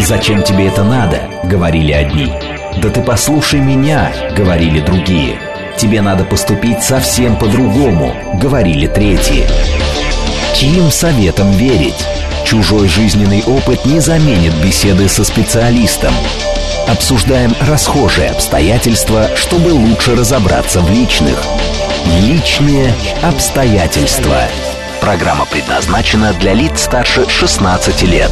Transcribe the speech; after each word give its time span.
«Зачем 0.00 0.42
тебе 0.42 0.68
это 0.68 0.84
надо?»— 0.84 1.20
говорили 1.44 1.92
одни. 1.92 2.32
«Да 2.82 2.90
ты 2.90 3.00
послушай 3.00 3.60
меня!»— 3.60 4.12
говорили 4.36 4.80
другие. 4.80 5.38
«Тебе 5.76 6.02
надо 6.02 6.24
поступить 6.24 6.82
совсем 6.82 7.36
по-другому!»— 7.36 8.14
говорили 8.34 8.86
третьи. 8.86 9.46
Чьим 10.54 10.90
советом 10.90 11.50
верить? 11.52 12.06
Чужой 12.44 12.88
жизненный 12.88 13.42
опыт 13.44 13.84
не 13.86 14.00
заменит 14.00 14.54
беседы 14.62 15.08
со 15.08 15.24
специалистом. 15.24 16.14
Обсуждаем 16.86 17.54
расхожие 17.62 18.30
обстоятельства, 18.30 19.28
чтобы 19.34 19.68
лучше 19.70 20.14
разобраться 20.14 20.80
в 20.80 20.90
личных. 20.90 21.42
Личные 22.22 22.94
обстоятельства. 23.22 24.42
Программа 25.00 25.44
предназначена 25.46 26.32
для 26.34 26.52
лиц 26.52 26.82
старше 26.82 27.28
16 27.28 28.02
лет. 28.02 28.30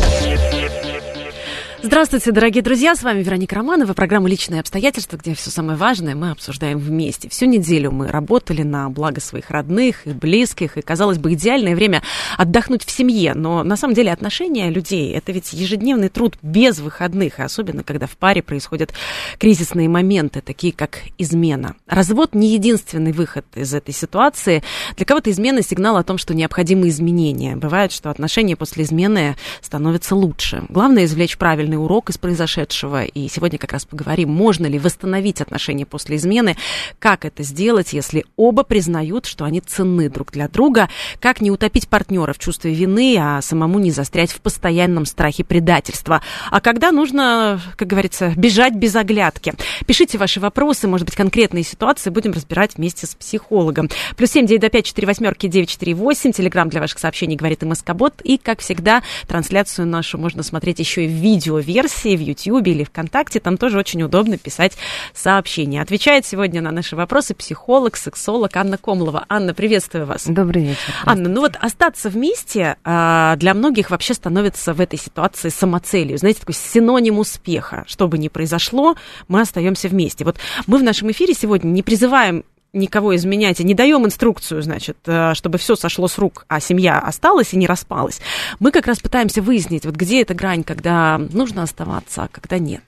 Здравствуйте, 1.85 2.30
дорогие 2.30 2.62
друзья, 2.62 2.95
с 2.95 3.02
вами 3.02 3.25
Вероника 3.25 3.56
Романова, 3.56 3.93
программа 3.93 4.29
«Личные 4.29 4.61
обстоятельства», 4.61 5.16
где 5.16 5.34
все 5.34 5.51
самое 5.51 5.77
важное 5.77 6.15
мы 6.15 6.30
обсуждаем 6.30 6.79
вместе. 6.79 7.29
Всю 7.29 7.47
неделю 7.47 7.91
мы 7.91 8.06
работали 8.06 8.62
на 8.62 8.89
благо 8.89 9.20
своих 9.20 9.51
родных 9.51 10.06
и 10.06 10.11
близких, 10.11 10.79
и, 10.79 10.80
казалось 10.80 11.19
бы, 11.19 11.33
идеальное 11.33 11.75
время 11.75 12.05
отдохнуть 12.39 12.84
в 12.84 12.91
семье, 12.92 13.34
но 13.34 13.65
на 13.65 13.77
самом 13.77 13.95
деле 13.95 14.12
отношения 14.12 14.70
людей– 14.70 15.12
это 15.15 15.33
ведь 15.33 15.53
ежедневный 15.53 16.09
труд 16.09 16.37
без 16.41 16.79
выходных, 16.79 17.41
и 17.41 17.42
особенно, 17.42 17.83
когда 17.83 18.06
в 18.06 18.17
паре 18.17 18.45
происходят 18.45 18.95
кризисные 19.41 19.89
моменты, 19.89 20.41
такие 20.41 20.73
как 20.73 21.01
измена. 21.19 21.75
Развод 21.89 22.33
не 22.37 22.55
единственный 22.55 23.11
выход 23.11 23.45
из 23.56 23.75
этой 23.75 23.92
ситуации. 23.92 24.62
Для 24.97 25.05
кого-то 25.05 25.33
измена– 25.33 25.62
сигнал 25.62 25.97
о 25.97 26.05
том, 26.05 26.17
что 26.17 26.33
необходимы 26.33 26.89
изменения. 26.91 27.56
Бывает, 27.56 27.91
что 27.91 28.09
отношения 28.09 28.55
после 28.55 28.84
измены 28.84 29.34
становятся 29.61 30.14
лучше. 30.14 30.62
Главное– 30.69 31.05
извлечь 31.06 31.37
правильный 31.37 31.72
важный 31.73 31.83
урок 31.83 32.11
из 32.11 32.19
произошедшего. 32.19 33.05
И 33.05 33.29
сегодня 33.29 33.59
как 33.59 33.73
раз 33.73 33.85
поговорим, 33.85 34.31
можно 34.31 34.67
ли 34.67 34.79
восстановить 34.79 35.41
отношения 35.41 35.87
после 35.87 36.17
измены, 36.17 36.56
как 36.98 37.25
это 37.25 37.42
сделать, 37.42 37.92
если 37.92 38.25
оба 38.37 38.62
признают, 38.62 39.27
что 39.27 39.45
они 39.45 39.61
ценны 39.61 40.09
друг 40.09 40.33
для 40.33 40.48
друга, 40.48 40.89
как 41.20 41.41
не 41.41 41.51
утопить 41.51 41.89
партнера 41.89 42.33
в 42.33 42.39
чувстве 42.39 42.75
вины, 42.75 43.17
а 43.19 43.41
самому 43.42 43.79
не 43.79 43.91
застрять 43.91 44.33
в 44.33 44.41
постоянном 44.41 45.06
страхе 45.06 45.45
предательства. 45.45 46.23
А 46.51 46.61
когда 46.61 46.92
нужно, 46.92 47.61
как 47.77 47.89
говорится, 47.89 48.33
бежать 48.36 48.75
без 48.75 48.95
оглядки. 48.97 49.55
Пишите 49.86 50.19
ваши 50.19 50.41
вопросы, 50.41 50.89
может 50.89 51.07
быть, 51.07 51.17
конкретные 51.17 51.64
ситуации 51.64 52.11
будем 52.11 52.33
разбирать 52.33 52.77
вместе 52.77 53.07
с 53.07 53.14
психологом. 53.14 53.89
Плюс 54.17 54.31
семь 54.31 54.47
девять 54.47 54.62
до 54.62 54.69
пять 54.69 54.86
четыре 54.86 55.07
восьмерки 55.07 55.48
девять 55.48 55.70
четыре 55.70 55.95
восемь. 55.95 56.33
Телеграмм 56.33 56.69
для 56.69 56.81
ваших 56.81 56.98
сообщений 56.98 57.36
говорит 57.36 57.62
МСК-бот. 57.62 58.20
И, 58.23 58.39
как 58.39 58.61
всегда, 58.61 59.03
трансляцию 59.27 59.86
нашу 59.86 60.19
можно 60.19 60.42
смотреть 60.42 60.79
еще 60.79 61.05
и 61.05 61.09
в 61.09 61.12
видео 61.12 61.59
версии 61.62 62.16
в 62.16 62.20
YouTube 62.20 62.66
или 62.66 62.84
ВКонтакте. 62.84 63.41
Там 63.41 63.56
тоже 63.56 63.78
очень 63.78 64.02
удобно 64.02 64.38
писать 64.38 64.72
сообщения. 65.14 65.80
Отвечает 65.80 66.27
сегодня 66.27 66.60
на 66.60 66.70
наши 66.70 66.96
вопросы 66.96 67.34
психолог, 67.34 67.96
сексолог 67.96 68.56
Анна 68.56 68.78
Комлова. 68.78 69.24
Анна, 69.28 69.55
приветствую 69.55 70.06
вас. 70.06 70.27
Добрый 70.27 70.62
вечер. 70.64 70.94
Анна, 71.05 71.28
ну 71.28 71.40
вот 71.40 71.56
остаться 71.60 72.10
вместе 72.10 72.77
а, 72.84 73.36
для 73.36 73.55
многих 73.55 73.90
вообще 73.90 74.14
становится 74.14 74.74
в 74.74 74.80
этой 74.80 74.98
ситуации 74.98 75.48
самоцелью. 75.48 76.18
Знаете, 76.18 76.40
такой 76.40 76.55
синоним 76.55 77.18
успеха. 77.18 77.84
Что 77.86 78.08
бы 78.08 78.18
ни 78.18 78.28
произошло, 78.28 78.96
мы 79.28 79.40
остаемся 79.40 79.88
вместе. 79.88 80.24
Вот 80.24 80.36
мы 80.66 80.78
в 80.78 80.83
нашем 80.83 81.10
эфире 81.10 81.34
сегодня 81.34 81.68
не 81.68 81.83
призываем 81.83 82.44
никого 82.73 83.15
изменять 83.17 83.61
и 83.61 83.65
не 83.65 83.75
даем 83.75 84.06
инструкцию, 84.06 84.62
значит, 84.62 84.97
э, 85.06 85.34
чтобы 85.34 85.59
все 85.59 85.77
сошло 85.77 86.09
с 86.09 86.19
рук, 86.19 86.47
а 86.48 86.61
семья 86.61 86.98
осталась 86.98 87.53
и 87.53 87.56
не 87.56 87.67
распалась, 87.67 88.20
мы 88.61 88.70
как 88.70 88.87
раз 88.87 89.01
пытаемся 89.01 89.42
выяснить, 89.42 89.84
вот 89.84 89.95
где 89.95 90.23
эта 90.23 90.34
грань, 90.34 90.64
когда 90.64 91.19
нужно 91.19 91.62
оставаться, 91.62 92.25
а 92.25 92.29
когда 92.29 92.59
нет. 92.59 92.83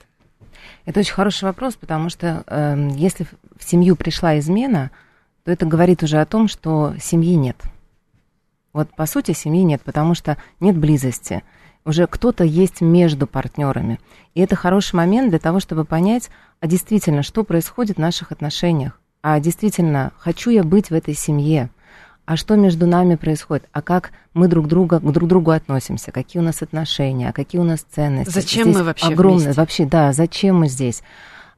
Это 0.85 0.99
очень 0.99 1.13
хороший 1.13 1.45
вопрос, 1.45 1.75
потому 1.75 2.09
что 2.09 2.43
э, 2.47 2.89
если 2.95 3.27
в 3.57 3.63
семью 3.63 3.95
пришла 3.95 4.39
измена, 4.39 4.91
то 5.43 5.51
это 5.51 5.65
говорит 5.65 6.03
уже 6.03 6.19
о 6.19 6.25
том, 6.25 6.47
что 6.47 6.95
семьи 6.99 7.35
нет. 7.35 7.57
Вот 8.73 8.93
по 8.95 9.05
сути 9.05 9.31
семьи 9.31 9.63
нет, 9.63 9.81
потому 9.83 10.15
что 10.15 10.37
нет 10.59 10.77
близости. 10.77 11.43
Уже 11.85 12.07
кто-то 12.07 12.43
есть 12.43 12.81
между 12.81 13.27
партнерами. 13.27 13.99
И 14.33 14.41
это 14.41 14.55
хороший 14.55 14.95
момент 14.95 15.29
для 15.29 15.39
того, 15.39 15.59
чтобы 15.59 15.85
понять, 15.85 16.29
а 16.59 16.67
действительно, 16.67 17.21
что 17.21 17.43
происходит 17.43 17.97
в 17.97 18.01
наших 18.01 18.31
отношениях 18.31 18.99
а 19.27 19.39
действительно, 19.39 20.11
хочу 20.19 20.51
я 20.51 20.63
быть 20.63 20.91
в 20.91 20.93
этой 20.93 21.15
семье, 21.15 21.71
а 22.27 22.37
что 22.37 22.55
между 22.57 22.85
нами 22.85 23.15
происходит, 23.15 23.67
а 23.71 23.81
как 23.81 24.11
мы 24.35 24.47
друг 24.47 24.67
друга 24.67 24.99
к 24.99 25.11
друг 25.11 25.27
другу 25.27 25.49
относимся, 25.49 26.11
какие 26.11 26.39
у 26.39 26.45
нас 26.45 26.61
отношения, 26.61 27.29
а 27.29 27.33
какие 27.33 27.59
у 27.59 27.63
нас 27.63 27.79
ценности. 27.89 28.29
Зачем 28.31 28.65
здесь 28.65 28.75
мы 28.75 28.83
вообще 28.83 29.07
огромное, 29.07 29.45
вместе? 29.45 29.59
Вообще, 29.59 29.85
да, 29.85 30.13
зачем 30.13 30.59
мы 30.59 30.67
здесь? 30.67 31.01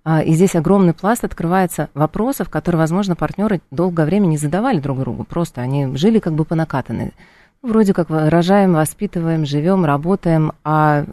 А, 0.06 0.22
и 0.22 0.32
здесь 0.32 0.56
огромный 0.56 0.94
пласт 0.94 1.26
открывается 1.26 1.90
вопросов, 1.94 2.50
которые, 2.50 2.80
возможно, 2.80 3.18
партнеры 3.18 3.60
долгое 3.70 4.06
время 4.06 4.28
не 4.28 4.38
задавали 4.38 4.80
друг 4.80 5.00
другу. 5.00 5.26
Просто 5.26 5.60
они 5.60 5.94
жили 5.98 6.20
как 6.20 6.36
бы 6.36 6.46
по 6.46 6.56
накатанной. 6.56 7.12
Вроде 7.64 7.94
как 7.94 8.08
рожаем, 8.10 8.74
воспитываем, 8.74 9.46
живем, 9.46 9.84
работаем, 9.84 10.52
а 10.64 11.06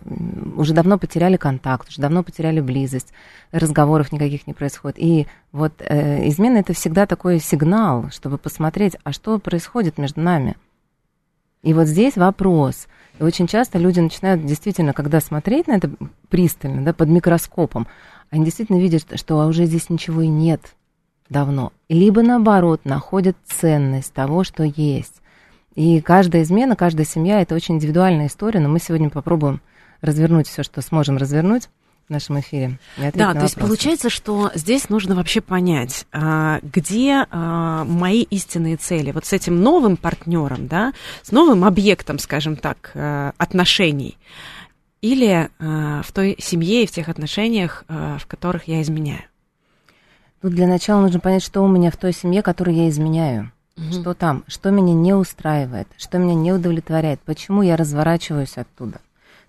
уже 0.57 0.75
давно 0.75 0.99
потеряли 0.99 1.37
контакт, 1.37 1.89
уже 1.89 2.03
давно 2.03 2.23
потеряли 2.23 2.61
близость, 2.61 3.13
разговоров 3.51 4.13
никаких 4.13 4.47
не 4.47 4.53
происходит. 4.53 4.99
И 4.99 5.27
вот 5.53 5.73
э, 5.79 6.29
измена 6.29 6.59
это 6.59 6.75
всегда 6.75 7.07
такой 7.07 7.41
сигнал, 7.41 8.11
чтобы 8.11 8.37
посмотреть, 8.37 8.97
а 9.05 9.13
что 9.13 9.39
происходит 9.39 9.97
между 9.97 10.21
нами. 10.21 10.57
И 11.63 11.73
вот 11.73 11.87
здесь 11.87 12.17
вопрос. 12.17 12.89
И 13.19 13.23
очень 13.23 13.47
часто 13.47 13.79
люди 13.79 14.01
начинают 14.01 14.45
действительно, 14.45 14.93
когда 14.93 15.21
смотреть 15.21 15.67
на 15.67 15.77
это 15.77 15.91
пристально, 16.29 16.85
да, 16.85 16.93
под 16.93 17.09
микроскопом, 17.09 17.87
они 18.31 18.45
действительно 18.45 18.79
видят, 18.79 19.19
что 19.19 19.41
а 19.41 19.47
уже 19.47 19.65
здесь 19.65 19.89
ничего 19.89 20.21
и 20.21 20.29
нет 20.29 20.75
давно. 21.31 21.73
Либо 21.89 22.23
наоборот, 22.23 22.83
находят 22.85 23.37
ценность 23.47 24.13
того, 24.13 24.45
что 24.45 24.63
есть. 24.63 25.23
И 25.75 26.01
каждая 26.01 26.43
измена, 26.43 26.77
каждая 26.77 27.07
семья– 27.07 27.41
это 27.43 27.55
очень 27.55 27.77
индивидуальная 27.77 28.29
история, 28.29 28.61
но 28.61 28.69
мы 28.69 28.79
сегодня 28.79 29.11
попробуем 29.11 29.61
развернуть 30.01 30.49
все, 30.49 30.63
что 30.63 30.81
сможем 30.83 31.17
развернуть 31.17 31.69
в 32.07 32.11
нашем 32.11 32.39
эфире. 32.41 32.79
Да, 33.15 33.33
то 33.33 33.43
есть 33.43 33.57
получается, 33.57 34.11
что 34.11 34.51
здесь 34.55 34.89
нужно 34.89 35.15
вообще 35.15 35.41
понять, 35.41 36.07
а, 36.13 36.61
где 36.63 37.27
а, 37.31 37.85
мои 37.85 38.23
истинные 38.23 38.77
цели. 38.77 39.11
Вот 39.11 39.25
с 39.25 39.33
этим 39.33 39.63
новым 39.63 39.97
партнером, 39.97 40.69
да, 40.69 40.93
с 41.23 41.33
новым 41.33 41.65
объектом, 41.65 42.19
скажем 42.19 42.57
так, 42.57 42.93
а, 42.95 43.33
отношений, 43.39 44.19
или 45.01 45.51
в 45.59 46.13
той 46.15 46.37
семье 46.39 46.85
и 46.85 46.87
в 46.87 46.91
тех 46.91 47.11
отношениях, 47.11 47.85
в 47.89 48.23
которых 48.27 48.69
я 48.69 48.81
изменяю. 48.81 49.25
Тут 50.41 50.55
для 50.55 50.67
начала 50.67 51.03
нужно 51.03 51.21
понять, 51.21 51.43
что 51.43 51.61
у 51.61 51.69
меня 51.69 51.91
в 51.91 51.99
той 51.99 52.15
семье, 52.15 52.41
которую 52.41 52.75
я 52.75 52.89
изменяю. 52.89 53.53
Угу. 53.77 53.93
Что 53.93 54.15
там? 54.15 54.45
Что 54.47 54.71
меня 54.71 54.95
не 54.95 55.15
устраивает? 55.15 55.89
Что 55.97 56.19
меня 56.19 56.35
не 56.35 56.53
удовлетворяет? 56.53 57.21
Почему 57.21 57.63
я 57.63 57.77
разворачиваюсь 57.77 58.57
оттуда? 58.57 59.01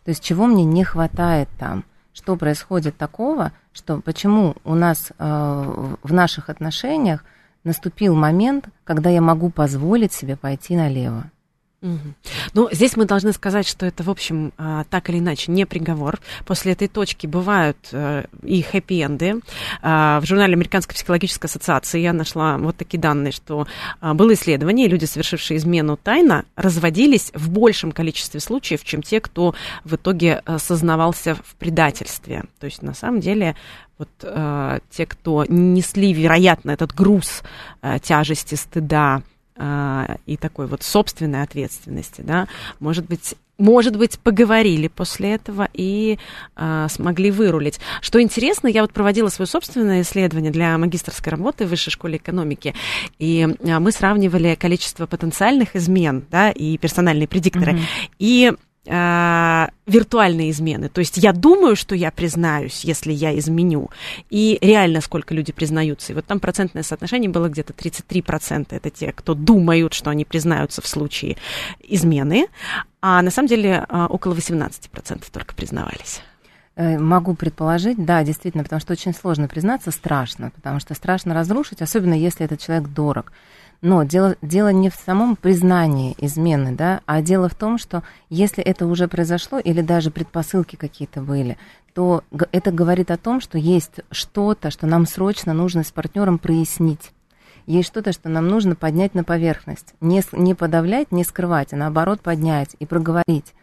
То 0.04 0.10
есть 0.10 0.24
чего 0.24 0.46
мне 0.48 0.64
не 0.64 0.84
хватает 0.84 1.50
там? 1.60 1.84
Что 2.14 2.36
происходит 2.38 2.98
такого, 2.98 3.52
что 3.74 4.00
почему 4.00 4.56
у 4.64 4.74
нас 4.74 5.12
э, 5.18 5.96
в 6.02 6.14
наших 6.14 6.50
отношениях 6.50 7.26
наступил 7.64 8.16
момент, 8.16 8.70
когда 8.84 9.10
я 9.10 9.22
могу 9.22 9.50
позволить 9.50 10.14
себе 10.14 10.38
пойти 10.38 10.76
налево? 10.76 11.30
Ну, 12.54 12.70
здесь 12.72 12.96
мы 12.96 13.06
должны 13.06 13.34
сказать, 13.34 13.68
что 13.68 13.86
это, 13.86 14.04
в 14.04 14.10
общем, 14.10 14.54
а, 14.58 14.86
так 14.90 15.10
или 15.10 15.20
иначе 15.20 15.52
не 15.52 15.66
приговор. 15.66 16.20
После 16.46 16.72
этой 16.72 16.88
точки 16.88 17.28
бывают 17.28 17.78
э, 17.92 18.26
и 18.44 18.62
хэппи-энды. 18.62 19.42
А, 19.82 20.20
в 20.22 20.26
журнале 20.26 20.54
Американской 20.54 20.96
психологической 20.96 21.50
ассоциации 21.50 22.00
я 22.00 22.14
нашла 22.14 22.58
вот 22.58 22.78
такие 22.78 23.00
данные, 23.00 23.32
что 23.32 23.68
а, 24.00 24.14
было 24.14 24.34
исследование, 24.34 24.88
люди, 24.88 25.06
совершившие 25.06 25.58
измену 25.58 25.98
тайно, 25.98 26.46
разводились 26.56 27.32
в 27.34 27.50
большем 27.50 27.92
количестве 27.92 28.40
случаев, 28.40 28.84
чем 28.84 29.02
те, 29.02 29.20
кто 29.20 29.54
в 29.84 29.96
итоге 29.96 30.42
э, 30.46 30.58
сознавался 30.58 31.36
в 31.36 31.56
предательстве. 31.56 32.44
То 32.60 32.66
есть, 32.66 32.82
на 32.82 32.94
самом 32.94 33.20
деле, 33.20 33.56
вот 33.98 34.10
э, 34.24 34.80
те, 34.90 35.06
кто 35.06 35.46
несли, 35.48 36.14
вероятно, 36.14 36.72
этот 36.72 36.94
груз 36.94 37.44
тяжести, 38.02 38.56
стыда, 38.56 39.22
а, 39.58 40.18
и 40.26 40.38
такой 40.38 40.68
вот 40.68 40.84
собственной 40.84 41.44
ответственности, 41.44 42.22
да, 42.22 42.48
может 42.80 43.06
быть, 43.08 43.36
может 43.58 43.96
быть, 43.96 44.20
поговорили 44.20 44.90
после 44.90 45.36
этого 45.36 45.70
и 45.74 46.20
а, 46.56 46.90
смогли 46.90 47.32
вырулить. 47.32 47.80
Что 48.02 48.22
интересно, 48.22 48.68
я 48.68 48.82
вот 48.82 48.92
проводила 48.92 49.30
свое 49.30 49.48
собственное 49.48 50.02
исследование 50.02 50.52
для 50.52 50.78
магистрской 50.78 51.32
работы 51.32 51.66
в 51.66 51.70
Высшей 51.70 51.92
школе 51.92 52.18
экономики, 52.18 52.74
и 53.18 53.48
а, 53.66 53.80
мы 53.80 53.92
сравнивали 53.92 54.56
количество 54.56 55.06
потенциальных 55.06 55.76
измен, 55.76 56.26
да, 56.30 56.52
и 56.52 56.78
персональные 56.78 57.28
предикторы, 57.28 57.74
mm-hmm. 57.74 58.10
и 58.20 58.54
э, 58.86 59.68
виртуальные 59.86 60.52
измены. 60.52 60.90
То 60.90 61.00
есть 61.00 61.18
я 61.18 61.34
думаю, 61.34 61.76
что 61.76 61.96
я 61.96 62.12
признаюсь, 62.12 62.84
если 62.84 63.12
я 63.12 63.38
изменю, 63.38 63.90
и 64.30 64.58
реально 64.62 65.02
сколько 65.02 65.34
люди 65.34 65.52
признаются. 65.52 66.12
И 66.12 66.16
вот 66.16 66.26
там 66.26 66.40
процентное 66.40 66.84
соотношение 66.84 67.30
было 67.30 67.50
где-то 67.50 67.74
33%. 67.74 68.68
Это 68.70 68.90
те, 68.90 69.12
кто 69.12 69.34
думают, 69.34 69.94
что 69.94 70.10
они 70.10 70.26
признаются 70.26 70.82
в 70.82 70.88
случае 70.88 71.38
измены, 71.82 72.48
а 73.02 73.22
на 73.22 73.32
самом 73.32 73.48
деле 73.48 73.86
э, 73.88 74.06
около 74.10 74.34
18% 74.34 75.24
только 75.32 75.56
признавались. 75.56 76.22
Э, 76.78 77.00
могу 77.00 77.36
предположить, 77.36 78.04
да, 78.04 78.24
действительно, 78.24 78.64
потому 78.64 78.82
что 78.82 78.94
очень 78.94 79.14
сложно 79.14 79.48
признаться, 79.48 79.92
страшно, 79.92 80.52
потому 80.52 80.80
что 80.80 80.94
страшно 80.94 81.34
разрушить, 81.34 81.82
особенно 81.82 82.14
если 82.14 82.46
этот 82.46 82.60
человек 82.60 82.90
дорог. 82.90 83.32
Но 83.82 84.04
дело, 84.04 84.36
дело 84.42 84.70
не 84.70 84.90
в 84.90 84.96
самом 84.96 85.36
признании 85.36 86.16
измены, 86.18 86.74
да, 86.74 87.02
а 87.06 87.22
дело 87.22 87.50
в 87.50 87.56
том, 87.56 87.78
что 87.78 88.04
если 88.30 88.64
это 88.64 88.88
уже 88.88 89.08
произошло 89.08 89.60
или 89.60 89.82
даже 89.82 90.12
предпосылки 90.12 90.76
какие-то 90.76 91.22
были, 91.22 91.58
то 91.94 92.24
это 92.52 92.72
говорит 92.72 93.12
о 93.12 93.18
том, 93.18 93.40
что 93.40 93.58
есть 93.58 94.02
что-то, 94.12 94.72
что 94.72 94.88
нам 94.88 95.06
срочно 95.06 95.54
нужно 95.54 95.84
с 95.84 95.92
партнером 95.92 96.40
прояснить. 96.40 97.12
Есть 97.68 97.88
что-то, 97.88 98.12
что 98.12 98.30
нам 98.30 98.48
нужно 98.48 98.76
поднять 98.76 99.16
на 99.16 99.24
поверхность. 99.24 99.96
Не, 100.02 100.22
не 100.34 100.54
подавлять, 100.54 101.12
не 101.12 101.24
скрывать, 101.24 101.74
а 101.74 101.78
наоборот 101.78 102.22
поднять 102.22 102.76
и 102.80 102.86
проговорить. 102.86 103.54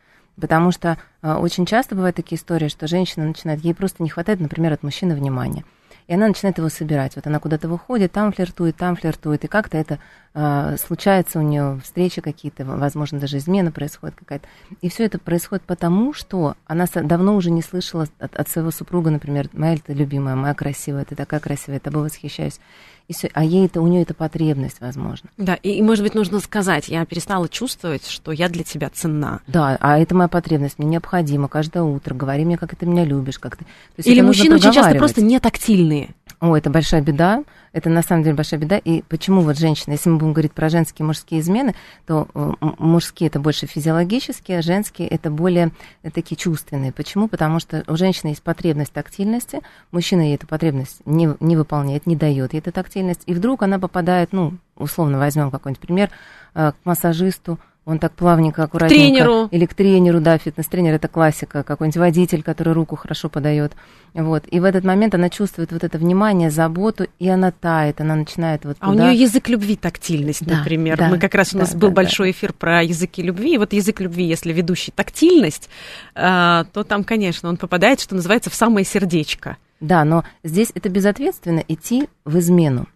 Потому 0.41 0.73
что 0.73 0.99
э, 1.23 1.35
очень 1.35 1.67
часто 1.67 1.95
бывают 1.95 2.17
такие 2.17 2.39
истории, 2.39 2.69
что 2.69 2.87
женщина 2.87 3.27
начинает, 3.27 3.63
ей 3.63 3.75
просто 3.75 4.03
не 4.03 4.09
хватает, 4.09 4.41
например, 4.41 4.73
от 4.73 4.83
мужчины 4.83 5.15
внимания 5.15 5.65
и 6.07 6.15
она 6.15 6.29
начинает 6.29 6.59
его 6.59 6.69
собирать. 6.69 7.17
Вот 7.17 7.27
она 7.27 7.39
куда-то 7.39 7.69
выходит, 7.69 8.13
там 8.13 8.33
флиртует, 8.33 8.77
там 8.77 8.97
флиртует, 8.97 9.45
и 9.45 9.49
как-то 9.49 9.79
это 9.79 9.99
э, 10.35 10.77
случается 10.79 11.39
у 11.39 11.43
нее, 11.43 11.81
встречи 11.83 12.21
какие-то, 12.21 12.65
возможно, 12.65 13.19
даже 13.19 13.39
измена 13.39 13.71
происходит 13.71 14.17
какая-то. 14.17 14.47
И 14.81 14.89
все 14.89 15.05
это 15.05 15.19
происходит 15.19 15.65
потому, 15.65 16.13
что 16.13 16.55
она 16.67 16.87
давно 16.93 17.37
уже 17.37 17.51
не 17.51 17.63
слышала 17.63 18.07
от, 18.19 18.37
от 18.37 18.49
своего 18.49 18.71
супруга, 18.71 19.11
например, 19.11 19.49
моя 19.53 19.77
ты 19.77 19.93
любимая, 19.93 20.37
моя 20.37 20.55
красивая, 20.55 21.05
ты 21.05 21.15
такая 21.15 21.41
красивая, 21.41 21.77
я 21.77 21.81
тобой 21.81 22.05
восхищаюсь. 22.05 22.61
И 23.09 23.15
все, 23.15 23.29
а 23.35 23.45
ей 23.45 23.67
это, 23.67 23.81
у 23.81 23.87
нее 23.89 24.03
это 24.03 24.15
потребность, 24.15 24.81
возможно. 24.81 25.29
Да, 25.37 25.55
и, 25.55 25.71
и, 25.71 25.83
может 25.83 26.05
быть, 26.05 26.15
нужно 26.15 26.39
сказать, 26.41 26.89
я 26.89 27.05
перестала 27.05 27.49
чувствовать, 27.49 28.07
что 28.07 28.33
я 28.33 28.49
для 28.49 28.63
тебя 28.63 28.91
ценна. 28.91 29.41
Да, 29.49 29.77
а 29.81 29.99
это 29.99 30.15
моя 30.15 30.29
потребность, 30.29 30.79
мне 30.79 30.89
необходимо 30.89 31.49
каждое 31.49 31.83
утро, 31.83 32.15
говори 32.15 32.45
мне, 32.45 32.57
как 32.57 32.77
ты 32.77 32.87
меня 32.87 33.05
любишь, 33.05 33.39
как 33.39 33.57
ты... 33.57 33.65
Или 33.99 34.21
мужчины 34.21 34.55
очень 34.55 34.73
часто 34.73 34.95
просто 34.95 35.21
не 35.21 35.41
тактильные. 35.41 36.11
О, 36.43 36.57
это 36.57 36.71
большая 36.71 37.03
беда. 37.03 37.45
Это 37.73 37.89
на 37.89 38.03
самом 38.03 38.25
деле 38.25 38.35
большая 38.35 38.59
беда. 38.59 38.77
И 38.77 39.03
почему 39.03 39.43
вот 39.43 39.57
женщина, 39.57 39.93
если 39.93 40.11
мы 40.11 40.19
будем 40.19 40.33
говорить 40.33 40.51
про 40.51 40.69
женские 40.69 41.05
и 41.05 41.07
мужские 41.07 41.39
измены, 41.39 41.77
то 42.05 42.27
э, 42.35 42.53
мужские 42.79 43.29
это 43.29 43.39
больше 43.39 43.67
физиологические, 43.69 44.59
а 44.59 44.63
женские 44.63 45.07
это 45.07 45.31
более 45.31 45.71
э, 46.03 46.11
такие 46.11 46.37
чувственные. 46.37 46.91
Почему? 46.91 47.29
Потому 47.29 47.61
что 47.61 47.85
у 47.87 47.97
женщины 47.97 48.31
есть 48.31 48.43
потребность 48.43 48.93
тактильности, 48.93 49.61
мужчина 49.93 50.23
ей 50.23 50.35
эту 50.35 50.49
потребность 50.49 51.01
не, 51.05 51.33
не 51.39 51.57
выполняет, 51.57 52.07
не 52.07 52.17
дает 52.17 52.55
ей 52.55 52.59
эту 52.59 52.73
тактильность, 52.73 53.23
и 53.27 53.35
вдруг 53.35 53.63
она 53.63 53.79
попадает, 53.79 54.33
ну, 54.33 54.55
условно 54.77 55.19
возьмем 55.19 55.53
какой-нибудь 55.53 55.81
пример, 55.81 56.11
э, 56.55 56.73
к 56.73 56.77
массажисту, 56.85 57.61
он 57.85 57.99
так 57.99 58.13
плавненько, 58.13 58.63
аккуратненько. 58.63 58.95
К 58.95 59.05
тренеру. 59.05 59.49
Или 59.51 59.67
к 59.67 59.75
тренеру, 59.75 60.21
да, 60.21 60.39
фитнес-тренер, 60.39 60.95
это 60.95 61.09
классика, 61.09 61.65
какой-нибудь 61.65 61.97
водитель, 61.97 62.43
который 62.43 62.75
руку 62.75 62.95
хорошо 62.95 63.29
подает. 63.29 63.73
Вот. 64.15 64.45
И 64.49 64.61
в 64.61 64.65
этот 64.65 64.85
момент 64.85 65.15
она 65.15 65.31
чувствует 65.31 65.73
вот 65.73 65.83
это 65.83 65.99
внимание, 65.99 66.51
заботу, 66.51 67.07
и 67.19 67.29
она 67.29 67.51
тает, 67.51 68.01
она 68.01 68.15
начинает 68.15 68.65
вот 68.65 68.77
А 68.79 68.91
туда... 68.91 69.05
у 69.05 69.07
нее 69.09 69.21
язык 69.21 69.49
любви, 69.49 69.75
тактильность, 69.77 70.47
да, 70.47 70.59
например. 70.59 70.97
Да, 70.97 71.09
Мы 71.09 71.19
как 71.19 71.35
раз, 71.35 71.55
у 71.55 71.59
нас 71.59 71.73
да, 71.73 71.79
был 71.79 71.89
да, 71.89 71.95
большой 71.95 72.29
да. 72.29 72.31
эфир 72.33 72.53
про 72.53 72.83
языки 72.83 73.21
любви, 73.21 73.55
и 73.55 73.59
вот 73.59 73.73
язык 73.73 74.01
любви, 74.01 74.25
если 74.25 74.53
ведущий 74.53 74.93
тактильность, 74.93 75.69
а, 76.15 76.65
то 76.73 76.85
там, 76.85 77.03
конечно, 77.03 77.49
он 77.49 77.57
попадает, 77.57 78.01
что 78.01 78.15
называется, 78.15 78.51
в 78.51 78.55
самое 78.55 78.87
сердечко. 78.87 79.57
Да, 79.81 80.05
но 80.05 80.23
здесь 80.45 80.71
это 80.75 80.89
безответственно 80.89 81.65
идти 81.67 82.09
в 82.25 82.39
измену. 82.39 82.87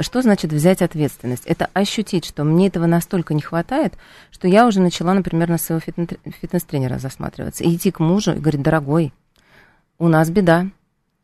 Что 0.00 0.20
значит 0.20 0.52
взять 0.52 0.82
ответственность? 0.82 1.46
Это 1.46 1.70
ощутить, 1.72 2.24
что 2.24 2.44
мне 2.44 2.66
этого 2.66 2.86
настолько 2.86 3.34
не 3.34 3.40
хватает, 3.40 3.94
что 4.30 4.48
я 4.48 4.66
уже 4.66 4.80
начала, 4.80 5.14
например, 5.14 5.48
на 5.48 5.58
своего 5.58 5.80
фитнес-тренера 5.80 6.98
засматриваться. 6.98 7.64
И 7.64 7.74
идти 7.74 7.90
к 7.90 8.00
мужу 8.00 8.32
и 8.32 8.38
говорить, 8.38 8.62
дорогой, 8.62 9.12
у 9.98 10.08
нас 10.08 10.28
беда, 10.28 10.66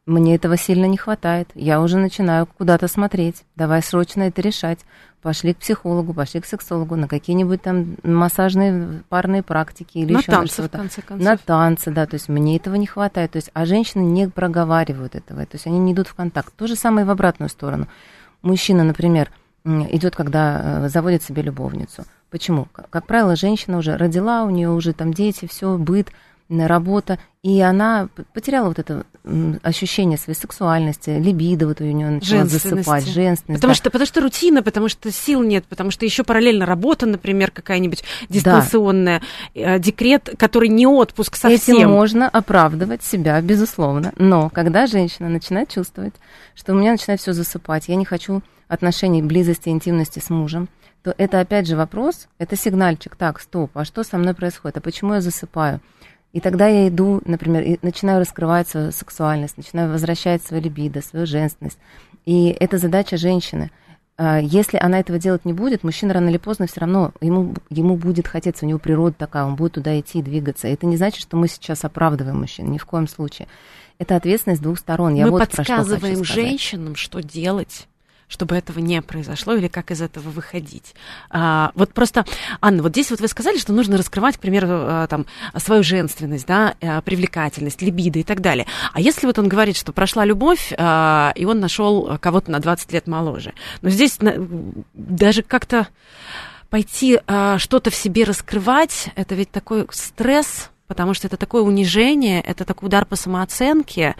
мне 0.06 0.34
этого 0.34 0.56
сильно 0.56 0.86
не 0.86 0.96
хватает, 0.96 1.50
я 1.54 1.80
уже 1.80 1.96
начинаю 1.96 2.46
куда-то 2.46 2.88
смотреть, 2.88 3.44
давай 3.54 3.82
срочно 3.82 4.22
это 4.22 4.40
решать. 4.40 4.80
Пошли 5.20 5.54
к 5.54 5.58
психологу, 5.58 6.12
пошли 6.12 6.40
к 6.40 6.46
сексологу, 6.46 6.96
на 6.96 7.06
какие-нибудь 7.06 7.62
там 7.62 7.96
массажные 8.02 9.04
парные 9.08 9.44
практики 9.44 9.98
или 9.98 10.14
на 10.14 10.18
еще 10.18 10.32
танцы, 10.32 10.54
что-то. 10.54 10.78
В 10.78 10.80
конце 10.80 11.02
концов. 11.02 11.24
На 11.24 11.36
танцы, 11.36 11.90
да, 11.92 12.06
то 12.06 12.14
есть 12.14 12.28
мне 12.28 12.56
этого 12.56 12.74
не 12.74 12.86
хватает. 12.86 13.30
То 13.30 13.36
есть, 13.36 13.48
а 13.54 13.64
женщины 13.64 14.02
не 14.02 14.28
проговаривают 14.28 15.14
этого, 15.14 15.46
то 15.46 15.54
есть 15.54 15.68
они 15.68 15.78
не 15.78 15.92
идут 15.92 16.08
в 16.08 16.14
контакт. 16.14 16.52
То 16.56 16.66
же 16.66 16.74
самое 16.74 17.04
и 17.04 17.06
в 17.06 17.10
обратную 17.10 17.50
сторону 17.50 17.86
мужчина, 18.42 18.84
например, 18.84 19.30
идет, 19.64 20.16
когда 20.16 20.84
э, 20.84 20.88
заводит 20.88 21.22
себе 21.22 21.42
любовницу. 21.42 22.04
Почему? 22.30 22.66
Как 22.90 23.06
правило, 23.06 23.36
женщина 23.36 23.78
уже 23.78 23.96
родила, 23.96 24.44
у 24.44 24.50
нее 24.50 24.70
уже 24.70 24.92
там 24.92 25.12
дети, 25.12 25.46
все, 25.46 25.76
быт, 25.76 26.10
работа, 26.60 27.18
и 27.42 27.60
она 27.60 28.08
потеряла 28.34 28.68
вот 28.68 28.78
это 28.78 29.04
ощущение 29.62 30.18
своей 30.18 30.38
сексуальности, 30.38 31.10
либидо 31.10 31.66
вот 31.66 31.80
у 31.80 31.84
нее 31.84 32.10
начала 32.10 32.44
засыпать, 32.44 33.06
женственность. 33.06 33.60
Потому, 33.60 33.72
да. 33.72 33.74
что, 33.74 33.90
потому 33.90 34.06
что 34.06 34.20
рутина, 34.20 34.62
потому 34.62 34.88
что 34.88 35.10
сил 35.10 35.42
нет, 35.42 35.64
потому 35.64 35.90
что 35.90 36.04
еще 36.04 36.24
параллельно 36.24 36.66
работа, 36.66 37.06
например, 37.06 37.50
какая-нибудь 37.50 38.04
дистанционная, 38.28 39.22
да. 39.54 39.76
Э, 39.76 39.78
декрет, 39.78 40.34
который 40.38 40.68
не 40.68 40.86
отпуск 40.86 41.36
совсем. 41.36 41.76
Этим 41.76 41.90
можно 41.90 42.28
оправдывать 42.28 43.02
себя, 43.02 43.40
безусловно. 43.40 44.12
Но 44.16 44.50
когда 44.50 44.86
женщина 44.86 45.28
начинает 45.28 45.68
чувствовать, 45.68 46.14
что 46.54 46.72
у 46.72 46.76
меня 46.76 46.92
начинает 46.92 47.20
все 47.20 47.32
засыпать, 47.32 47.88
я 47.88 47.96
не 47.96 48.04
хочу 48.04 48.42
отношений, 48.68 49.22
близости, 49.22 49.68
интимности 49.68 50.18
с 50.18 50.30
мужем, 50.30 50.68
то 51.02 51.14
это 51.18 51.40
опять 51.40 51.66
же 51.66 51.76
вопрос, 51.76 52.28
это 52.38 52.56
сигнальчик, 52.56 53.16
так, 53.16 53.40
стоп, 53.40 53.70
а 53.74 53.84
что 53.84 54.04
со 54.04 54.18
мной 54.18 54.34
происходит, 54.34 54.76
а 54.76 54.80
почему 54.80 55.14
я 55.14 55.20
засыпаю? 55.20 55.80
И 56.32 56.40
тогда 56.40 56.66
я 56.66 56.88
иду, 56.88 57.20
например, 57.24 57.62
и 57.62 57.78
начинаю 57.82 58.20
раскрывать 58.20 58.68
свою 58.68 58.90
сексуальность, 58.90 59.56
начинаю 59.58 59.92
возвращать 59.92 60.42
свою 60.42 60.62
либидо, 60.62 61.02
свою 61.02 61.26
женственность. 61.26 61.78
И 62.24 62.56
это 62.58 62.78
задача 62.78 63.16
женщины. 63.18 63.70
А, 64.16 64.38
если 64.40 64.78
она 64.78 65.00
этого 65.00 65.18
делать 65.18 65.44
не 65.44 65.52
будет, 65.52 65.84
мужчина 65.84 66.14
рано 66.14 66.30
или 66.30 66.38
поздно 66.38 66.66
все 66.66 66.80
равно, 66.80 67.12
ему, 67.20 67.54
ему 67.68 67.96
будет 67.96 68.28
хотеться, 68.28 68.64
у 68.64 68.68
него 68.68 68.78
природа 68.78 69.14
такая, 69.18 69.44
он 69.44 69.56
будет 69.56 69.72
туда 69.72 69.98
идти 69.98 70.20
и 70.20 70.22
двигаться. 70.22 70.68
Это 70.68 70.86
не 70.86 70.96
значит, 70.96 71.20
что 71.20 71.36
мы 71.36 71.48
сейчас 71.48 71.84
оправдываем 71.84 72.40
мужчин, 72.40 72.70
ни 72.70 72.78
в 72.78 72.86
коем 72.86 73.08
случае. 73.08 73.46
Это 73.98 74.16
ответственность 74.16 74.62
двух 74.62 74.78
сторон. 74.78 75.14
Я 75.14 75.26
мы 75.26 75.32
вот 75.32 75.40
подсказываем 75.40 76.24
что 76.24 76.34
женщинам, 76.34 76.96
что 76.96 77.22
делать 77.22 77.88
чтобы 78.32 78.56
этого 78.56 78.78
не 78.78 79.02
произошло 79.02 79.54
или 79.54 79.68
как 79.68 79.90
из 79.90 80.00
этого 80.00 80.30
выходить. 80.30 80.94
А, 81.28 81.70
вот 81.74 81.92
просто, 81.92 82.24
Анна, 82.62 82.82
вот 82.82 82.92
здесь 82.92 83.10
вот 83.10 83.20
вы 83.20 83.28
сказали, 83.28 83.58
что 83.58 83.74
нужно 83.74 83.98
раскрывать, 83.98 84.38
к 84.38 84.40
примеру, 84.40 84.68
а, 84.70 85.06
там, 85.06 85.26
свою 85.56 85.82
женственность, 85.82 86.46
да, 86.46 86.74
а, 86.80 87.02
привлекательность, 87.02 87.82
либидо 87.82 88.18
и 88.18 88.22
так 88.22 88.40
далее. 88.40 88.66
А 88.94 89.00
если 89.00 89.26
вот 89.26 89.38
он 89.38 89.48
говорит, 89.48 89.76
что 89.76 89.92
прошла 89.92 90.24
любовь, 90.24 90.72
а, 90.78 91.32
и 91.36 91.44
он 91.44 91.60
нашел 91.60 92.18
кого-то 92.18 92.50
на 92.50 92.58
20 92.58 92.90
лет 92.92 93.06
моложе, 93.06 93.52
но 93.82 93.90
здесь 93.90 94.18
даже 94.94 95.42
как-то 95.42 95.88
пойти 96.70 97.20
а, 97.26 97.58
что-то 97.58 97.90
в 97.90 97.94
себе 97.94 98.24
раскрывать, 98.24 99.10
это 99.14 99.34
ведь 99.34 99.50
такой 99.50 99.86
стресс, 99.90 100.70
потому 100.86 101.12
что 101.12 101.26
это 101.26 101.36
такое 101.36 101.60
унижение, 101.60 102.40
это 102.40 102.64
такой 102.64 102.86
удар 102.86 103.04
по 103.04 103.14
самооценке. 103.14 104.16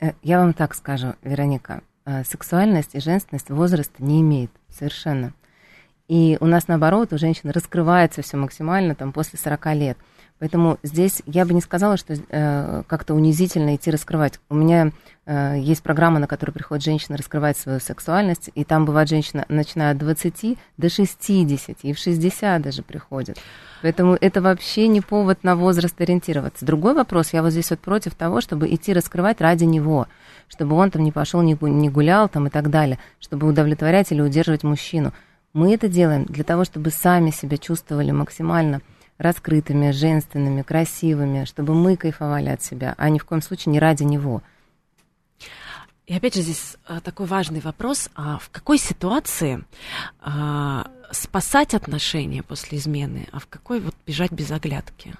Э, 0.00 0.12
я 0.22 0.38
вам 0.38 0.54
так 0.54 0.74
скажу, 0.74 1.14
Вероника, 1.22 1.82
Э, 1.82 1.91
сексуальность 2.24 2.94
и 2.94 3.00
женственность 3.00 3.50
возраста 3.50 4.02
не 4.02 4.20
имеет 4.20 4.50
совершенно. 4.68 5.32
И 6.08 6.36
у 6.40 6.46
нас, 6.46 6.68
наоборот, 6.68 7.12
у 7.12 7.18
женщин 7.18 7.50
раскрывается 7.50 8.22
все 8.22 8.36
максимально 8.36 8.94
там, 8.94 9.12
после 9.12 9.38
40 9.38 9.66
лет. 9.74 9.98
Поэтому 10.42 10.78
здесь 10.82 11.22
я 11.26 11.46
бы 11.46 11.54
не 11.54 11.60
сказала, 11.60 11.96
что 11.96 12.14
э, 12.14 12.82
как-то 12.88 13.14
унизительно 13.14 13.76
идти 13.76 13.92
раскрывать. 13.92 14.40
У 14.48 14.56
меня 14.56 14.90
э, 15.24 15.56
есть 15.60 15.84
программа, 15.84 16.18
на 16.18 16.26
которой 16.26 16.50
приходит 16.50 16.84
женщина 16.84 17.16
раскрывать 17.16 17.56
свою 17.56 17.78
сексуальность, 17.78 18.50
и 18.52 18.64
там 18.64 18.84
бывает 18.84 19.08
женщина, 19.08 19.44
начиная 19.48 19.92
от 19.92 19.98
20 19.98 20.58
до 20.78 20.88
60, 20.88 21.78
и 21.82 21.92
в 21.92 21.98
60 21.98 22.60
даже 22.60 22.82
приходит. 22.82 23.38
Поэтому 23.82 24.18
это 24.20 24.42
вообще 24.42 24.88
не 24.88 25.00
повод 25.00 25.44
на 25.44 25.54
возраст 25.54 26.00
ориентироваться. 26.00 26.66
Другой 26.66 26.94
вопрос, 26.94 27.32
я 27.32 27.42
вот 27.42 27.52
здесь 27.52 27.70
вот 27.70 27.78
против 27.78 28.16
того, 28.16 28.40
чтобы 28.40 28.66
идти 28.74 28.92
раскрывать 28.92 29.40
ради 29.40 29.62
него, 29.62 30.08
чтобы 30.52 30.76
он 30.76 30.90
там 30.90 31.02
не 31.02 31.12
пошел, 31.12 31.40
не 31.40 31.88
гулял 31.88 32.28
там 32.28 32.46
и 32.46 32.50
так 32.50 32.68
далее, 32.68 32.98
чтобы 33.20 33.48
удовлетворять 33.48 34.12
или 34.12 34.20
удерживать 34.20 34.64
мужчину. 34.64 35.14
Мы 35.54 35.72
это 35.72 35.88
делаем 35.88 36.26
для 36.26 36.44
того, 36.44 36.64
чтобы 36.66 36.90
сами 36.90 37.30
себя 37.30 37.56
чувствовали 37.56 38.10
максимально 38.10 38.82
раскрытыми, 39.16 39.92
женственными, 39.92 40.60
красивыми, 40.60 41.44
чтобы 41.44 41.74
мы 41.74 41.96
кайфовали 41.96 42.50
от 42.50 42.62
себя, 42.62 42.94
а 42.98 43.08
ни 43.08 43.18
в 43.18 43.24
коем 43.24 43.40
случае 43.40 43.72
не 43.72 43.78
ради 43.78 44.02
него. 44.02 44.42
И 46.06 46.14
опять 46.14 46.34
же 46.34 46.42
здесь 46.42 46.76
а, 46.86 47.00
такой 47.00 47.24
важный 47.26 47.60
вопрос, 47.60 48.10
а 48.14 48.36
в 48.38 48.50
какой 48.50 48.76
ситуации 48.76 49.64
а, 50.20 50.86
спасать 51.12 51.72
отношения 51.72 52.42
после 52.42 52.76
измены, 52.76 53.26
а 53.32 53.38
в 53.38 53.46
какой 53.46 53.80
вот 53.80 53.94
бежать 54.06 54.32
без 54.32 54.50
оглядки? 54.50 55.14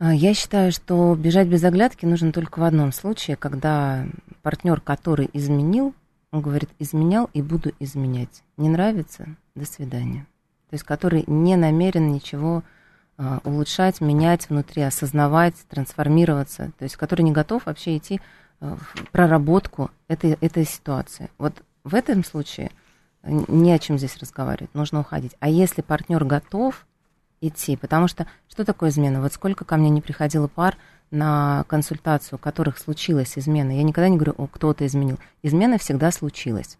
А, 0.00 0.12
я 0.12 0.34
считаю, 0.34 0.72
что 0.72 1.14
бежать 1.14 1.46
без 1.46 1.62
оглядки 1.62 2.04
нужно 2.04 2.32
только 2.32 2.58
в 2.58 2.64
одном 2.64 2.90
случае, 2.90 3.36
когда 3.36 4.04
партнер, 4.42 4.80
который 4.80 5.30
изменил, 5.32 5.94
он 6.32 6.40
говорит, 6.40 6.70
изменял 6.80 7.30
и 7.32 7.40
буду 7.40 7.72
изменять. 7.78 8.42
Не 8.56 8.68
нравится? 8.68 9.36
До 9.54 9.64
свидания 9.64 10.26
то 10.70 10.74
есть 10.74 10.84
который 10.84 11.24
не 11.26 11.56
намерен 11.56 12.12
ничего 12.12 12.62
а, 13.18 13.40
улучшать, 13.44 14.00
менять 14.00 14.48
внутри, 14.48 14.82
осознавать, 14.82 15.56
трансформироваться, 15.68 16.70
то 16.78 16.84
есть 16.84 16.96
который 16.96 17.22
не 17.22 17.32
готов 17.32 17.66
вообще 17.66 17.96
идти 17.96 18.20
а, 18.60 18.76
в 18.76 19.10
проработку 19.10 19.90
этой, 20.06 20.38
этой 20.40 20.64
ситуации. 20.64 21.28
Вот 21.38 21.54
в 21.82 21.94
этом 21.94 22.24
случае 22.24 22.70
не 23.24 23.72
о 23.72 23.78
чем 23.80 23.98
здесь 23.98 24.16
разговаривать, 24.18 24.72
нужно 24.72 25.00
уходить. 25.00 25.32
А 25.40 25.48
если 25.48 25.82
партнер 25.82 26.24
готов 26.24 26.86
идти, 27.40 27.76
потому 27.76 28.08
что 28.08 28.26
что 28.48 28.64
такое 28.64 28.90
измена? 28.90 29.20
Вот 29.20 29.32
сколько 29.32 29.64
ко 29.64 29.76
мне 29.76 29.90
не 29.90 30.00
приходило 30.00 30.46
пар 30.46 30.76
на 31.10 31.64
консультацию, 31.68 32.36
у 32.36 32.38
которых 32.38 32.78
случилась 32.78 33.36
измена, 33.36 33.72
я 33.72 33.82
никогда 33.82 34.08
не 34.08 34.16
говорю, 34.16 34.34
о, 34.36 34.46
кто-то 34.46 34.86
изменил. 34.86 35.18
Измена 35.42 35.78
всегда 35.78 36.12
случилась. 36.12 36.78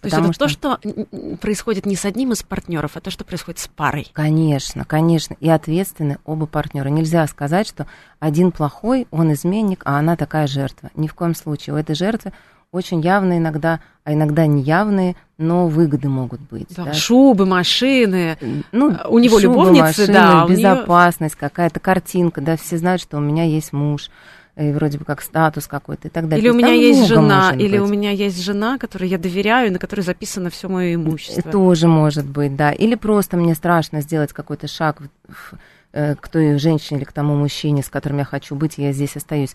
То 0.00 0.06
есть 0.06 0.16
это 0.16 0.32
что... 0.32 0.44
то, 0.44 0.48
что 0.48 1.36
происходит 1.38 1.84
не 1.84 1.96
с 1.96 2.04
одним 2.04 2.32
из 2.32 2.42
партнеров, 2.44 2.92
а 2.96 3.00
то, 3.00 3.10
что 3.10 3.24
происходит 3.24 3.58
с 3.58 3.66
парой. 3.66 4.08
Конечно, 4.12 4.84
конечно. 4.84 5.36
И 5.40 5.48
ответственны 5.48 6.18
оба 6.24 6.46
партнера. 6.46 6.88
Нельзя 6.88 7.26
сказать, 7.26 7.66
что 7.66 7.88
один 8.20 8.52
плохой, 8.52 9.08
он 9.10 9.32
изменник, 9.32 9.82
а 9.84 9.98
она 9.98 10.16
такая 10.16 10.46
жертва. 10.46 10.90
Ни 10.94 11.08
в 11.08 11.14
коем 11.14 11.34
случае. 11.34 11.74
У 11.74 11.76
этой 11.76 11.96
жертвы 11.96 12.32
очень 12.72 13.00
явные 13.00 13.38
иногда, 13.38 13.80
а 14.04 14.12
иногда 14.12 14.46
неявные, 14.46 15.16
но 15.38 15.68
выгоды 15.68 16.08
могут 16.08 16.40
быть. 16.40 16.68
Да, 16.76 16.86
да. 16.86 16.92
Шубы, 16.92 17.46
машины, 17.46 18.36
ну, 18.72 18.96
у 19.08 19.18
него 19.18 19.40
шубы, 19.40 19.54
любовницы, 19.54 20.00
машины, 20.02 20.12
да, 20.12 20.46
безопасность, 20.46 21.36
нее... 21.36 21.48
какая-то 21.48 21.80
картинка, 21.80 22.40
да, 22.40 22.56
все 22.56 22.76
знают, 22.76 23.00
что 23.00 23.16
у 23.16 23.20
меня 23.20 23.44
есть 23.44 23.72
муж, 23.72 24.10
и 24.56 24.72
вроде 24.72 24.98
бы 24.98 25.04
как 25.04 25.22
статус 25.22 25.66
какой-то 25.66 26.08
и 26.08 26.10
так 26.10 26.28
далее. 26.28 26.42
Или 26.42 26.50
у 26.50 26.54
меня 26.54 26.72
есть 26.72 27.06
жена, 27.06 27.54
или 27.56 27.78
быть. 27.78 27.88
у 27.88 27.92
меня 27.92 28.10
есть 28.10 28.42
жена, 28.42 28.76
которой 28.76 29.08
я 29.08 29.16
доверяю, 29.16 29.72
на 29.72 29.78
которой 29.78 30.00
записано 30.00 30.50
все 30.50 30.68
мое 30.68 30.94
имущество. 30.94 31.50
Тоже 31.50 31.86
может 31.86 32.26
быть, 32.26 32.56
да. 32.56 32.72
Или 32.72 32.96
просто 32.96 33.36
мне 33.36 33.54
страшно 33.54 34.00
сделать 34.00 34.32
какой-то 34.32 34.66
шаг 34.66 35.00
в, 35.28 35.54
э, 35.54 35.56
к 35.92 36.28
той 36.28 36.58
женщине 36.58 36.98
или 36.98 37.04
к 37.04 37.12
тому 37.12 37.34
мужчине, 37.34 37.82
с 37.82 37.88
которым 37.88 38.18
я 38.18 38.24
хочу 38.24 38.54
быть, 38.54 38.78
я 38.78 38.92
здесь 38.92 39.16
остаюсь. 39.16 39.54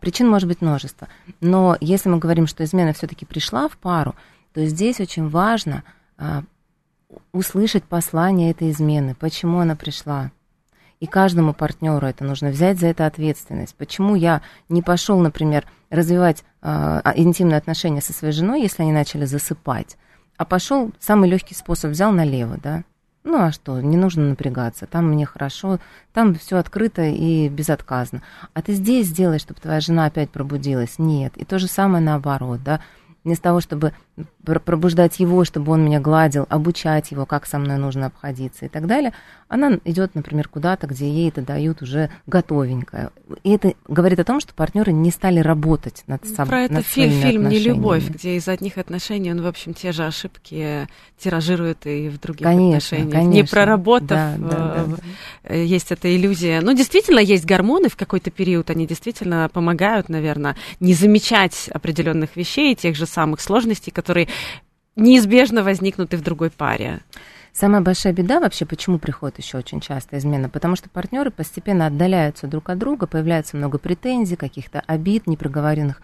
Причин 0.00 0.28
может 0.28 0.48
быть 0.48 0.60
множество. 0.60 1.08
Но 1.40 1.76
если 1.80 2.08
мы 2.08 2.18
говорим, 2.18 2.46
что 2.46 2.64
измена 2.64 2.92
все-таки 2.92 3.26
пришла 3.26 3.68
в 3.68 3.76
пару, 3.76 4.14
то 4.54 4.64
здесь 4.64 5.00
очень 5.00 5.28
важно 5.28 5.82
а, 6.18 6.44
услышать 7.32 7.84
послание 7.84 8.50
этой 8.50 8.70
измены, 8.70 9.14
почему 9.14 9.58
она 9.58 9.74
пришла 9.74 10.30
и 11.02 11.06
каждому 11.08 11.52
партнеру 11.52 12.06
это 12.06 12.22
нужно 12.22 12.50
взять 12.50 12.78
за 12.78 12.86
это 12.86 13.06
ответственность. 13.06 13.74
Почему 13.74 14.14
я 14.14 14.40
не 14.68 14.82
пошел, 14.82 15.18
например, 15.18 15.66
развивать 15.90 16.44
э, 16.62 17.00
интимные 17.16 17.58
отношения 17.58 18.00
со 18.00 18.12
своей 18.12 18.32
женой, 18.32 18.62
если 18.62 18.82
они 18.82 18.92
начали 18.92 19.24
засыпать, 19.24 19.96
а 20.36 20.44
пошел 20.44 20.92
самый 21.00 21.28
легкий 21.28 21.56
способ 21.56 21.90
взял 21.90 22.12
налево, 22.12 22.56
да? 22.62 22.84
Ну 23.24 23.40
а 23.40 23.52
что, 23.52 23.80
не 23.80 23.96
нужно 23.96 24.30
напрягаться, 24.30 24.86
там 24.86 25.08
мне 25.08 25.26
хорошо, 25.26 25.78
там 26.12 26.34
все 26.34 26.56
открыто 26.56 27.02
и 27.02 27.48
безотказно. 27.48 28.22
А 28.52 28.62
ты 28.62 28.74
здесь 28.74 29.06
сделай, 29.06 29.38
чтобы 29.38 29.60
твоя 29.60 29.80
жена 29.80 30.06
опять 30.06 30.30
пробудилась. 30.30 30.98
Нет. 30.98 31.36
И 31.36 31.44
то 31.44 31.58
же 31.60 31.68
самое 31.68 32.04
наоборот, 32.04 32.62
да 32.64 32.80
вместо 33.24 33.44
того, 33.44 33.60
чтобы 33.60 33.92
пробуждать 34.44 35.20
его, 35.20 35.44
чтобы 35.44 35.72
он 35.72 35.84
меня 35.84 36.00
гладил, 36.00 36.46
обучать 36.48 37.12
его, 37.12 37.26
как 37.26 37.46
со 37.46 37.58
мной 37.58 37.78
нужно 37.78 38.06
обходиться 38.06 38.66
и 38.66 38.68
так 38.68 38.86
далее, 38.86 39.12
она 39.48 39.78
идет, 39.84 40.14
например, 40.14 40.48
куда-то, 40.48 40.86
где 40.86 41.08
ей 41.08 41.28
это 41.28 41.42
дают 41.42 41.82
уже 41.82 42.10
готовенькое. 42.26 43.10
И 43.44 43.50
это 43.50 43.74
говорит 43.86 44.18
о 44.18 44.24
том, 44.24 44.40
что 44.40 44.54
партнеры 44.54 44.92
не 44.92 45.10
стали 45.10 45.40
работать 45.40 46.04
над 46.06 46.24
собой. 46.26 46.46
Про 46.46 46.60
это 46.62 46.82
фильм, 46.82 47.20
фильм 47.20 47.48
«Не 47.48 47.58
любовь», 47.58 48.08
где 48.08 48.36
из 48.36 48.48
одних 48.48 48.78
отношений 48.78 49.30
он, 49.30 49.42
в 49.42 49.46
общем, 49.46 49.74
те 49.74 49.92
же 49.92 50.04
ошибки 50.04 50.88
тиражирует 51.18 51.86
и 51.86 52.08
в 52.08 52.18
других 52.18 52.46
конечно, 52.46 52.68
отношениях. 52.68 53.12
Конечно. 53.12 53.30
Не 53.30 53.44
проработав, 53.44 54.08
да, 54.08 54.36
да, 54.38 54.48
да, 54.48 54.84
да. 54.86 54.96
Э, 55.44 55.64
есть 55.64 55.92
эта 55.92 56.14
иллюзия. 56.14 56.60
Ну, 56.60 56.74
действительно, 56.74 57.20
есть 57.20 57.44
гормоны 57.44 57.88
в 57.88 57.96
какой-то 57.96 58.30
период, 58.30 58.70
они 58.70 58.86
действительно 58.86 59.48
помогают, 59.52 60.08
наверное, 60.08 60.56
не 60.80 60.94
замечать 60.94 61.68
определенных 61.72 62.36
вещей, 62.36 62.74
тех 62.74 62.96
же 62.96 63.06
самых 63.06 63.40
сложностей, 63.40 63.92
которые 64.02 64.28
неизбежно 64.96 65.62
возникнут 65.62 66.12
и 66.12 66.16
в 66.16 66.22
другой 66.22 66.50
паре. 66.50 67.00
Самая 67.52 67.82
большая 67.82 68.12
беда 68.12 68.40
вообще, 68.40 68.64
почему 68.64 68.98
приходит 68.98 69.38
еще 69.38 69.58
очень 69.58 69.80
часто 69.80 70.16
измена, 70.18 70.48
потому 70.48 70.74
что 70.74 70.88
партнеры 70.88 71.30
постепенно 71.30 71.86
отдаляются 71.86 72.46
друг 72.46 72.70
от 72.70 72.78
друга, 72.78 73.06
появляется 73.06 73.56
много 73.56 73.78
претензий, 73.78 74.36
каких-то 74.36 74.82
обид, 74.86 75.26
непроговоренных 75.26 76.00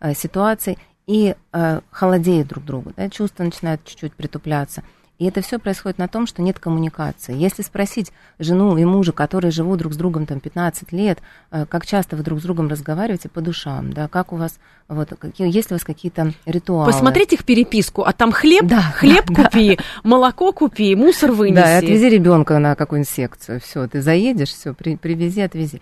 э, 0.00 0.14
ситуаций, 0.14 0.78
и 1.08 1.34
э, 1.52 1.80
холодеют 1.90 2.48
друг 2.48 2.64
другу, 2.64 2.92
да, 2.96 3.10
чувства 3.10 3.42
начинают 3.42 3.84
чуть-чуть 3.84 4.14
притупляться. 4.14 4.84
И 5.22 5.26
это 5.26 5.40
все 5.40 5.60
происходит 5.60 5.98
на 5.98 6.08
том, 6.08 6.26
что 6.26 6.42
нет 6.42 6.58
коммуникации. 6.58 7.32
Если 7.36 7.62
спросить 7.62 8.10
жену 8.40 8.76
и 8.76 8.84
мужа, 8.84 9.12
которые 9.12 9.52
живут 9.52 9.78
друг 9.78 9.92
с 9.92 9.96
другом 9.96 10.26
там 10.26 10.40
15 10.40 10.90
лет, 10.90 11.20
э, 11.52 11.64
как 11.68 11.86
часто 11.86 12.16
вы 12.16 12.24
друг 12.24 12.40
с 12.40 12.42
другом 12.42 12.66
разговариваете 12.66 13.28
по 13.28 13.40
душам, 13.40 13.92
да, 13.92 14.08
как 14.08 14.32
у 14.32 14.36
вас, 14.36 14.58
вот, 14.88 15.10
какие, 15.16 15.46
есть 15.46 15.70
ли 15.70 15.74
у 15.74 15.76
вас 15.76 15.84
какие-то 15.84 16.32
ритуалы? 16.44 16.90
Посмотреть 16.90 17.34
их 17.34 17.44
переписку, 17.44 18.02
а 18.02 18.12
там 18.12 18.32
хлеб, 18.32 18.64
да, 18.64 18.82
хлеб 18.82 19.26
да, 19.28 19.44
купи, 19.44 19.76
да. 19.76 19.84
молоко 20.02 20.52
купи, 20.52 20.96
мусор 20.96 21.30
вынеси. 21.30 21.62
Да, 21.62 21.74
и 21.76 21.84
отвези 21.84 22.08
ребенка 22.08 22.58
на 22.58 22.74
какую-нибудь 22.74 23.08
секцию, 23.08 23.60
все, 23.60 23.86
ты 23.86 24.02
заедешь, 24.02 24.48
все, 24.48 24.74
при, 24.74 24.96
привези, 24.96 25.42
отвези. 25.42 25.80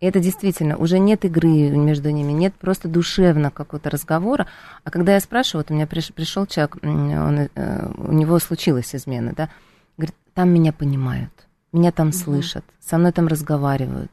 И 0.00 0.06
это 0.06 0.18
действительно, 0.18 0.78
уже 0.78 0.98
нет 0.98 1.26
игры 1.26 1.68
между 1.70 2.08
ними, 2.10 2.32
нет 2.32 2.54
просто 2.54 2.88
душевно 2.88 3.50
какого-то 3.50 3.90
разговора. 3.90 4.46
А 4.82 4.90
когда 4.90 5.12
я 5.12 5.20
спрашиваю, 5.20 5.62
вот 5.62 5.70
у 5.70 5.74
меня 5.74 5.86
приш, 5.86 6.10
пришел 6.12 6.46
человек, 6.46 6.78
он, 6.82 7.50
э, 7.54 7.92
у 7.98 8.12
него 8.12 8.38
случилась 8.38 8.94
измена, 8.94 9.34
да, 9.36 9.50
говорит, 9.98 10.16
там 10.32 10.48
меня 10.48 10.72
понимают, 10.72 11.32
меня 11.72 11.92
там 11.92 12.08
угу. 12.08 12.16
слышат, 12.16 12.64
со 12.80 12.96
мной 12.96 13.12
там 13.12 13.26
разговаривают. 13.26 14.10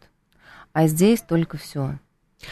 А 0.73 0.87
здесь 0.87 1.21
только 1.21 1.57
все, 1.57 1.97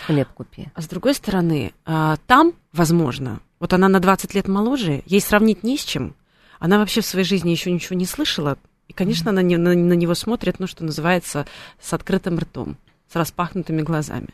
хлеб 0.06 0.30
купи. 0.30 0.70
А 0.74 0.82
с 0.82 0.88
другой 0.88 1.14
стороны, 1.14 1.74
а, 1.84 2.16
там, 2.28 2.54
возможно, 2.72 3.42
вот 3.60 3.74
она 3.74 3.90
на 3.90 4.00
20 4.00 4.34
лет 4.34 4.48
моложе, 4.48 5.04
ей 5.06 5.20
сравнить 5.20 5.62
не 5.62 5.78
с 5.78 5.84
чем. 5.84 6.16
Она 6.58 6.78
вообще 6.78 7.02
в 7.02 7.06
своей 7.06 7.26
жизни 7.26 7.50
еще 7.50 7.70
ничего 7.70 7.98
не 7.98 8.06
слышала. 8.06 8.58
И, 8.88 8.94
конечно, 8.94 9.32
она 9.32 9.42
на, 9.42 9.58
на, 9.58 9.74
на 9.74 9.94
него 9.94 10.16
смотрит, 10.16 10.60
ну, 10.60 10.68
что 10.68 10.86
называется, 10.86 11.46
с 11.82 11.92
открытым 11.92 12.40
ртом 12.40 12.78
с 13.12 13.16
распахнутыми 13.16 13.82
глазами. 13.82 14.30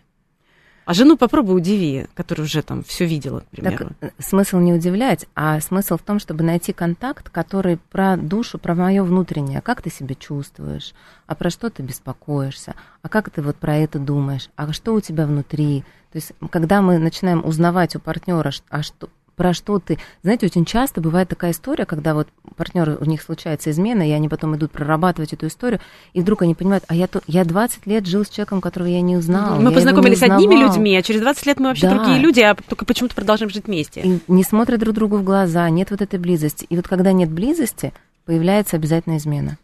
А 0.86 0.94
жену 0.94 1.16
попробуй 1.16 1.58
удиви, 1.58 2.08
которая 2.16 2.46
уже 2.46 2.62
там 2.64 2.84
все 2.84 3.06
видела, 3.06 3.42
к 3.42 3.48
примеру. 3.48 3.92
Так, 4.00 4.12
э, 4.12 4.22
смысл 4.22 4.58
не 4.58 4.74
удивлять, 4.74 5.28
а 5.36 5.60
смысл 5.62 5.98
в 5.98 6.02
том, 6.02 6.20
чтобы 6.20 6.44
найти 6.44 6.74
контакт, 6.74 7.30
который 7.30 7.78
про 7.78 8.18
душу, 8.18 8.58
про 8.58 8.74
мое 8.74 9.04
внутреннее. 9.04 9.62
Как 9.62 9.82
ты 9.82 9.92
себя 9.92 10.16
чувствуешь, 10.16 10.94
а 11.28 11.36
про 11.36 11.50
что 11.50 11.70
ты 11.70 11.84
беспокоишься, 11.84 12.76
а 13.04 13.10
как 13.10 13.30
ты 13.30 13.42
вот 13.42 13.58
про 13.58 13.78
это 13.78 14.00
думаешь, 14.00 14.50
а 14.56 14.74
что 14.74 14.94
у 14.94 15.02
тебя 15.02 15.28
внутри. 15.28 15.86
То 16.12 16.18
есть, 16.18 16.34
когда 16.50 16.82
мы 16.82 16.98
начинаем 16.98 17.46
узнавать 17.46 17.96
у 17.96 18.00
партнера, 18.00 18.52
а 18.70 18.82
что, 18.82 19.10
про 19.42 19.56
что 19.56 19.80
ты. 19.80 19.98
Знаете, 20.22 20.46
очень 20.46 20.66
часто 20.66 21.02
бывает 21.02 21.28
такая 21.28 21.50
история, 21.50 21.88
когда 21.88 22.14
вот 22.14 22.28
партнеры, 22.56 22.96
у 23.02 23.06
них 23.06 23.24
случается 23.24 23.72
измена, 23.72 24.08
и 24.08 24.12
они 24.12 24.30
потом 24.30 24.56
идут 24.56 24.72
прорабатывать 24.72 25.34
эту 25.34 25.48
историю, 25.48 25.80
и 26.14 26.22
вдруг 26.22 26.44
они 26.44 26.54
понимают, 26.54 26.84
а 26.88 26.94
я, 26.94 27.08
то, 27.08 27.24
я 27.26 27.44
20 27.44 27.88
лет 27.88 28.06
жил 28.06 28.24
с 28.24 28.30
человеком, 28.30 28.62
которого 28.62 28.88
я 28.88 29.02
не 29.02 29.18
узнал. 29.18 29.60
Мы 29.60 29.72
познакомились 29.72 30.20
с 30.20 30.22
одними 30.22 30.54
людьми, 30.62 30.96
а 30.96 31.02
через 31.02 31.22
20 31.22 31.46
лет 31.48 31.60
мы 31.60 31.70
вообще 31.70 31.90
да. 31.90 31.96
другие 31.96 32.20
люди, 32.20 32.40
а 32.40 32.54
только 32.54 32.86
почему-то 32.86 33.16
продолжаем 33.16 33.50
жить 33.50 33.66
вместе. 33.66 34.02
И 34.02 34.20
не 34.28 34.44
смотрят 34.44 34.80
друг 34.80 34.94
другу 34.94 35.18
в 35.18 35.24
глаза, 35.24 35.68
нет 35.72 35.90
вот 35.90 36.04
этой 36.04 36.20
близости. 36.20 36.68
И 36.70 36.76
вот 36.76 36.88
когда 36.88 37.12
нет 37.12 37.32
близости, 37.32 37.94
появляется 38.26 38.76
обязательно 38.76 39.18
измена. 39.18 39.58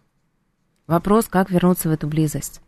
Вопрос, 0.88 1.28
как 1.30 1.52
вернуться 1.52 1.88
в 1.88 1.92
эту 1.92 2.08
близость. 2.08 2.62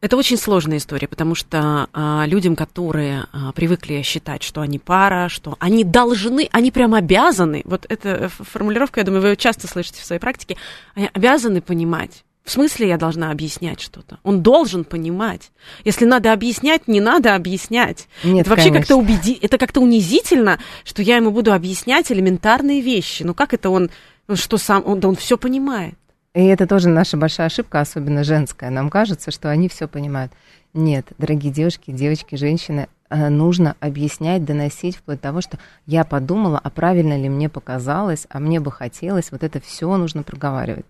Это 0.00 0.16
очень 0.16 0.36
сложная 0.36 0.78
история, 0.78 1.08
потому 1.08 1.34
что 1.34 1.88
а, 1.92 2.24
людям, 2.26 2.54
которые 2.54 3.26
а, 3.32 3.50
привыкли 3.52 4.02
считать, 4.02 4.44
что 4.44 4.60
они 4.60 4.78
пара, 4.78 5.28
что 5.28 5.56
они 5.58 5.82
должны, 5.82 6.48
они 6.52 6.70
прям 6.70 6.94
обязаны, 6.94 7.62
вот 7.64 7.84
эта 7.88 8.28
формулировка, 8.28 9.00
я 9.00 9.04
думаю, 9.04 9.22
вы 9.22 9.28
ее 9.30 9.36
часто 9.36 9.66
слышите 9.66 10.00
в 10.00 10.04
своей 10.04 10.20
практике, 10.20 10.56
они 10.94 11.10
обязаны 11.12 11.60
понимать. 11.60 12.24
В 12.44 12.50
смысле 12.50 12.88
я 12.88 12.96
должна 12.96 13.30
объяснять 13.30 13.80
что-то? 13.80 14.20
Он 14.22 14.40
должен 14.40 14.84
понимать. 14.84 15.50
Если 15.84 16.06
надо 16.06 16.32
объяснять, 16.32 16.88
не 16.88 17.00
надо 17.00 17.34
объяснять. 17.34 18.08
Нет, 18.24 18.46
это 18.46 18.50
вообще 18.50 18.72
как-то 18.72 18.96
убеди... 18.96 19.38
это 19.42 19.58
как-то 19.58 19.80
унизительно, 19.80 20.58
что 20.82 21.02
я 21.02 21.16
ему 21.16 21.30
буду 21.30 21.52
объяснять 21.52 22.10
элементарные 22.10 22.80
вещи. 22.80 23.24
Ну 23.24 23.34
как 23.34 23.52
это 23.52 23.68
он, 23.68 23.90
ну, 24.28 24.36
что 24.36 24.56
сам, 24.56 24.82
он, 24.86 25.00
да 25.00 25.08
он 25.08 25.16
все 25.16 25.36
понимает. 25.36 25.96
И 26.38 26.44
это 26.44 26.68
тоже 26.68 26.88
наша 26.88 27.16
большая 27.16 27.48
ошибка, 27.48 27.80
особенно 27.80 28.22
женская. 28.22 28.70
Нам 28.70 28.90
кажется, 28.90 29.32
что 29.32 29.50
они 29.50 29.68
все 29.68 29.88
понимают. 29.88 30.30
Нет, 30.72 31.06
дорогие 31.18 31.52
девушки, 31.52 31.90
девочки, 31.90 32.36
женщины, 32.36 32.86
э, 33.10 33.28
нужно 33.28 33.74
объяснять, 33.80 34.44
доносить 34.44 34.94
вплоть 34.94 35.16
до 35.16 35.22
того, 35.24 35.40
что 35.40 35.58
я 35.86 36.04
подумала, 36.04 36.60
а 36.62 36.70
правильно 36.70 37.20
ли 37.20 37.28
мне 37.28 37.48
показалось, 37.48 38.28
а 38.30 38.38
мне 38.38 38.60
бы 38.60 38.70
хотелось, 38.70 39.32
вот 39.32 39.42
это 39.42 39.58
все 39.60 39.96
нужно 39.96 40.22
проговаривать. 40.22 40.86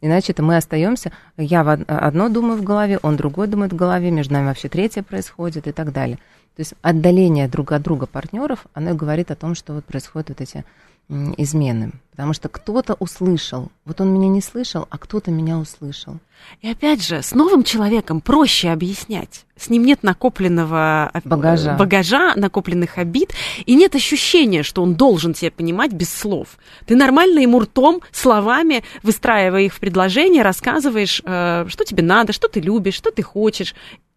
Иначе 0.00 0.32
это 0.32 0.42
мы 0.42 0.56
остаемся, 0.56 1.12
я 1.36 1.60
одно 1.60 2.28
думаю 2.28 2.58
в 2.58 2.64
голове, 2.64 2.98
он 3.00 3.16
другое 3.16 3.46
думает 3.46 3.72
в 3.72 3.76
голове, 3.76 4.10
между 4.10 4.34
нами 4.34 4.46
вообще 4.46 4.68
третье 4.68 5.04
происходит 5.04 5.68
и 5.68 5.72
так 5.72 5.92
далее. 5.92 6.16
То 6.56 6.62
есть 6.62 6.74
отдаление 6.82 7.46
друг 7.46 7.70
от 7.70 7.82
друга 7.82 8.06
партнеров, 8.06 8.66
оно 8.74 8.94
говорит 8.94 9.30
о 9.30 9.36
том, 9.36 9.54
что 9.54 9.74
вот 9.74 9.84
происходят 9.84 10.30
вот 10.30 10.40
эти 10.40 10.64
измены. 11.08 11.92
Потому 12.10 12.32
что 12.32 12.48
кто-то 12.48 12.94
услышал. 12.94 13.70
Вот 13.84 14.00
он 14.00 14.12
меня 14.12 14.28
не 14.28 14.42
слышал, 14.42 14.86
а 14.90 14.98
кто-то 14.98 15.30
меня 15.30 15.56
услышал. 15.56 16.16
И 16.60 16.68
опять 16.68 17.06
же, 17.06 17.22
с 17.22 17.32
новым 17.32 17.62
человеком 17.62 18.20
проще 18.20 18.70
объяснять. 18.70 19.46
С 19.56 19.70
ним 19.70 19.84
нет 19.84 20.02
накопленного 20.02 21.10
э, 21.14 21.20
багажа, 21.24 21.76
багажа 21.76 22.34
накопленных 22.34 22.98
обид, 22.98 23.32
и 23.64 23.74
нет 23.74 23.94
ощущения, 23.94 24.62
что 24.62 24.82
он 24.82 24.96
должен 24.96 25.32
тебя 25.32 25.50
понимать 25.50 25.92
без 25.92 26.12
слов. 26.12 26.58
Ты 26.86 26.96
нормально 26.96 27.38
ему 27.38 27.60
ртом, 27.60 28.02
словами, 28.12 28.82
выстраивая 29.02 29.62
их 29.62 29.74
в 29.74 29.80
предложение, 29.80 30.42
рассказываешь, 30.42 31.22
э, 31.24 31.66
что 31.68 31.84
тебе 31.84 32.02
надо, 32.02 32.32
что 32.32 32.48
ты 32.48 32.60
любишь, 32.60 32.94
что 32.94 33.10
ты 33.10 33.22
хочешь. 33.22 33.74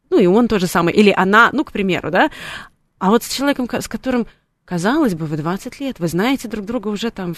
Ну 0.09 0.19
и 0.19 0.25
он 0.25 0.47
тоже 0.47 0.67
самое. 0.67 0.95
Или 0.95 1.13
она, 1.15 1.49
ну, 1.53 1.63
к 1.63 1.71
примеру, 1.71 2.11
да. 2.11 2.31
А 2.97 3.09
вот 3.09 3.23
с 3.23 3.29
человеком, 3.33 3.67
с 3.71 3.87
которым 3.87 4.27
Казалось 4.71 5.15
бы, 5.15 5.25
вы 5.25 5.35
20 5.35 5.81
лет, 5.81 5.99
вы 5.99 6.07
знаете 6.07 6.47
друг 6.47 6.65
друга 6.65 6.87
уже 6.87 7.11
там, 7.11 7.35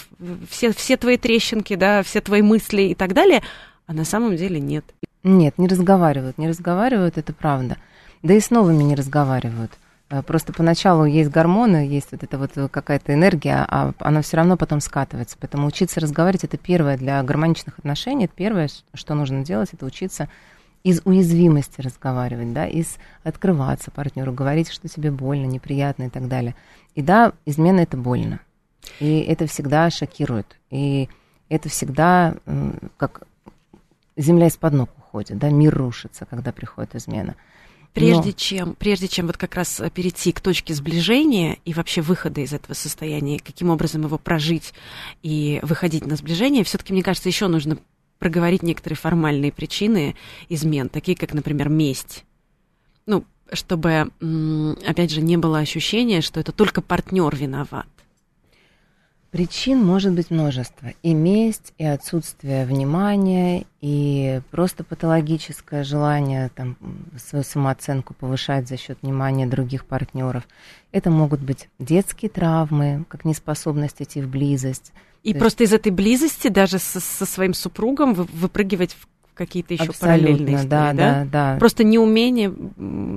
все, 0.48 0.72
все 0.72 0.96
твои 0.96 1.16
трещинки, 1.16 1.74
да, 1.74 2.04
все 2.04 2.20
твои 2.20 2.42
мысли 2.42 2.82
и 2.82 2.94
так 2.94 3.12
далее, 3.12 3.42
а 3.88 3.92
на 3.92 4.04
самом 4.04 4.36
деле 4.36 4.60
нет. 4.60 4.84
Нет, 5.24 5.58
не 5.58 5.66
разговаривают, 5.66 6.38
не 6.38 6.46
разговаривают, 6.46 7.18
это 7.18 7.32
правда. 7.32 7.76
Да 8.22 8.34
и 8.34 8.38
с 8.38 8.50
новыми 8.50 8.84
не 8.84 8.94
разговаривают. 8.94 9.72
Э, 10.10 10.22
просто 10.22 10.52
поначалу 10.52 11.06
есть 11.06 11.28
гормоны, 11.28 11.88
есть 11.88 12.12
вот 12.12 12.22
эта 12.22 12.38
вот 12.38 12.52
какая-то 12.70 13.12
энергия, 13.12 13.66
а 13.68 13.94
она 13.98 14.22
все 14.22 14.36
равно 14.36 14.56
потом 14.56 14.78
скатывается. 14.78 15.36
Поэтому 15.40 15.66
учиться 15.66 15.98
разговаривать 15.98 16.44
это 16.44 16.56
первое 16.56 16.96
для 16.96 17.20
гармоничных 17.24 17.80
отношений, 17.80 18.26
это 18.26 18.34
первое, 18.36 18.68
что 18.94 19.14
нужно 19.14 19.44
делать, 19.44 19.70
это 19.72 19.84
учиться 19.84 20.28
из 20.84 21.00
уязвимости 21.04 21.80
разговаривать, 21.80 22.52
да, 22.52 22.66
из 22.66 22.98
открываться 23.24 23.90
партнеру, 23.90 24.32
говорить, 24.32 24.70
что 24.70 24.86
тебе 24.86 25.10
больно, 25.10 25.46
неприятно 25.46 26.04
и 26.04 26.10
так 26.10 26.28
далее. 26.28 26.54
И 26.94 27.02
да, 27.02 27.32
измена 27.46 27.80
это 27.80 27.96
больно. 27.96 28.40
И 29.00 29.20
это 29.20 29.46
всегда 29.46 29.90
шокирует. 29.90 30.58
И 30.70 31.08
это 31.48 31.68
всегда 31.68 32.36
как 32.96 33.22
земля 34.16 34.46
из-под 34.46 34.74
ног 34.74 34.90
уходит, 34.98 35.38
да, 35.38 35.50
мир 35.50 35.74
рушится, 35.74 36.26
когда 36.26 36.52
приходит 36.52 36.94
измена. 36.94 37.34
Прежде, 37.92 38.30
Но... 38.30 38.32
чем, 38.32 38.74
прежде 38.74 39.06
чем 39.06 39.28
вот 39.28 39.36
как 39.36 39.54
раз 39.54 39.80
перейти 39.94 40.32
к 40.32 40.40
точке 40.40 40.74
сближения 40.74 41.58
и 41.64 41.72
вообще 41.72 42.00
выхода 42.00 42.40
из 42.40 42.52
этого 42.52 42.74
состояния, 42.74 43.38
каким 43.38 43.70
образом 43.70 44.02
его 44.02 44.18
прожить 44.18 44.74
и 45.22 45.60
выходить 45.62 46.04
на 46.04 46.16
сближение, 46.16 46.64
все-таки, 46.64 46.92
мне 46.92 47.04
кажется, 47.04 47.28
еще 47.28 47.46
нужно 47.46 47.78
проговорить 48.18 48.64
некоторые 48.64 48.96
формальные 48.96 49.52
причины 49.52 50.16
измен, 50.48 50.88
такие 50.88 51.16
как, 51.16 51.34
например, 51.34 51.68
месть. 51.68 52.24
Ну, 53.06 53.24
чтобы, 53.52 54.10
опять 54.86 55.10
же, 55.10 55.20
не 55.20 55.36
было 55.36 55.58
ощущения, 55.58 56.20
что 56.20 56.40
это 56.40 56.52
только 56.52 56.80
партнер 56.80 57.34
виноват. 57.34 57.86
Причин 59.30 59.84
может 59.84 60.12
быть 60.12 60.30
множество. 60.30 60.92
И 61.02 61.12
месть, 61.12 61.74
и 61.76 61.84
отсутствие 61.84 62.64
внимания, 62.64 63.66
и 63.80 64.40
просто 64.52 64.84
патологическое 64.84 65.82
желание 65.82 66.50
там, 66.54 66.76
свою 67.18 67.42
самооценку 67.42 68.14
повышать 68.14 68.68
за 68.68 68.76
счет 68.76 68.98
внимания 69.02 69.46
других 69.46 69.86
партнеров. 69.86 70.46
Это 70.92 71.10
могут 71.10 71.40
быть 71.40 71.68
детские 71.80 72.30
травмы, 72.30 73.06
как 73.08 73.24
неспособность 73.24 74.00
идти 74.00 74.22
в 74.22 74.28
близость. 74.28 74.92
И 75.24 75.32
То 75.32 75.40
просто 75.40 75.64
есть... 75.64 75.72
из 75.72 75.74
этой 75.74 75.90
близости 75.90 76.46
даже 76.46 76.78
со, 76.78 77.00
со 77.00 77.26
своим 77.26 77.54
супругом 77.54 78.14
выпрыгивать 78.14 78.92
в 78.92 79.08
какие-то 79.34 79.74
еще 79.74 79.84
Абсолютно, 79.84 80.06
параллельные 80.06 80.56
истории, 80.56 80.68
да, 80.68 80.92
да, 80.92 81.24
да, 81.24 81.54
да. 81.54 81.56
Просто 81.58 81.84
неумение 81.84 82.52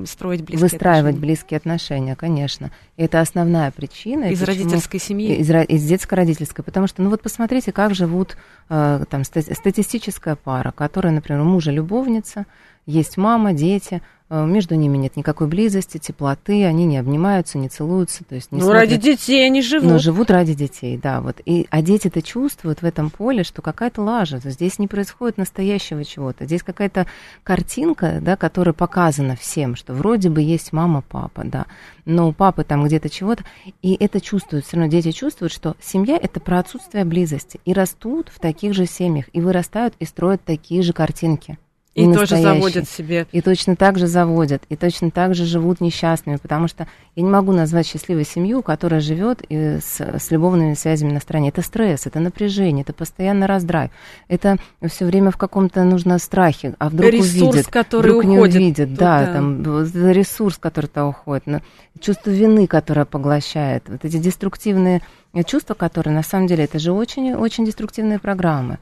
строить 0.05 0.41
близкие 0.41 0.69
Выстраивать 0.69 1.15
отношения. 1.15 1.19
близкие 1.19 1.57
отношения, 1.57 2.15
конечно. 2.15 2.71
И 2.97 3.03
это 3.03 3.21
основная 3.21 3.71
причина. 3.71 4.25
Из 4.25 4.41
родительской 4.41 4.99
семьи? 4.99 5.35
Из, 5.35 5.49
из 5.49 5.83
детско-родительской. 5.87 6.63
Потому 6.63 6.87
что, 6.87 7.01
ну 7.01 7.09
вот 7.09 7.21
посмотрите, 7.21 7.71
как 7.71 7.93
живут 7.93 8.37
э, 8.69 9.03
там 9.09 9.23
статистическая 9.23 10.35
пара, 10.35 10.71
которая, 10.71 11.13
например, 11.13 11.41
у 11.41 11.45
мужа 11.45 11.71
любовница, 11.71 12.45
есть 12.85 13.17
мама, 13.17 13.53
дети, 13.53 14.01
между 14.29 14.75
ними 14.75 14.97
нет 14.97 15.15
никакой 15.15 15.47
близости, 15.47 15.97
теплоты, 15.99 16.65
они 16.65 16.85
не 16.85 16.97
обнимаются, 16.97 17.57
не 17.57 17.69
целуются, 17.69 18.25
то 18.25 18.35
есть 18.35 18.51
не 18.51 18.59
Ну, 18.59 18.65
смотрят. 18.65 18.81
ради 18.81 18.97
детей 18.97 19.45
они 19.45 19.61
живут. 19.61 19.89
Ну, 19.89 19.99
живут 19.99 20.29
ради 20.29 20.53
детей, 20.53 20.97
да, 21.01 21.21
вот. 21.21 21.41
И, 21.45 21.65
а 21.69 21.81
дети-то 21.81 22.21
чувствуют 22.21 22.81
в 22.81 22.85
этом 22.85 23.09
поле, 23.09 23.43
что 23.43 23.61
какая-то 23.61 24.01
лажа, 24.01 24.39
здесь 24.43 24.79
не 24.79 24.87
происходит 24.87 25.37
настоящего 25.37 26.03
чего-то, 26.03 26.45
здесь 26.45 26.61
какая-то 26.61 27.07
картинка, 27.43 28.19
да, 28.21 28.35
которая 28.35 28.73
показана 28.73 29.35
всем, 29.37 29.75
что 29.75 29.93
вроде 29.93 30.29
бы 30.29 30.41
есть 30.41 30.73
мама, 30.73 31.03
папа, 31.07 31.43
да, 31.45 31.65
но 32.03 32.27
у 32.27 32.33
папы 32.33 32.65
там 32.65 32.83
где-то 32.85 33.09
чего-то, 33.09 33.45
и 33.81 33.95
это 33.95 34.19
чувствуют, 34.19 34.65
все 34.65 34.75
равно 34.75 34.91
дети 34.91 35.11
чувствуют, 35.11 35.53
что 35.53 35.75
семья– 35.81 36.17
это 36.21 36.41
про 36.41 36.59
отсутствие 36.59 37.05
близости, 37.05 37.61
и 37.63 37.71
растут 37.71 38.29
в 38.29 38.39
таких 38.39 38.73
же 38.73 38.85
семьях, 38.85 39.25
и 39.31 39.39
вырастают, 39.39 39.93
и 39.99 40.05
строят 40.05 40.43
такие 40.43 40.81
же 40.81 40.91
картинки. 40.91 41.57
И 41.97 42.13
тоже 42.13 42.37
заводят 42.37 42.87
себе. 42.87 43.25
И 43.31 43.41
точно 43.41 43.75
так 43.75 43.97
же 43.97 44.05
заводят, 44.05 44.63
и 44.69 44.75
точно 44.75 45.09
так 45.09 45.33
же 45.33 45.45
живут 45.45 45.81
несчастными, 45.81 46.37
потому 46.37 46.67
что 46.67 46.87
я 47.15 47.23
не 47.23 47.29
могу 47.29 47.51
назвать 47.51 47.87
счастливой 47.87 48.23
семью, 48.23 48.61
которая 48.61 49.01
живет 49.01 49.41
с, 49.49 49.99
с 49.99 50.31
любовными 50.31 50.75
связями 50.75 51.11
на 51.11 51.19
стороне. 51.19 51.49
Это 51.49 51.63
стресс, 51.63 52.05
это 52.05 52.19
напряжение, 52.19 52.83
это 52.83 52.93
постоянно 52.93 53.47
раздрайв. 53.47 53.89
Это 54.27 54.57
все 54.87 55.05
время 55.05 55.31
в 55.31 55.37
каком-то 55.37 55.83
нужно 55.83 56.19
страхе, 56.19 56.75
а 56.77 56.89
вдруг 56.89 57.11
ресурс, 57.11 57.55
увидит, 57.55 57.67
который 57.67 58.11
вдруг 58.11 58.25
уходит. 58.25 58.53
не 58.53 58.59
увидит. 58.59 58.93
Да, 58.93 59.25
да, 59.25 59.33
там 59.33 59.63
ресурс, 60.11 60.57
который 60.57 60.87
то 60.87 61.05
уходит, 61.05 61.63
чувство 61.99 62.29
вины, 62.29 62.67
которое 62.67 63.05
поглощает, 63.05 63.83
вот 63.87 64.05
эти 64.05 64.17
деструктивные 64.17 65.01
чувства, 65.45 65.73
которые 65.73 66.13
на 66.13 66.23
самом 66.23 66.45
деле 66.47 66.65
это 66.65 66.77
же 66.77 66.91
очень, 66.91 67.33
очень 67.33 67.65
деструктивные 67.65 68.19
программы. 68.19 68.77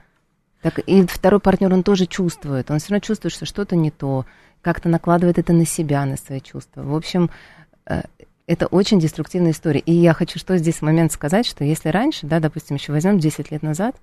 Так 0.62 0.80
и 0.80 1.06
второй 1.06 1.40
партнер, 1.40 1.74
он 1.74 1.84
тоже 1.84 2.06
чувствует, 2.06 2.72
он 2.72 2.80
все 2.80 2.90
равно 2.90 3.02
чувствует, 3.02 3.34
что 3.34 3.46
что-то 3.46 3.76
не 3.76 3.92
то, 3.92 4.26
как-то 4.62 4.90
накладывает 4.90 5.38
это 5.38 5.54
на 5.54 5.66
себя, 5.66 6.06
на 6.06 6.18
свои 6.18 6.42
чувства. 6.42 6.82
В 6.82 6.96
общем, 6.96 7.30
э, 7.86 8.02
это 8.48 8.68
очень 8.68 9.00
деструктивная 9.00 9.52
история. 9.52 9.80
И 9.80 9.94
я 9.94 10.14
хочу 10.14 10.40
что 10.40 10.58
здесь 10.58 10.78
в 10.78 10.82
момент 10.82 11.12
сказать, 11.12 11.46
что 11.46 11.64
если 11.64 11.90
раньше, 11.90 12.26
да, 12.26 12.40
допустим, 12.40 12.78
еще 12.78 12.92
возьмем 12.92 13.20
10 13.20 13.52
лет 13.52 13.62
назад, 13.62 13.96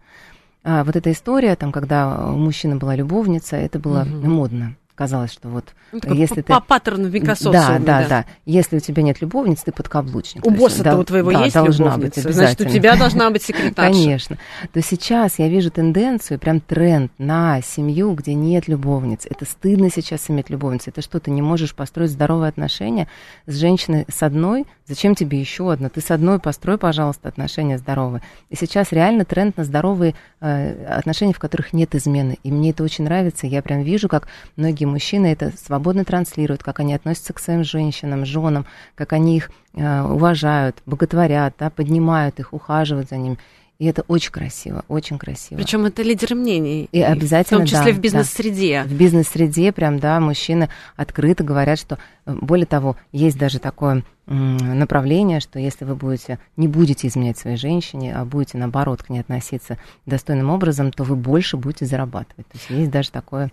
а, 0.64 0.84
вот 0.84 0.94
эта 0.94 1.10
история, 1.10 1.56
там, 1.56 1.72
когда 1.72 2.28
у 2.28 2.36
мужчины 2.36 2.76
была 2.76 2.94
любовница, 2.94 3.56
это 3.56 3.78
было 3.80 4.02
угу. 4.02 4.28
модно 4.28 4.76
казалось, 4.94 5.32
что 5.32 5.48
вот 5.48 5.74
ну, 5.92 6.14
если 6.14 6.36
по, 6.36 6.42
ты... 6.42 6.52
По 6.52 6.60
паттерну 6.60 7.08
Викасо. 7.08 7.50
Да, 7.50 7.78
да, 7.78 7.78
да, 7.78 8.08
да. 8.08 8.26
Если 8.44 8.76
у 8.76 8.80
тебя 8.80 9.02
нет 9.02 9.20
любовницы, 9.20 9.64
ты 9.66 9.72
подкаблучник. 9.72 10.46
У 10.46 10.50
босса-то 10.50 10.84
да, 10.84 10.98
у 10.98 11.04
твоего 11.04 11.32
да, 11.32 11.44
есть 11.44 11.54
должна 11.54 11.86
любовница, 11.86 12.22
быть 12.22 12.34
значит, 12.34 12.60
у 12.60 12.64
тебя 12.64 12.96
должна 12.96 13.30
быть 13.30 13.42
секретарша. 13.42 13.92
Конечно. 13.92 14.38
То 14.72 14.82
сейчас 14.82 15.38
я 15.38 15.48
вижу 15.48 15.70
тенденцию, 15.70 16.38
прям 16.38 16.60
тренд 16.60 17.12
на 17.18 17.60
семью, 17.62 18.12
где 18.14 18.34
нет 18.34 18.68
любовниц. 18.68 19.26
Это 19.28 19.44
стыдно 19.44 19.90
сейчас 19.90 20.28
иметь 20.30 20.50
любовницу. 20.50 20.90
Это 20.90 21.02
что, 21.02 21.20
ты 21.20 21.30
не 21.30 21.42
можешь 21.42 21.74
построить 21.74 22.10
здоровые 22.10 22.48
отношения 22.48 23.08
с 23.46 23.54
женщиной 23.54 24.06
с 24.08 24.22
одной? 24.22 24.66
Зачем 24.92 25.14
тебе 25.14 25.40
еще 25.40 25.72
одна? 25.72 25.88
Ты 25.88 26.02
с 26.02 26.10
одной 26.10 26.38
построй, 26.38 26.76
пожалуйста, 26.76 27.26
отношения 27.26 27.78
здоровые. 27.78 28.20
И 28.50 28.56
сейчас 28.56 28.92
реально 28.92 29.24
тренд 29.24 29.56
на 29.56 29.64
здоровые 29.64 30.14
э, 30.42 30.84
отношения, 30.84 31.32
в 31.32 31.38
которых 31.38 31.72
нет 31.72 31.94
измены. 31.94 32.36
И 32.42 32.52
мне 32.52 32.72
это 32.72 32.84
очень 32.84 33.04
нравится. 33.04 33.46
Я 33.46 33.62
прям 33.62 33.80
вижу, 33.80 34.10
как 34.10 34.28
многие 34.56 34.84
мужчины 34.84 35.28
это 35.28 35.50
свободно 35.56 36.04
транслируют, 36.04 36.62
как 36.62 36.78
они 36.78 36.92
относятся 36.92 37.32
к 37.32 37.38
своим 37.38 37.64
женщинам, 37.64 38.26
женам, 38.26 38.66
как 38.94 39.14
они 39.14 39.38
их 39.38 39.50
э, 39.72 40.02
уважают, 40.02 40.82
боготворят, 40.84 41.54
да, 41.58 41.70
поднимают 41.70 42.38
их, 42.38 42.52
ухаживают 42.52 43.08
за 43.08 43.16
ними. 43.16 43.38
И 43.82 43.86
это 43.86 44.04
очень 44.06 44.30
красиво, 44.30 44.84
очень 44.86 45.18
красиво. 45.18 45.58
Причем 45.58 45.84
это 45.86 46.04
лидеры 46.04 46.36
мнений. 46.36 46.88
И 46.92 47.02
обязательно, 47.02 47.58
В 47.58 47.60
том 47.62 47.66
числе 47.66 47.92
да, 47.92 47.98
в 47.98 48.00
бизнес-среде. 48.00 48.84
Да. 48.84 48.88
В 48.88 48.92
бизнес-среде 48.92 49.72
прям, 49.72 49.98
да, 49.98 50.20
мужчины 50.20 50.68
открыто 50.94 51.42
говорят, 51.42 51.80
что, 51.80 51.98
э, 52.24 52.32
более 52.32 52.66
того, 52.66 52.96
есть 53.10 53.36
даже 53.36 53.58
такое 53.58 54.04
направление, 54.26 55.40
что 55.40 55.58
если 55.58 55.84
вы 55.84 55.96
будете, 55.96 56.38
не 56.56 56.68
будете 56.68 57.08
изменять 57.08 57.38
своей 57.38 57.56
женщине, 57.56 58.14
а 58.14 58.24
будете, 58.24 58.56
наоборот, 58.56 59.02
к 59.02 59.08
ней 59.08 59.18
относиться 59.18 59.78
достойным 60.06 60.50
образом, 60.50 60.92
то 60.92 61.02
вы 61.02 61.16
больше 61.16 61.56
будете 61.56 61.84
зарабатывать. 61.84 62.46
То 62.46 62.58
есть 62.58 62.70
есть 62.70 62.90
даже 62.92 63.10
такое 63.10 63.50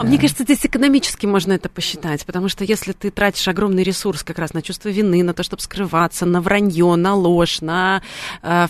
а 0.00 0.04
мне 0.04 0.18
кажется, 0.18 0.44
здесь 0.44 0.64
экономически 0.64 1.26
можно 1.26 1.52
это 1.52 1.68
посчитать, 1.68 2.24
потому 2.24 2.48
что 2.48 2.64
если 2.64 2.92
ты 2.92 3.10
тратишь 3.10 3.46
огромный 3.48 3.82
ресурс 3.82 4.22
как 4.22 4.38
раз 4.38 4.54
на 4.54 4.62
чувство 4.62 4.88
вины, 4.88 5.22
на 5.22 5.34
то, 5.34 5.42
чтобы 5.42 5.62
скрываться, 5.62 6.26
на 6.26 6.40
вранье, 6.40 6.94
на 6.96 7.14
ложь, 7.14 7.60
на 7.60 8.02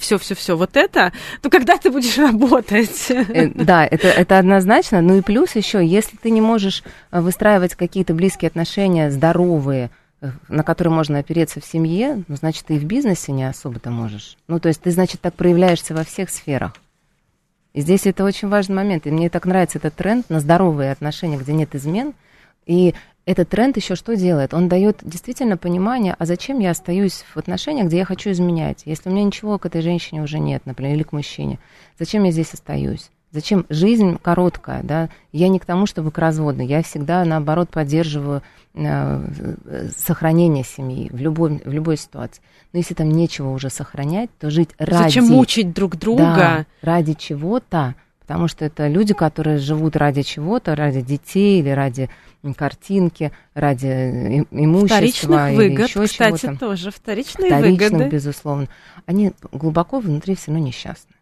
все-все-все 0.00 0.56
вот 0.56 0.76
это, 0.76 1.12
то 1.42 1.50
когда 1.50 1.76
ты 1.76 1.90
будешь 1.90 2.18
работать? 2.18 3.10
Э, 3.10 3.48
да, 3.54 3.86
это, 3.86 4.08
это 4.08 4.38
однозначно. 4.38 5.00
Ну 5.00 5.18
и 5.18 5.22
плюс 5.22 5.54
еще, 5.54 5.84
если 5.84 6.16
ты 6.16 6.30
не 6.30 6.40
можешь 6.40 6.82
э, 7.10 7.20
выстраивать 7.20 7.74
какие-то 7.74 8.14
близкие 8.14 8.48
отношения, 8.48 9.10
здоровые, 9.10 9.90
э, 10.20 10.30
на 10.48 10.62
которые 10.62 10.92
можно 10.92 11.18
опереться 11.18 11.60
в 11.60 11.64
семье, 11.64 12.24
ну, 12.28 12.36
значит, 12.36 12.66
ты 12.66 12.76
и 12.76 12.78
в 12.78 12.84
бизнесе 12.84 13.32
не 13.32 13.48
особо-то 13.48 13.90
можешь. 13.90 14.36
Ну, 14.48 14.60
то 14.60 14.68
есть 14.68 14.82
ты, 14.82 14.90
значит, 14.90 15.20
так 15.20 15.34
проявляешься 15.34 15.94
во 15.94 16.04
всех 16.04 16.30
сферах. 16.30 16.74
И 17.72 17.80
здесь 17.80 18.06
это 18.06 18.24
очень 18.24 18.48
важный 18.48 18.76
момент. 18.76 19.06
И 19.06 19.10
мне 19.10 19.30
так 19.30 19.46
нравится 19.46 19.78
этот 19.78 19.94
тренд 19.94 20.28
на 20.28 20.40
здоровые 20.40 20.92
отношения, 20.92 21.36
где 21.36 21.52
нет 21.52 21.74
измен. 21.74 22.14
И 22.66 22.94
этот 23.26 23.48
тренд 23.48 23.76
еще 23.76 23.94
что 23.94 24.16
делает? 24.16 24.54
Он 24.54 24.68
дает 24.68 24.98
действительно 25.02 25.56
понимание, 25.56 26.16
а 26.18 26.26
зачем 26.26 26.58
я 26.58 26.70
остаюсь 26.70 27.24
в 27.34 27.36
отношениях, 27.36 27.86
где 27.86 27.98
я 27.98 28.04
хочу 28.04 28.30
изменять? 28.30 28.82
Если 28.86 29.08
у 29.08 29.12
меня 29.12 29.24
ничего 29.24 29.58
к 29.58 29.66
этой 29.66 29.82
женщине 29.82 30.22
уже 30.22 30.38
нет, 30.38 30.66
например, 30.66 30.94
или 30.94 31.02
к 31.02 31.12
мужчине, 31.12 31.58
зачем 31.98 32.24
я 32.24 32.32
здесь 32.32 32.52
остаюсь? 32.54 33.10
Зачем? 33.32 33.64
Жизнь 33.68 34.18
короткая, 34.20 34.82
да. 34.82 35.08
Я 35.32 35.48
не 35.48 35.60
к 35.60 35.64
тому, 35.64 35.86
чтобы 35.86 36.10
к 36.10 36.18
разводу. 36.18 36.62
Я 36.62 36.82
всегда, 36.82 37.24
наоборот, 37.24 37.70
поддерживаю 37.70 38.42
э, 38.74 39.88
сохранение 39.96 40.64
семьи 40.64 41.08
в 41.12 41.16
любой, 41.20 41.62
в 41.64 41.72
любой 41.72 41.96
ситуации. 41.96 42.42
Но 42.72 42.78
если 42.78 42.94
там 42.94 43.08
нечего 43.08 43.50
уже 43.50 43.70
сохранять, 43.70 44.30
то 44.38 44.50
жить 44.50 44.70
ради... 44.78 45.04
Зачем 45.04 45.26
мучить 45.26 45.72
друг 45.72 45.96
друга? 45.96 46.24
Да, 46.24 46.66
ради 46.82 47.14
чего-то, 47.14 47.94
потому 48.20 48.48
что 48.48 48.64
это 48.64 48.88
люди, 48.88 49.14
которые 49.14 49.58
живут 49.58 49.94
ради 49.94 50.22
чего-то, 50.22 50.74
ради 50.74 51.00
детей 51.00 51.60
или 51.60 51.70
ради 51.70 52.10
картинки, 52.56 53.30
ради 53.54 54.44
имущества 54.50 54.96
Вторичных 54.96 55.56
выгод, 55.56 55.88
еще 55.88 56.06
кстати, 56.06 56.40
чего-то. 56.42 56.58
тоже 56.58 56.90
вторичные 56.90 57.46
Вторичных, 57.46 57.90
выгоды. 57.90 58.08
безусловно. 58.08 58.68
Они 59.06 59.32
глубоко 59.52 60.00
внутри 60.00 60.34
все 60.34 60.50
равно 60.50 60.66
несчастны. 60.66 61.14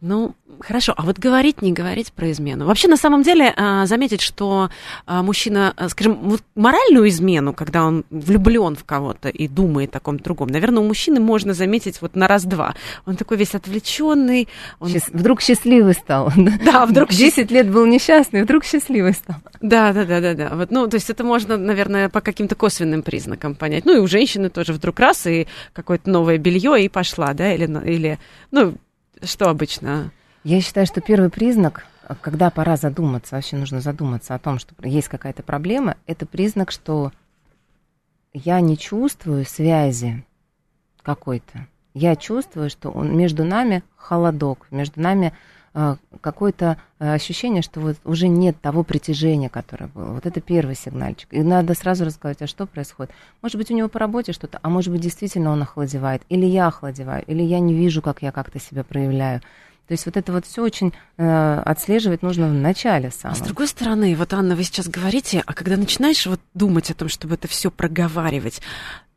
Ну, 0.00 0.34
хорошо, 0.60 0.94
а 0.96 1.02
вот 1.02 1.18
говорить, 1.18 1.62
не 1.62 1.72
говорить 1.72 2.12
про 2.12 2.30
измену. 2.30 2.66
Вообще, 2.66 2.88
на 2.88 2.96
самом 2.96 3.22
деле, 3.22 3.52
а, 3.56 3.86
заметить, 3.86 4.20
что 4.20 4.70
а, 5.06 5.22
мужчина, 5.22 5.74
а, 5.76 5.88
скажем, 5.88 6.14
вот 6.22 6.42
моральную 6.54 7.08
измену, 7.08 7.52
когда 7.52 7.84
он 7.84 8.04
влюблен 8.10 8.76
в 8.76 8.84
кого-то 8.84 9.28
и 9.28 9.48
думает 9.48 9.94
о 9.96 10.00
ком-то 10.00 10.24
другом, 10.24 10.48
наверное, 10.48 10.82
у 10.82 10.86
мужчины 10.86 11.20
можно 11.20 11.54
заметить 11.54 12.00
вот 12.00 12.16
на 12.16 12.28
раз-два. 12.28 12.74
Он 13.06 13.16
такой 13.16 13.36
весь 13.36 13.54
отвлеченный. 13.54 14.48
Он... 14.78 14.88
Счаст- 14.88 15.10
Вдруг 15.12 15.40
счастливый 15.40 15.94
стал. 15.94 16.32
Да, 16.64 16.86
вдруг 16.86 17.10
10 17.10 17.50
лет 17.50 17.70
был 17.70 17.86
несчастный, 17.86 18.42
вдруг 18.42 18.64
счастливый 18.64 19.14
стал. 19.14 19.36
Да, 19.60 19.92
да, 19.92 20.04
да, 20.04 20.20
да, 20.20 20.34
да. 20.34 20.50
Вот, 20.54 20.70
ну, 20.70 20.86
то 20.88 20.96
есть 20.96 21.10
это 21.10 21.24
можно, 21.24 21.56
наверное, 21.56 22.08
по 22.08 22.20
каким-то 22.20 22.54
косвенным 22.54 23.02
признакам 23.02 23.54
понять. 23.54 23.84
Ну, 23.84 23.96
и 23.96 23.98
у 23.98 24.06
женщины 24.06 24.50
тоже 24.50 24.72
вдруг 24.72 24.98
раз 25.00 25.26
и 25.26 25.46
какое-то 25.72 26.10
новое 26.10 26.38
белье 26.38 26.84
и 26.84 26.88
пошла, 26.88 27.32
да, 27.34 27.52
или, 27.54 27.64
или 27.88 28.18
ну, 28.50 28.74
что 29.22 29.48
обычно? 29.48 30.12
Я 30.44 30.60
считаю, 30.60 30.86
что 30.86 31.00
первый 31.00 31.30
признак, 31.30 31.86
когда 32.20 32.50
пора 32.50 32.76
задуматься, 32.76 33.34
вообще 33.34 33.56
нужно 33.56 33.80
задуматься 33.80 34.34
о 34.34 34.38
том, 34.38 34.58
что 34.58 34.74
есть 34.86 35.08
какая-то 35.08 35.42
проблема, 35.42 35.96
это 36.06 36.26
признак, 36.26 36.70
что 36.70 37.12
я 38.32 38.60
не 38.60 38.78
чувствую 38.78 39.44
связи 39.44 40.24
какой-то. 41.02 41.66
Я 41.92 42.14
чувствую, 42.16 42.70
что 42.70 42.90
он, 42.90 43.16
между 43.16 43.44
нами 43.44 43.82
холодок, 43.96 44.66
между 44.70 45.00
нами 45.00 45.32
какое-то 46.20 46.78
э, 46.98 47.14
ощущение, 47.14 47.62
что 47.62 47.80
вот 47.80 47.96
уже 48.04 48.28
нет 48.28 48.60
того 48.60 48.82
притяжения, 48.82 49.48
которое 49.48 49.86
было. 49.86 50.12
Вот 50.12 50.26
это 50.26 50.40
первый 50.40 50.74
сигнальчик. 50.74 51.28
И 51.30 51.42
надо 51.42 51.74
сразу 51.74 52.04
рассказать, 52.04 52.42
а 52.42 52.46
что 52.46 52.66
происходит. 52.66 53.12
Может 53.42 53.56
быть, 53.56 53.70
у 53.70 53.74
него 53.74 53.88
по 53.88 53.98
работе 53.98 54.32
что-то, 54.32 54.58
а 54.62 54.68
может 54.68 54.92
быть, 54.92 55.00
действительно 55.00 55.50
он 55.50 55.62
охладевает, 55.62 56.22
или 56.28 56.44
я 56.44 56.66
охладеваю, 56.66 57.24
или 57.26 57.42
я 57.42 57.60
не 57.60 57.74
вижу, 57.74 58.02
как 58.02 58.22
я 58.22 58.32
как-то 58.32 58.58
себя 58.58 58.82
проявляю. 58.82 59.40
То 59.86 59.94
есть 59.94 60.06
вот 60.06 60.16
это 60.16 60.32
вот 60.32 60.46
все 60.46 60.62
очень 60.62 60.92
э, 61.16 61.62
отслеживать 61.64 62.22
нужно 62.22 62.46
в 62.48 62.52
начале 62.52 63.10
самом. 63.10 63.34
А 63.34 63.36
с 63.36 63.40
другой 63.40 63.66
стороны, 63.66 64.14
вот, 64.14 64.32
Анна, 64.32 64.54
вы 64.54 64.62
сейчас 64.62 64.88
говорите, 64.88 65.42
а 65.44 65.52
когда 65.52 65.76
начинаешь 65.76 66.26
вот 66.26 66.40
думать 66.54 66.92
о 66.92 66.94
том, 66.94 67.08
чтобы 67.08 67.34
это 67.34 67.48
все 67.48 67.72
проговаривать, 67.72 68.60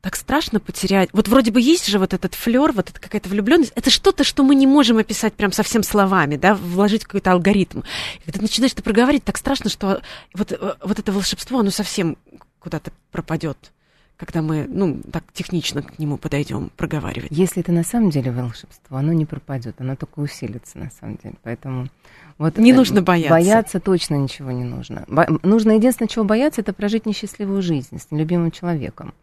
так 0.03 0.17
страшно 0.17 0.59
потерять. 0.59 1.07
Вот 1.13 1.29
вроде 1.29 1.49
бы 1.49 1.61
есть 1.61 1.87
же 1.87 1.97
вот 1.97 2.13
этот 2.13 2.35
флер, 2.35 2.73
вот 2.73 2.89
эта 2.89 2.99
какая-то 2.99 3.29
влюбленность. 3.29 3.71
Это 3.73 3.89
что-то, 3.89 4.25
что 4.25 4.43
мы 4.43 4.53
не 4.53 4.67
можем 4.67 4.97
описать 4.97 5.33
прям 5.33 5.53
совсем 5.53 5.81
словами, 5.81 6.35
да, 6.35 6.55
вложить 6.55 7.05
какой-то 7.05 7.31
алгоритм. 7.31 7.83
И 8.19 8.25
когда 8.25 8.41
начинаешь 8.41 8.73
это 8.73 8.83
проговаривать, 8.83 9.23
так 9.23 9.37
страшно, 9.37 9.69
что 9.69 10.01
вот, 10.33 10.51
э, 10.51 10.75
вот 10.83 10.99
это 10.99 11.11
волшебство, 11.13 11.61
оно 11.61 11.71
совсем 11.71 12.17
куда-то 12.59 12.91
пропадет 13.11 13.71
когда 14.15 14.41
мы, 14.41 14.67
ну, 14.69 15.01
так 15.11 15.23
технично 15.33 15.81
к 15.81 15.99
нему 15.99 16.17
подойдем, 16.17 16.71
проговаривать. 16.77 17.29
Если 17.31 17.61
это 17.61 17.73
на 17.73 17.83
самом 17.83 18.09
деле 18.09 18.31
волшебство, 18.31 18.97
оно 18.97 19.11
не 19.11 19.25
пропадет, 19.25 19.81
оно 19.81 19.97
только 19.97 20.19
усилится 20.19 20.77
на 20.77 20.91
самом 20.91 21.17
деле. 21.17 21.35
Поэтому 21.41 21.89
вот 22.37 22.57
не 22.57 22.71
нужно 22.71 23.01
бояться. 23.01 23.31
Бояться 23.31 23.79
точно 23.81 24.15
ничего 24.15 24.51
не 24.51 24.63
нужно. 24.63 25.03
Бо- 25.07 25.27
нужно 25.41 25.71
единственное, 25.71 26.07
чего 26.07 26.23
бояться, 26.23 26.61
это 26.61 26.71
прожить 26.71 27.05
несчастливую 27.05 27.61
жизнь 27.61 27.99
с 27.99 28.11
нелюбимым 28.11 28.51
человеком. 28.51 29.13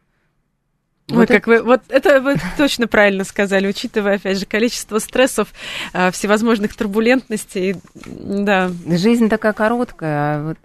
Ой, 1.11 1.17
вот 1.19 1.29
как 1.29 1.49
это... 1.49 1.51
вы, 1.51 1.63
вот 1.63 1.83
это 1.89 2.21
вы 2.21 2.37
точно 2.57 2.87
правильно 2.87 3.25
сказали, 3.25 3.69
учитывая, 3.69 4.17
опять 4.17 4.39
же, 4.39 4.47
количество 4.47 4.99
стрессов, 4.99 5.53
а, 5.93 6.11
всевозможных 6.11 6.75
турбулентностей, 6.77 7.77
да. 8.05 8.71
Жизнь 8.87 9.29
такая 9.29 9.53
короткая, 9.53 10.11
а 10.11 10.49
вот 10.49 10.59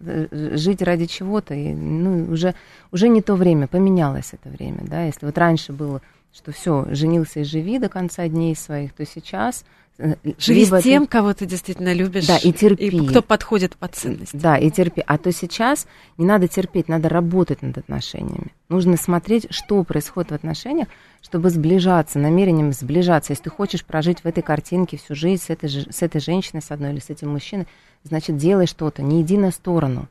жить 0.57 0.81
ради 0.81 1.05
чего-то, 1.05 1.53
ну, 1.53 2.31
уже, 2.31 2.55
уже 2.91 3.07
не 3.09 3.21
то 3.21 3.35
время, 3.35 3.67
поменялось 3.67 4.33
это 4.33 4.49
время, 4.49 4.79
да, 4.81 5.03
если 5.03 5.25
вот 5.25 5.37
раньше 5.37 5.73
было, 5.73 6.01
что 6.33 6.51
все, 6.51 6.85
женился 6.89 7.41
и 7.41 7.43
живи 7.43 7.79
до 7.79 7.89
конца 7.89 8.27
дней 8.27 8.55
своих, 8.55 8.93
то 8.93 9.05
сейчас 9.05 9.65
Живи 9.97 10.65
Либо 10.65 10.81
с 10.81 10.83
тем, 10.83 11.03
ты... 11.03 11.09
кого 11.09 11.33
ты 11.33 11.45
действительно 11.45 11.93
любишь. 11.93 12.27
Да, 12.27 12.37
и 12.37 12.51
терпи. 12.51 12.87
И 12.87 13.07
кто 13.07 13.21
подходит 13.21 13.77
по 13.77 13.87
ценности. 13.87 14.35
Да, 14.35 14.57
и 14.57 14.69
терпи. 14.69 15.01
А 15.05 15.17
то 15.17 15.31
сейчас 15.31 15.87
не 16.17 16.25
надо 16.25 16.49
терпеть, 16.49 16.89
надо 16.89 17.07
работать 17.07 17.61
над 17.61 17.77
отношениями. 17.77 18.53
Нужно 18.67 18.97
смотреть, 18.97 19.47
что 19.51 19.81
происходит 19.85 20.31
в 20.31 20.33
отношениях, 20.33 20.89
чтобы 21.21 21.49
сближаться, 21.49 22.19
намерением 22.19 22.73
сближаться. 22.73 23.31
Если 23.31 23.45
ты 23.45 23.49
хочешь 23.49 23.85
прожить 23.85 24.19
в 24.19 24.25
этой 24.25 24.43
картинке 24.43 24.97
всю 24.97 25.15
жизнь 25.15 25.43
с 25.43 25.49
этой, 25.49 25.69
с 25.69 26.01
этой 26.01 26.19
женщиной, 26.19 26.61
с 26.61 26.71
одной 26.71 26.91
или 26.91 26.99
с 26.99 27.09
этим 27.09 27.29
мужчиной, 27.29 27.67
значит, 28.03 28.35
делай 28.35 28.67
что-то, 28.67 29.01
не 29.01 29.21
иди 29.21 29.37
на 29.37 29.51
сторону. 29.51 30.09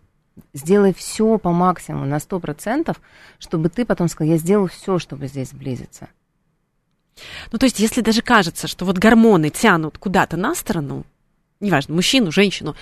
Сделай 0.54 0.94
все 0.94 1.38
по 1.38 1.52
максимуму, 1.52 2.06
на 2.06 2.18
сто 2.20 2.40
процентов, 2.40 3.00
чтобы 3.38 3.68
ты 3.68 3.84
потом 3.84 4.08
сказал, 4.08 4.32
я 4.32 4.38
сделал 4.38 4.66
все, 4.66 4.98
чтобы 4.98 5.28
здесь 5.28 5.50
сблизиться. 5.50 6.08
Ну, 7.52 7.58
то 7.58 7.66
есть, 7.66 7.78
если 7.78 8.00
даже 8.00 8.22
кажется, 8.22 8.66
что 8.66 8.84
вот 8.84 8.98
гормоны 8.98 9.50
тянут 9.50 9.98
куда-то 9.98 10.36
на 10.36 10.54
сторону, 10.54 11.04
неважно, 11.60 11.94
мужчину, 11.94 12.32
женщину, 12.32 12.74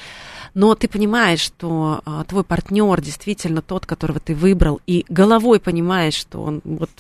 но 0.55 0.75
ты 0.75 0.89
понимаешь, 0.89 1.41
что 1.41 2.03
а, 2.05 2.25
твой 2.25 2.45
партнер 2.45 3.01
действительно 3.01 3.63
тот, 3.63 3.87
которого 3.87 4.21
ты 4.21 4.35
выбрал, 4.35 4.81
и 4.87 5.05
головой 5.09 5.61
понимаешь, 5.61 6.15
что 6.15 6.43
он 6.43 6.61
вот 6.65 6.91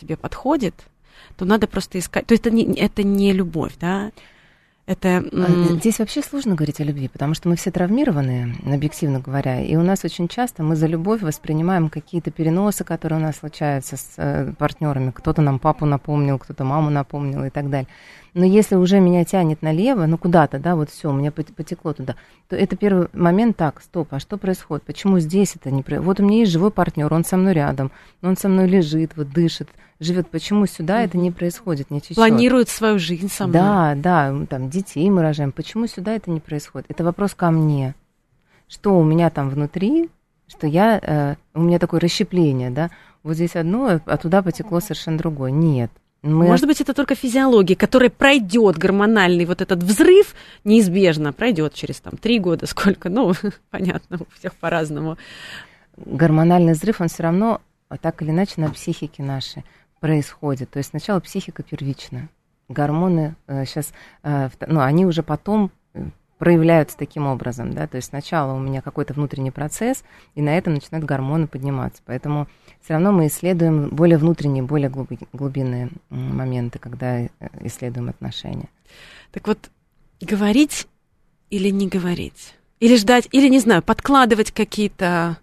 тебе 0.00 0.16
подходит, 0.16 0.74
то 1.36 1.44
надо 1.44 1.66
просто 1.66 1.98
искать. 1.98 2.26
То 2.26 2.32
есть 2.32 2.46
это 2.46 2.54
не, 2.54 2.64
это 2.74 3.02
не 3.02 3.32
любовь, 3.32 3.74
да? 3.80 4.12
Это... 4.88 5.22
Здесь 5.72 5.98
вообще 5.98 6.22
сложно 6.22 6.54
говорить 6.54 6.80
о 6.80 6.84
любви, 6.84 7.08
потому 7.08 7.34
что 7.34 7.50
мы 7.50 7.56
все 7.56 7.70
травмированы, 7.70 8.54
объективно 8.64 9.20
говоря, 9.20 9.60
и 9.60 9.76
у 9.76 9.82
нас 9.82 10.02
очень 10.02 10.28
часто 10.28 10.62
мы 10.62 10.76
за 10.76 10.86
любовь 10.86 11.20
воспринимаем 11.20 11.90
какие-то 11.90 12.30
переносы, 12.30 12.84
которые 12.84 13.20
у 13.20 13.22
нас 13.22 13.36
случаются 13.36 13.98
с 13.98 14.14
э, 14.16 14.50
партнерами. 14.56 15.10
Кто-то 15.10 15.42
нам 15.42 15.58
папу 15.58 15.84
напомнил, 15.84 16.38
кто-то 16.38 16.64
маму 16.64 16.88
напомнил 16.88 17.44
и 17.44 17.50
так 17.50 17.68
далее. 17.68 17.86
Но 18.32 18.46
если 18.46 18.76
уже 18.76 18.98
меня 18.98 19.26
тянет 19.26 19.60
налево, 19.60 20.06
ну 20.06 20.16
куда-то, 20.16 20.58
да, 20.58 20.74
вот 20.74 20.88
все, 20.88 21.10
у 21.10 21.12
меня 21.12 21.32
потекло 21.32 21.92
туда, 21.92 22.16
то 22.48 22.56
это 22.56 22.74
первый 22.74 23.08
момент, 23.12 23.58
так, 23.58 23.82
стоп, 23.82 24.08
а 24.12 24.20
что 24.20 24.38
происходит? 24.38 24.84
Почему 24.84 25.18
здесь 25.18 25.54
это 25.54 25.70
не 25.70 25.82
происходит? 25.82 26.06
Вот 26.06 26.20
у 26.20 26.24
меня 26.24 26.38
есть 26.38 26.52
живой 26.52 26.70
партнер, 26.70 27.12
он 27.12 27.26
со 27.26 27.36
мной 27.36 27.52
рядом, 27.52 27.90
он 28.22 28.38
со 28.38 28.48
мной 28.48 28.66
лежит, 28.66 29.16
вот 29.16 29.28
дышит, 29.32 29.68
живет. 30.00 30.28
Почему 30.28 30.66
сюда 30.66 31.02
это 31.02 31.18
не 31.18 31.30
происходит, 31.30 31.90
не 31.90 32.00
течет? 32.00 32.16
Планирует 32.16 32.68
свою 32.68 32.98
жизнь 32.98 33.28
со 33.28 33.46
мной. 33.46 33.60
Да, 33.60 33.94
да, 33.96 34.46
там 34.48 34.70
детей 34.70 35.08
мы 35.10 35.22
рожаем. 35.22 35.52
Почему 35.52 35.86
сюда 35.86 36.14
это 36.14 36.30
не 36.30 36.40
происходит? 36.40 36.90
Это 36.90 37.04
вопрос 37.04 37.34
ко 37.34 37.50
мне. 37.50 37.94
Что 38.68 38.98
у 38.98 39.04
меня 39.04 39.30
там 39.30 39.48
внутри, 39.48 40.10
что 40.46 40.66
я, 40.66 40.98
э, 41.02 41.34
у 41.54 41.62
меня 41.62 41.78
такое 41.78 42.00
расщепление, 42.00 42.70
да, 42.70 42.90
вот 43.22 43.34
здесь 43.34 43.56
одно, 43.56 44.00
а 44.04 44.16
туда 44.16 44.42
потекло 44.42 44.80
совершенно 44.80 45.18
другое. 45.18 45.50
Нет. 45.50 45.90
Мы... 46.22 46.46
Может 46.46 46.66
быть, 46.66 46.80
это 46.80 46.94
только 46.94 47.14
физиология, 47.14 47.76
которая 47.76 48.10
пройдет 48.10 48.76
гормональный 48.76 49.44
вот 49.44 49.60
этот 49.60 49.82
взрыв, 49.82 50.34
неизбежно 50.64 51.32
пройдет 51.32 51.74
через 51.74 52.00
там 52.00 52.16
три 52.16 52.38
года, 52.38 52.66
сколько, 52.68 53.08
ну, 53.08 53.32
понятно, 53.70 54.18
у 54.20 54.38
всех 54.38 54.54
по-разному. 54.54 55.16
Гормональный 55.96 56.74
взрыв, 56.74 57.00
он 57.00 57.08
все 57.08 57.24
равно 57.24 57.60
так 58.00 58.20
или 58.22 58.30
иначе 58.30 58.54
на 58.56 58.70
психике 58.70 59.22
нашей 59.22 59.64
происходит. 60.00 60.70
То 60.70 60.78
есть 60.78 60.90
сначала 60.90 61.20
психика 61.20 61.62
первична. 61.62 62.28
Гормоны 62.68 63.34
э, 63.46 63.64
сейчас, 63.64 63.92
э, 64.22 64.50
ну, 64.66 64.80
они 64.80 65.06
уже 65.06 65.22
потом 65.22 65.70
проявляются 66.38 66.96
таким 66.96 67.26
образом, 67.26 67.72
да, 67.72 67.86
то 67.86 67.96
есть 67.96 68.08
сначала 68.08 68.52
у 68.52 68.60
меня 68.60 68.80
какой-то 68.80 69.12
внутренний 69.12 69.50
процесс, 69.50 70.04
и 70.36 70.42
на 70.42 70.56
этом 70.56 70.74
начинают 70.74 71.04
гормоны 71.04 71.48
подниматься. 71.48 72.00
Поэтому 72.06 72.46
все 72.80 72.94
равно 72.94 73.12
мы 73.12 73.26
исследуем 73.26 73.88
более 73.88 74.18
внутренние, 74.18 74.62
более 74.62 74.90
глубинные 75.32 75.90
моменты, 76.10 76.78
когда 76.78 77.20
э, 77.20 77.28
исследуем 77.62 78.08
отношения. 78.08 78.68
Так 79.32 79.46
вот, 79.48 79.70
говорить 80.20 80.86
или 81.50 81.70
не 81.70 81.88
говорить? 81.88 82.54
Или 82.80 82.96
ждать, 82.96 83.28
или, 83.32 83.48
не 83.48 83.58
знаю, 83.58 83.82
подкладывать 83.82 84.52
какие-то 84.52 85.38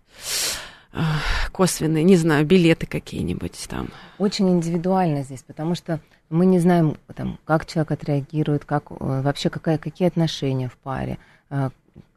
косвенные, 1.52 2.04
не 2.04 2.16
знаю, 2.16 2.46
билеты 2.46 2.86
какие-нибудь 2.86 3.68
там? 3.70 3.90
Очень 4.18 4.50
индивидуально 4.50 5.24
здесь, 5.24 5.44
потому 5.44 5.76
что 5.76 6.00
мы 6.30 6.46
не 6.46 6.60
знаем, 6.60 6.98
там, 7.16 7.40
как 7.46 7.66
человек 7.66 7.92
отреагирует, 7.92 8.66
как, 8.66 8.92
э, 8.92 8.96
вообще 9.22 9.50
какая, 9.50 9.78
какие 9.78 10.08
отношения 10.08 10.70
в 10.70 10.78
паре, 10.78 11.18
э, 11.50 11.70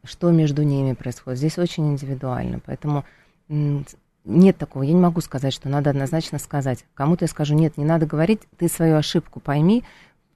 что 0.05 0.31
между 0.31 0.63
ними 0.63 0.95
происходит. 0.95 1.39
Здесь 1.39 1.59
очень 1.59 1.89
индивидуально, 1.93 2.61
поэтому 2.65 3.05
нет 3.49 4.59
такого, 4.59 4.83
я 4.83 4.93
не 4.93 5.01
могу 5.01 5.21
сказать, 5.21 5.53
что 5.55 5.69
надо 5.69 5.91
однозначно 5.91 6.39
сказать. 6.39 6.85
Кому-то 6.95 7.25
я 7.25 7.29
скажу, 7.29 7.55
нет, 7.55 7.77
не 7.77 7.85
надо 7.85 8.07
говорить, 8.07 8.41
ты 8.59 8.69
свою 8.69 8.97
ошибку 8.97 9.41
пойми, 9.41 9.85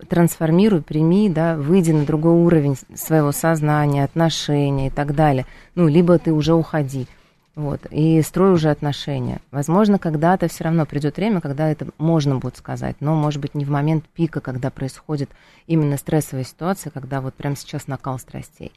трансформируй, 0.09 0.83
прими, 0.83 1.29
да, 1.29 1.57
выйди 1.57 1.93
на 1.93 2.05
другой 2.05 2.33
уровень 2.33 2.77
своего 2.95 3.33
сознания, 3.33 4.05
отношения 4.05 4.89
и 4.89 4.91
так 4.91 5.15
далее. 5.15 5.47
Ну, 5.75 5.89
либо 5.89 6.19
ты 6.19 6.33
уже 6.33 6.55
уходи. 6.55 7.07
Вот, 7.55 7.85
и 7.91 8.23
строй 8.23 8.53
уже 8.53 8.71
отношения. 8.71 9.41
Возможно, 9.51 9.99
когда-то 9.99 10.49
все 10.49 10.65
равно 10.65 10.87
придет 10.87 11.19
время, 11.19 11.43
когда 11.43 11.69
это 11.69 11.89
можно 11.99 12.39
будет 12.39 12.57
сказать, 12.57 12.97
но, 13.01 13.15
может 13.15 13.43
быть, 13.43 13.55
не 13.55 13.67
в 13.67 13.71
момент 13.71 14.07
пика, 14.15 14.41
когда 14.41 14.71
происходит 14.71 15.29
именно 15.67 15.99
стрессовая 15.99 16.45
ситуация, 16.45 16.91
когда 16.91 17.21
вот 17.21 17.35
прямо 17.35 17.55
сейчас 17.55 17.89
накал 17.89 18.19
страстей. 18.19 18.73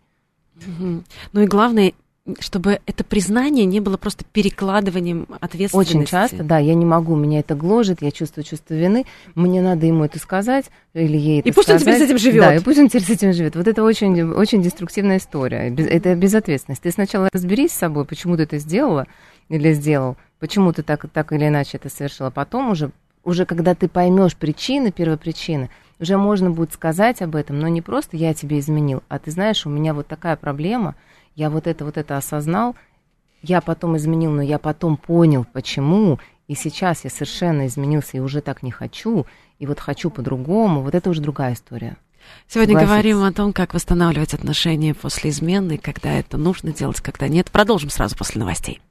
Ну 0.67 1.03
и 1.41 1.47
главное, 1.47 1.93
чтобы 2.39 2.79
это 2.87 3.03
признание 3.03 3.65
не 3.65 3.79
было 3.79 3.97
просто 3.97 4.25
перекладыванием 4.25 5.27
ответственности. 5.41 5.95
Очень 5.95 6.05
часто, 6.05 6.43
да, 6.43 6.57
я 6.57 6.73
не 6.73 6.85
могу, 6.85 7.15
меня 7.15 7.39
это 7.39 7.53
гложет, 7.53 8.01
я 8.01 8.09
чувствую 8.09 8.43
чувство 8.43 8.73
вины, 8.73 9.05
мне 9.35 9.61
надо 9.61 9.85
ему 9.85 10.05
это 10.05 10.17
сказать 10.17 10.71
или 10.93 11.17
ей 11.17 11.39
это 11.41 11.49
И 11.49 11.51
пусть 11.51 11.67
сказать. 11.67 11.81
он 11.81 11.93
теперь 11.93 11.99
с 11.99 12.09
этим 12.09 12.17
живет. 12.17 12.43
Да, 12.43 12.55
и 12.55 12.59
пусть 12.59 12.79
он 12.79 12.87
теперь 12.89 13.03
с 13.03 13.09
этим 13.09 13.33
живет. 13.33 13.55
Вот 13.55 13.67
это 13.67 13.83
очень, 13.83 14.23
очень 14.23 14.61
деструктивная 14.63 15.17
история. 15.17 15.69
Это 15.69 16.15
безответственность. 16.15 16.81
Ты 16.81 16.91
сначала 16.91 17.29
разберись 17.31 17.71
с 17.71 17.77
собой, 17.77 18.05
почему 18.05 18.37
ты 18.37 18.43
это 18.43 18.57
сделала 18.57 19.05
или 19.49 19.73
сделал, 19.73 20.17
почему 20.39 20.73
ты 20.73 20.81
так, 20.81 21.05
так 21.13 21.31
или 21.31 21.47
иначе 21.47 21.77
это 21.77 21.89
совершила. 21.89 22.31
Потом 22.31 22.71
уже, 22.71 22.89
уже 23.23 23.45
когда 23.45 23.75
ты 23.75 23.87
поймешь 23.87 24.35
причины, 24.35 24.91
первопричины, 24.91 25.69
уже 25.99 26.17
можно 26.17 26.49
будет 26.49 26.73
сказать 26.73 27.21
об 27.21 27.35
этом, 27.35 27.59
но 27.59 27.67
не 27.67 27.83
просто 27.83 28.17
я 28.17 28.33
тебе 28.33 28.59
изменил, 28.59 29.03
а 29.09 29.19
ты 29.19 29.29
знаешь, 29.29 29.65
у 29.67 29.69
меня 29.69 29.93
вот 29.93 30.07
такая 30.07 30.35
проблема– 30.35 30.95
я 31.35 31.49
вот 31.49 31.67
это, 31.67 31.85
вот 31.85 31.97
это 31.97 32.17
осознал, 32.17 32.75
я 33.41 33.61
потом 33.61 33.97
изменил, 33.97 34.31
но 34.31 34.41
я 34.41 34.57
потом 34.57 34.97
понял, 34.97 35.45
почему, 35.53 36.19
и 36.47 36.55
сейчас 36.55 37.03
я 37.03 37.09
совершенно 37.09 37.67
изменился 37.67 38.17
и 38.17 38.19
уже 38.19 38.41
так 38.41 38.63
не 38.63 38.71
хочу, 38.71 39.25
и 39.59 39.67
вот 39.67 39.79
хочу 39.79 40.09
по-другому, 40.09 40.81
вот 40.81 40.95
это 40.95 41.09
уже 41.09 41.21
другая 41.21 41.53
история. 41.53 41.97
Сегодня 42.47 42.73
Согласитесь? 42.73 42.89
говорим 42.89 43.23
о 43.23 43.31
том, 43.31 43.53
как 43.53 43.73
восстанавливать 43.73 44.33
отношения 44.33 44.93
после 44.95 45.29
измены, 45.29 45.77
когда 45.77 46.11
это 46.13 46.37
нужно 46.37 46.71
делать, 46.71 46.99
когда 47.01 47.27
нет. 47.27 47.51
Продолжим 47.51 47.91
сразу 47.91 48.15
после 48.17 48.39
новостей. 48.39 48.81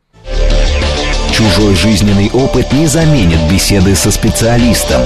Чужой 1.32 1.74
жизненный 1.74 2.30
опыт 2.30 2.72
не 2.72 2.86
заменит 2.86 3.40
беседы 3.50 3.96
со 3.96 4.12
специалистом. 4.12 5.02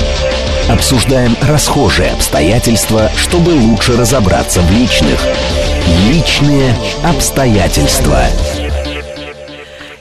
Обсуждаем 0.69 1.35
расхожие 1.41 2.11
обстоятельства, 2.11 3.09
чтобы 3.17 3.51
лучше 3.51 3.97
разобраться 3.97 4.61
в 4.61 4.71
личных. 4.71 5.19
Личные 5.89 6.75
обстоятельства. 7.03 8.25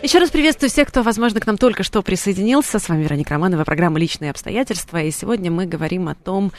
Еще 0.04 0.20
раз 0.20 0.30
приветствую 0.30 0.70
всех, 0.70 0.90
кто, 0.90 1.02
возможно, 1.02 1.40
к 1.40 1.48
нам 1.48 1.58
только 1.58 1.84
что 1.84 2.02
присоединился. 2.02 2.80
С 2.80 2.90
вами 2.90 3.04
Вероника 3.04 3.34
Романова, 3.34 3.64
программа 3.64 3.98
«Личные 3.98 4.32
обстоятельства». 4.32 5.02
И 5.02 5.12
сегодня 5.12 5.50
мы 5.50 5.66
говорим 5.66 6.10
о 6.10 6.16
том, 6.16 6.52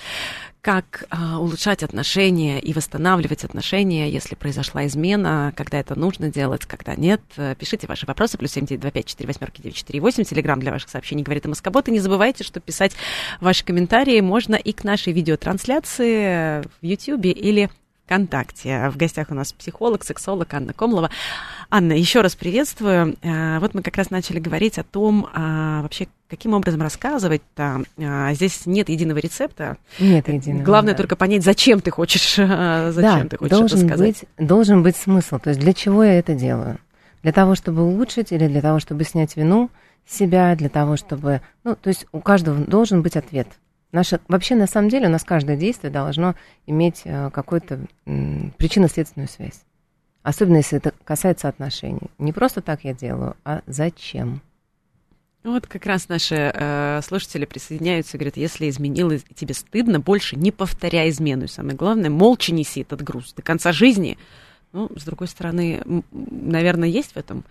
как 0.60 1.04
а, 1.10 1.38
улучшать 1.38 1.82
отношения 1.82 2.58
и 2.58 2.72
восстанавливать 2.72 3.44
отношения, 3.44 4.10
если 4.10 4.34
произошла 4.34 4.86
измена, 4.86 5.52
когда 5.56 5.78
это 5.78 5.94
нужно 5.94 6.30
делать, 6.30 6.64
когда 6.66 6.94
нет. 6.96 7.20
Пишите 7.58 7.86
ваши 7.86 8.06
вопросы, 8.06 8.38
плюс 8.38 8.52
семь 8.52 8.66
девять 8.66 8.80
два 8.80 8.90
пять 8.90 9.06
четыре 9.06 9.28
восьмерки 9.28 9.62
девять 9.62 9.76
четыре 9.76 10.00
восемь, 10.00 10.24
телеграмм 10.24 10.60
для 10.60 10.72
ваших 10.72 10.90
сообщений 10.90 11.22
говорит 11.22 11.46
о 11.46 11.50
Москобот. 11.50 11.88
И 11.88 11.92
не 11.92 12.00
забывайте, 12.00 12.44
что 12.44 12.60
писать 12.60 12.92
ваши 13.40 13.64
комментарии 13.64 14.20
можно 14.20 14.56
и 14.56 14.72
к 14.72 14.84
нашей 14.84 15.12
видеотрансляции 15.12 16.62
в 16.62 16.82
YouTube 16.82 17.26
или 17.26 17.70
ВКонтакте. 18.08 18.88
В 18.88 18.96
гостях 18.96 19.30
у 19.30 19.34
нас 19.34 19.52
психолог, 19.52 20.02
сексолог 20.02 20.52
Анна 20.54 20.72
Комлова. 20.72 21.10
Анна, 21.68 21.92
еще 21.92 22.22
раз 22.22 22.34
приветствую. 22.34 23.16
А, 23.22 23.60
вот 23.60 23.74
мы 23.74 23.82
как 23.82 23.96
раз 23.98 24.08
начали 24.08 24.40
говорить 24.40 24.78
о 24.78 24.82
том, 24.82 25.28
а, 25.34 25.82
вообще, 25.82 26.08
каким 26.26 26.54
образом 26.54 26.80
рассказывать-то. 26.80 27.82
А, 27.98 28.32
здесь 28.32 28.64
нет 28.64 28.88
единого 28.88 29.18
рецепта. 29.18 29.76
Нет 29.98 30.26
единого. 30.28 30.64
Главное 30.64 30.94
да. 30.94 30.96
только 30.96 31.16
понять, 31.16 31.44
зачем 31.44 31.82
ты 31.82 31.90
хочешь, 31.90 32.36
зачем 32.36 32.94
да, 32.94 33.26
ты 33.28 33.36
хочешь 33.36 33.58
должен 33.58 33.78
это 33.78 33.86
сказать. 33.86 34.24
Быть, 34.38 34.48
должен 34.48 34.82
быть 34.82 34.96
смысл. 34.96 35.38
То 35.38 35.50
есть 35.50 35.60
для 35.60 35.74
чего 35.74 36.02
я 36.02 36.18
это 36.18 36.34
делаю? 36.34 36.78
Для 37.22 37.32
того, 37.32 37.56
чтобы 37.56 37.82
улучшить 37.82 38.32
или 38.32 38.46
для 38.46 38.62
того, 38.62 38.80
чтобы 38.80 39.04
снять 39.04 39.36
вину 39.36 39.70
себя, 40.08 40.56
для 40.56 40.70
того, 40.70 40.96
чтобы... 40.96 41.42
Ну, 41.62 41.76
то 41.76 41.88
есть 41.88 42.06
у 42.12 42.20
каждого 42.20 42.58
должен 42.64 43.02
быть 43.02 43.16
ответ. 43.16 43.48
Наша, 43.90 44.20
вообще, 44.28 44.54
на 44.54 44.66
самом 44.66 44.90
деле, 44.90 45.06
у 45.06 45.10
нас 45.10 45.24
каждое 45.24 45.56
действие 45.56 45.90
должно 45.90 46.34
иметь 46.66 47.02
э, 47.04 47.30
какую-то 47.30 47.80
причинно-следственную 48.04 49.28
связь. 49.28 49.62
Особенно, 50.22 50.56
если 50.56 50.78
это 50.78 50.92
касается 51.04 51.48
отношений. 51.48 52.10
Не 52.18 52.32
просто 52.32 52.60
так 52.60 52.84
я 52.84 52.92
делаю, 52.92 53.34
а 53.44 53.62
зачем? 53.66 54.42
Вот 55.44 55.66
как 55.66 55.86
раз 55.86 56.08
наши 56.08 56.52
э, 56.52 57.00
слушатели 57.02 57.46
присоединяются 57.46 58.16
и 58.16 58.18
говорят, 58.18 58.36
если 58.36 58.68
изменил 58.68 59.10
и 59.10 59.20
тебе 59.34 59.54
стыдно, 59.54 60.00
больше 60.00 60.36
не 60.36 60.50
повторяй 60.50 61.08
измену. 61.08 61.44
И 61.44 61.48
самое 61.48 61.76
главное, 61.76 62.10
молча 62.10 62.52
неси 62.52 62.82
этот 62.82 63.02
груз 63.02 63.32
до 63.32 63.40
конца 63.40 63.72
жизни. 63.72 64.18
Ну, 64.72 64.90
с 64.94 65.04
другой 65.04 65.28
стороны, 65.28 65.82
наверное, 66.10 66.88
есть 66.88 67.12
в 67.12 67.16
этом 67.16 67.44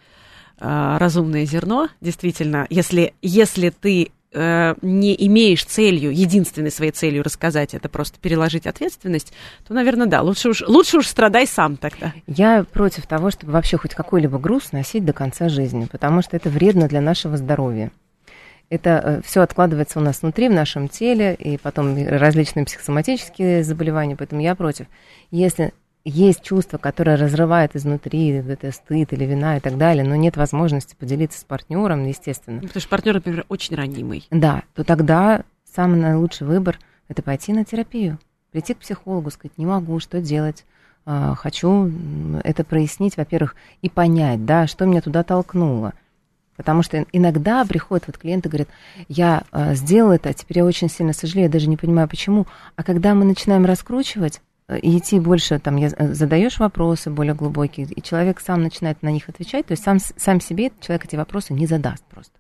э, 0.59 0.97
разумное 0.99 1.45
зерно. 1.45 1.89
Действительно, 1.99 2.67
если, 2.69 3.15
если 3.23 3.69
ты 3.69 4.11
Э, 4.39 4.75
не 4.83 5.15
имеешь 5.25 5.65
целью, 5.65 6.15
единственной 6.15 6.69
своей 6.69 6.91
целью 6.91 7.23
рассказать 7.23 7.73
это, 7.73 7.89
просто 7.89 8.19
переложить 8.19 8.67
ответственность, 8.67 9.33
то, 9.67 9.73
наверное, 9.73 10.05
да, 10.05 10.21
лучше 10.21 10.49
уж, 10.49 10.61
лучше 10.61 10.97
уж 10.97 11.07
страдай 11.07 11.47
сам 11.47 11.75
тогда. 11.75 12.13
Я 12.27 12.63
против 12.63 13.07
того, 13.07 13.31
чтобы 13.31 13.53
вообще 13.53 13.77
хоть 13.77 13.95
какой-либо 13.95 14.37
груз 14.37 14.73
носить 14.73 15.03
до 15.03 15.11
конца 15.11 15.49
жизни, 15.49 15.87
потому 15.91 16.21
что 16.21 16.37
это 16.37 16.51
вредно 16.51 16.87
для 16.87 17.01
нашего 17.01 17.35
здоровья. 17.35 17.91
Это 18.69 18.89
э, 19.03 19.21
все 19.25 19.41
откладывается 19.41 19.97
у 19.97 20.03
нас 20.03 20.21
внутри, 20.21 20.49
в 20.49 20.53
нашем 20.53 20.87
теле, 20.87 21.33
и 21.33 21.57
потом 21.57 21.97
различные 22.07 22.65
психосоматические 22.65 23.63
заболевания, 23.63 24.15
поэтому 24.15 24.41
я 24.41 24.53
против. 24.53 24.85
Если 25.31 25.73
есть 26.03 26.41
чувство, 26.41 26.77
которое 26.77 27.17
разрывает 27.17 27.75
изнутри, 27.75 28.29
это 28.29 28.71
стыд 28.71 29.13
или 29.13 29.25
вина 29.25 29.57
и 29.57 29.59
так 29.59 29.77
далее, 29.77 30.05
но 30.05 30.15
нет 30.15 30.37
возможности 30.37 30.95
поделиться 30.95 31.39
с 31.39 31.43
партнером, 31.43 32.05
естественно. 32.05 32.61
Потому 32.61 32.79
что 32.79 32.89
партнер, 32.89 33.13
например, 33.15 33.45
очень 33.49 33.75
ранимый. 33.75 34.25
Да, 34.31 34.63
то 34.73 34.83
тогда 34.83 35.43
самый 35.75 35.99
наилучший 35.99 36.47
выбор– 36.47 36.79
это 37.07 37.21
пойти 37.21 37.53
на 37.53 37.65
терапию, 37.65 38.19
прийти 38.51 38.73
к 38.73 38.79
психологу, 38.79 39.31
сказать, 39.31 39.57
не 39.57 39.65
могу, 39.65 39.99
что 39.99 40.21
делать, 40.21 40.65
а, 41.05 41.35
хочу 41.35 41.91
это 42.43 42.63
прояснить, 42.63 43.17
во-первых, 43.17 43.55
и 43.81 43.89
понять, 43.89 44.45
да, 44.45 44.67
что 44.67 44.85
меня 44.85 45.01
туда 45.01 45.23
толкнуло. 45.23 45.93
Потому 46.57 46.81
что 46.81 47.05
иногда 47.11 47.63
приходят 47.65 48.07
вот 48.07 48.17
клиенты, 48.17 48.49
говорят, 48.49 48.67
я 49.07 49.43
э, 49.51 49.75
сделал 49.75 50.11
это, 50.11 50.29
а 50.29 50.33
теперь 50.33 50.57
я 50.57 50.65
очень 50.65 50.89
сильно 50.89 51.13
сожалею, 51.13 51.45
я 51.45 51.51
даже 51.51 51.69
не 51.69 51.77
понимаю, 51.77 52.09
почему. 52.09 52.47
А 52.75 52.83
когда 52.83 53.13
мы 53.13 53.25
начинаем 53.25 53.63
раскручивать, 53.63 54.41
и 54.75 54.97
идти 54.97 55.19
больше, 55.19 55.59
там, 55.59 55.77
я, 55.77 55.89
э, 55.95 56.13
задаешь 56.13 56.59
вопросы 56.59 57.09
более 57.09 57.33
глубокие, 57.33 57.87
и 57.87 58.01
человек 58.01 58.39
сам 58.41 58.61
начинает 58.61 59.01
на 59.01 59.09
них 59.09 59.29
отвечать, 59.29 59.65
то 59.67 59.71
есть 59.71 59.83
сам, 59.83 59.97
сам 59.99 60.41
себе 60.41 60.71
человек 60.81 61.05
эти 61.05 61.15
вопросы 61.15 61.53
не 61.53 61.65
задаст 61.65 62.03
просто. 62.05 62.33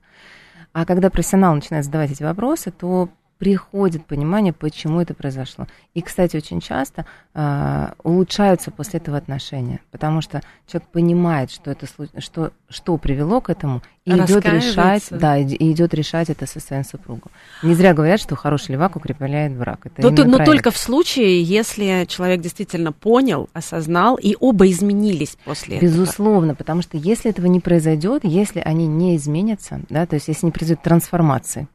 А 0.73 0.85
когда 0.85 1.09
профессионал 1.09 1.55
начинает 1.55 1.85
задавать 1.85 2.11
эти 2.11 2.23
вопросы, 2.23 2.71
то 2.71 3.09
приходит 3.37 4.05
понимание, 4.05 4.53
почему 4.53 5.01
это 5.01 5.13
произошло. 5.13 5.67
И, 5.93 6.01
кстати, 6.01 6.37
очень 6.37 6.59
часто 6.59 7.05
э, 7.33 7.89
улучшаются 8.03 8.71
после 8.71 8.99
этого 8.99 9.17
отношения, 9.17 9.79
потому 9.91 10.21
что 10.21 10.41
человек 10.67 10.89
понимает, 10.89 11.51
что 11.51 11.71
это 11.71 11.87
что, 12.19 12.51
что 12.69 12.97
привело 12.97 13.41
к 13.41 13.49
этому, 13.49 13.81
и 14.05 14.11
идет 14.11 14.45
решать, 14.45 15.03
да, 15.11 15.37
и 15.37 15.71
идет 15.71 15.93
решать 15.93 16.29
это 16.29 16.45
со 16.45 16.59
своим 16.59 16.85
супругом. 16.85 17.31
Не 17.61 17.73
зря 17.73 17.93
говорят, 17.93 18.21
что 18.21 18.35
хороший 18.35 18.71
левак 18.71 18.95
укрепляет 18.95 19.53
брак. 19.53 19.85
Это 19.85 20.01
но, 20.09 20.23
но 20.23 20.45
только 20.45 20.71
в 20.71 20.77
случае, 20.77 21.43
если 21.43 22.05
человек 22.07 22.41
действительно 22.41 22.93
понял, 22.93 23.49
осознал, 23.53 24.15
и 24.15 24.35
оба 24.39 24.69
изменились 24.69 25.37
после 25.43 25.79
Безусловно, 25.79 25.91
этого. 25.91 26.05
Безусловно, 26.05 26.55
потому 26.55 26.81
что 26.81 26.97
если 26.97 27.29
этого 27.29 27.47
не 27.47 27.59
произойдет, 27.59 28.23
если 28.23 28.59
они 28.61 28.87
не 28.87 29.17
изменятся, 29.17 29.81
да, 29.89 30.05
то 30.05 30.15
есть 30.15 30.27
если 30.27 30.45
не 30.45 30.51
произойдет 30.51 30.83
трансформации, 30.83 31.67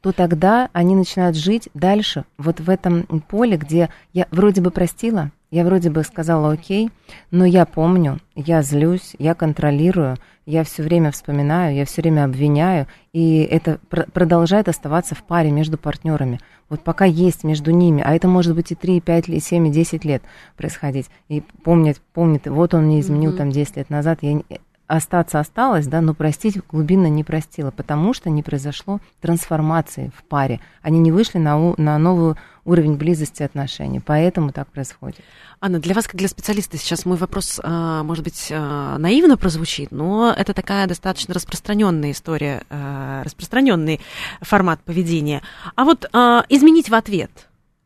то 0.00 0.12
тогда 0.12 0.68
они 0.72 0.94
начинают 0.94 1.36
жить 1.36 1.68
дальше, 1.74 2.24
вот 2.36 2.60
в 2.60 2.70
этом 2.70 3.04
поле, 3.28 3.56
где 3.56 3.88
я 4.12 4.26
вроде 4.30 4.60
бы 4.60 4.70
простила, 4.70 5.30
я 5.50 5.64
вроде 5.64 5.88
бы 5.88 6.02
сказала 6.02 6.52
окей, 6.52 6.90
но 7.30 7.46
я 7.46 7.64
помню, 7.64 8.18
я 8.34 8.60
злюсь, 8.60 9.14
я 9.18 9.34
контролирую, 9.34 10.18
я 10.44 10.62
все 10.62 10.82
время 10.82 11.10
вспоминаю, 11.10 11.74
я 11.74 11.86
все 11.86 12.02
время 12.02 12.24
обвиняю, 12.24 12.86
и 13.14 13.38
это 13.40 13.78
пр- 13.88 14.10
продолжает 14.12 14.68
оставаться 14.68 15.14
в 15.14 15.22
паре 15.22 15.50
между 15.50 15.78
партнерами. 15.78 16.40
Вот 16.68 16.80
пока 16.80 17.06
есть 17.06 17.44
между 17.44 17.70
ними, 17.70 18.02
а 18.04 18.14
это 18.14 18.28
может 18.28 18.54
быть 18.54 18.72
и 18.72 18.74
3, 18.74 18.98
и 18.98 19.00
5, 19.00 19.28
и 19.28 19.40
7, 19.40 19.68
и 19.68 19.70
10 19.70 20.04
лет 20.04 20.22
происходить, 20.56 21.06
и 21.28 21.40
помнить, 21.40 22.00
помнит, 22.12 22.46
вот 22.46 22.74
он 22.74 22.84
мне 22.84 23.00
изменил 23.00 23.32
mm-hmm. 23.32 23.36
там 23.36 23.50
10 23.50 23.76
лет 23.76 23.90
назад, 23.90 24.18
я, 24.20 24.42
остаться 24.88 25.38
осталось, 25.38 25.86
да, 25.86 26.00
но 26.00 26.14
простить 26.14 26.58
глубинно 26.66 27.06
не 27.06 27.22
простила, 27.22 27.70
потому 27.70 28.14
что 28.14 28.30
не 28.30 28.42
произошло 28.42 29.00
трансформации 29.20 30.10
в 30.16 30.24
паре. 30.24 30.60
Они 30.82 30.98
не 30.98 31.12
вышли 31.12 31.38
на, 31.38 31.74
на 31.76 31.98
новый 31.98 32.34
уровень 32.64 32.96
близости 32.96 33.42
отношений, 33.42 34.00
поэтому 34.00 34.50
так 34.50 34.68
происходит. 34.68 35.20
Анна, 35.60 35.78
для 35.78 35.94
вас, 35.94 36.06
как 36.06 36.16
для 36.16 36.28
специалиста, 36.28 36.78
сейчас 36.78 37.04
мой 37.04 37.18
вопрос, 37.18 37.60
а, 37.62 38.02
может 38.02 38.24
быть, 38.24 38.48
а, 38.50 38.96
наивно 38.98 39.36
прозвучит, 39.36 39.90
но 39.90 40.32
это 40.36 40.54
такая 40.54 40.86
достаточно 40.86 41.34
распространенная 41.34 42.12
история, 42.12 42.62
а, 42.70 43.22
распространенный 43.24 44.00
формат 44.40 44.80
поведения. 44.80 45.42
А 45.74 45.84
вот 45.84 46.04
изменить 46.48 46.88
в 46.88 46.94
ответ, 46.94 47.30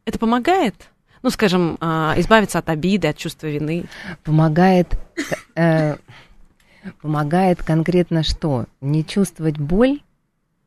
это 0.04 0.18
помогает? 0.18 0.74
Ну, 1.22 1.30
скажем, 1.30 1.76
избавиться 2.16 2.58
от 2.58 2.68
обиды, 2.68 3.06
от 3.06 3.16
чувства 3.16 3.46
вины? 3.46 3.84
Помогает 4.24 4.98
э, 5.54 5.96
Помогает 7.00 7.62
конкретно 7.62 8.22
что? 8.22 8.66
Не 8.80 9.04
чувствовать 9.04 9.58
боль, 9.58 10.00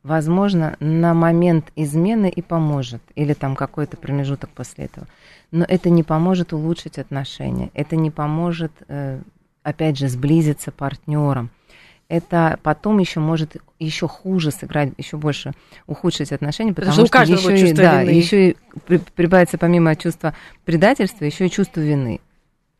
возможно, 0.02 0.76
на 0.80 1.14
момент 1.14 1.72
измены 1.76 2.30
и 2.30 2.42
поможет, 2.42 3.02
или 3.14 3.34
там 3.34 3.56
какой-то 3.56 3.96
промежуток 3.96 4.50
после 4.50 4.86
этого. 4.86 5.06
Но 5.50 5.64
это 5.68 5.90
не 5.90 6.02
поможет 6.02 6.52
улучшить 6.52 6.98
отношения, 6.98 7.70
это 7.74 7.96
не 7.96 8.10
поможет, 8.10 8.72
э, 8.88 9.20
опять 9.62 9.98
же, 9.98 10.08
сблизиться 10.08 10.70
партнером. 10.70 11.50
Это 12.08 12.60
потом 12.62 12.98
еще 12.98 13.18
может 13.18 13.56
еще 13.80 14.06
хуже 14.06 14.52
сыграть, 14.52 14.92
еще 14.96 15.16
больше 15.16 15.52
ухудшить 15.88 16.30
отношения, 16.30 16.72
потому, 16.72 16.92
потому 16.92 17.26
что, 17.26 17.36
что 17.36 17.52
еще, 17.52 17.70
и, 17.70 17.72
да, 17.72 18.00
еще 18.00 18.50
и 18.50 18.56
прибавится 19.16 19.58
помимо 19.58 19.96
чувства 19.96 20.32
предательства, 20.64 21.24
еще 21.24 21.46
и 21.46 21.50
чувство 21.50 21.80
вины. 21.80 22.20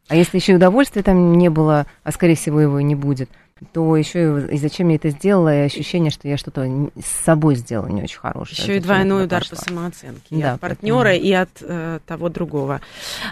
А 0.08 0.14
если 0.14 0.38
еще 0.38 0.52
и 0.52 0.56
удовольствия 0.56 1.02
там 1.02 1.36
не 1.36 1.48
было, 1.48 1.86
а 2.04 2.12
скорее 2.12 2.36
всего 2.36 2.60
его 2.60 2.78
и 2.78 2.84
не 2.84 2.94
будет, 2.94 3.28
то 3.72 3.96
еще 3.96 4.46
и, 4.50 4.58
зачем 4.58 4.88
я 4.90 4.96
это 4.96 5.10
сделала, 5.10 5.54
и 5.54 5.64
ощущение, 5.64 6.10
что 6.10 6.28
я 6.28 6.36
что-то 6.36 6.90
с 7.00 7.24
собой 7.24 7.56
сделала 7.56 7.88
не 7.88 8.02
очень 8.02 8.18
хорошее. 8.18 8.62
Еще 8.62 8.76
и 8.76 8.80
двойной 8.80 9.24
удар 9.24 9.40
пошла. 9.42 9.56
по 9.56 9.62
самооценке. 9.62 10.20
Да, 10.30 10.36
и 10.36 10.42
от 10.42 10.60
партнера, 10.60 11.04
поэтому... 11.04 11.28
и 11.28 11.32
от 11.32 11.50
э, 11.62 12.00
того 12.06 12.28
другого 12.28 12.80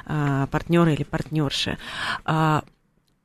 э, 0.07 0.47
партнера 0.51 0.93
или 0.93 1.05
партнерши. 1.05 1.77
Э, 2.25 2.63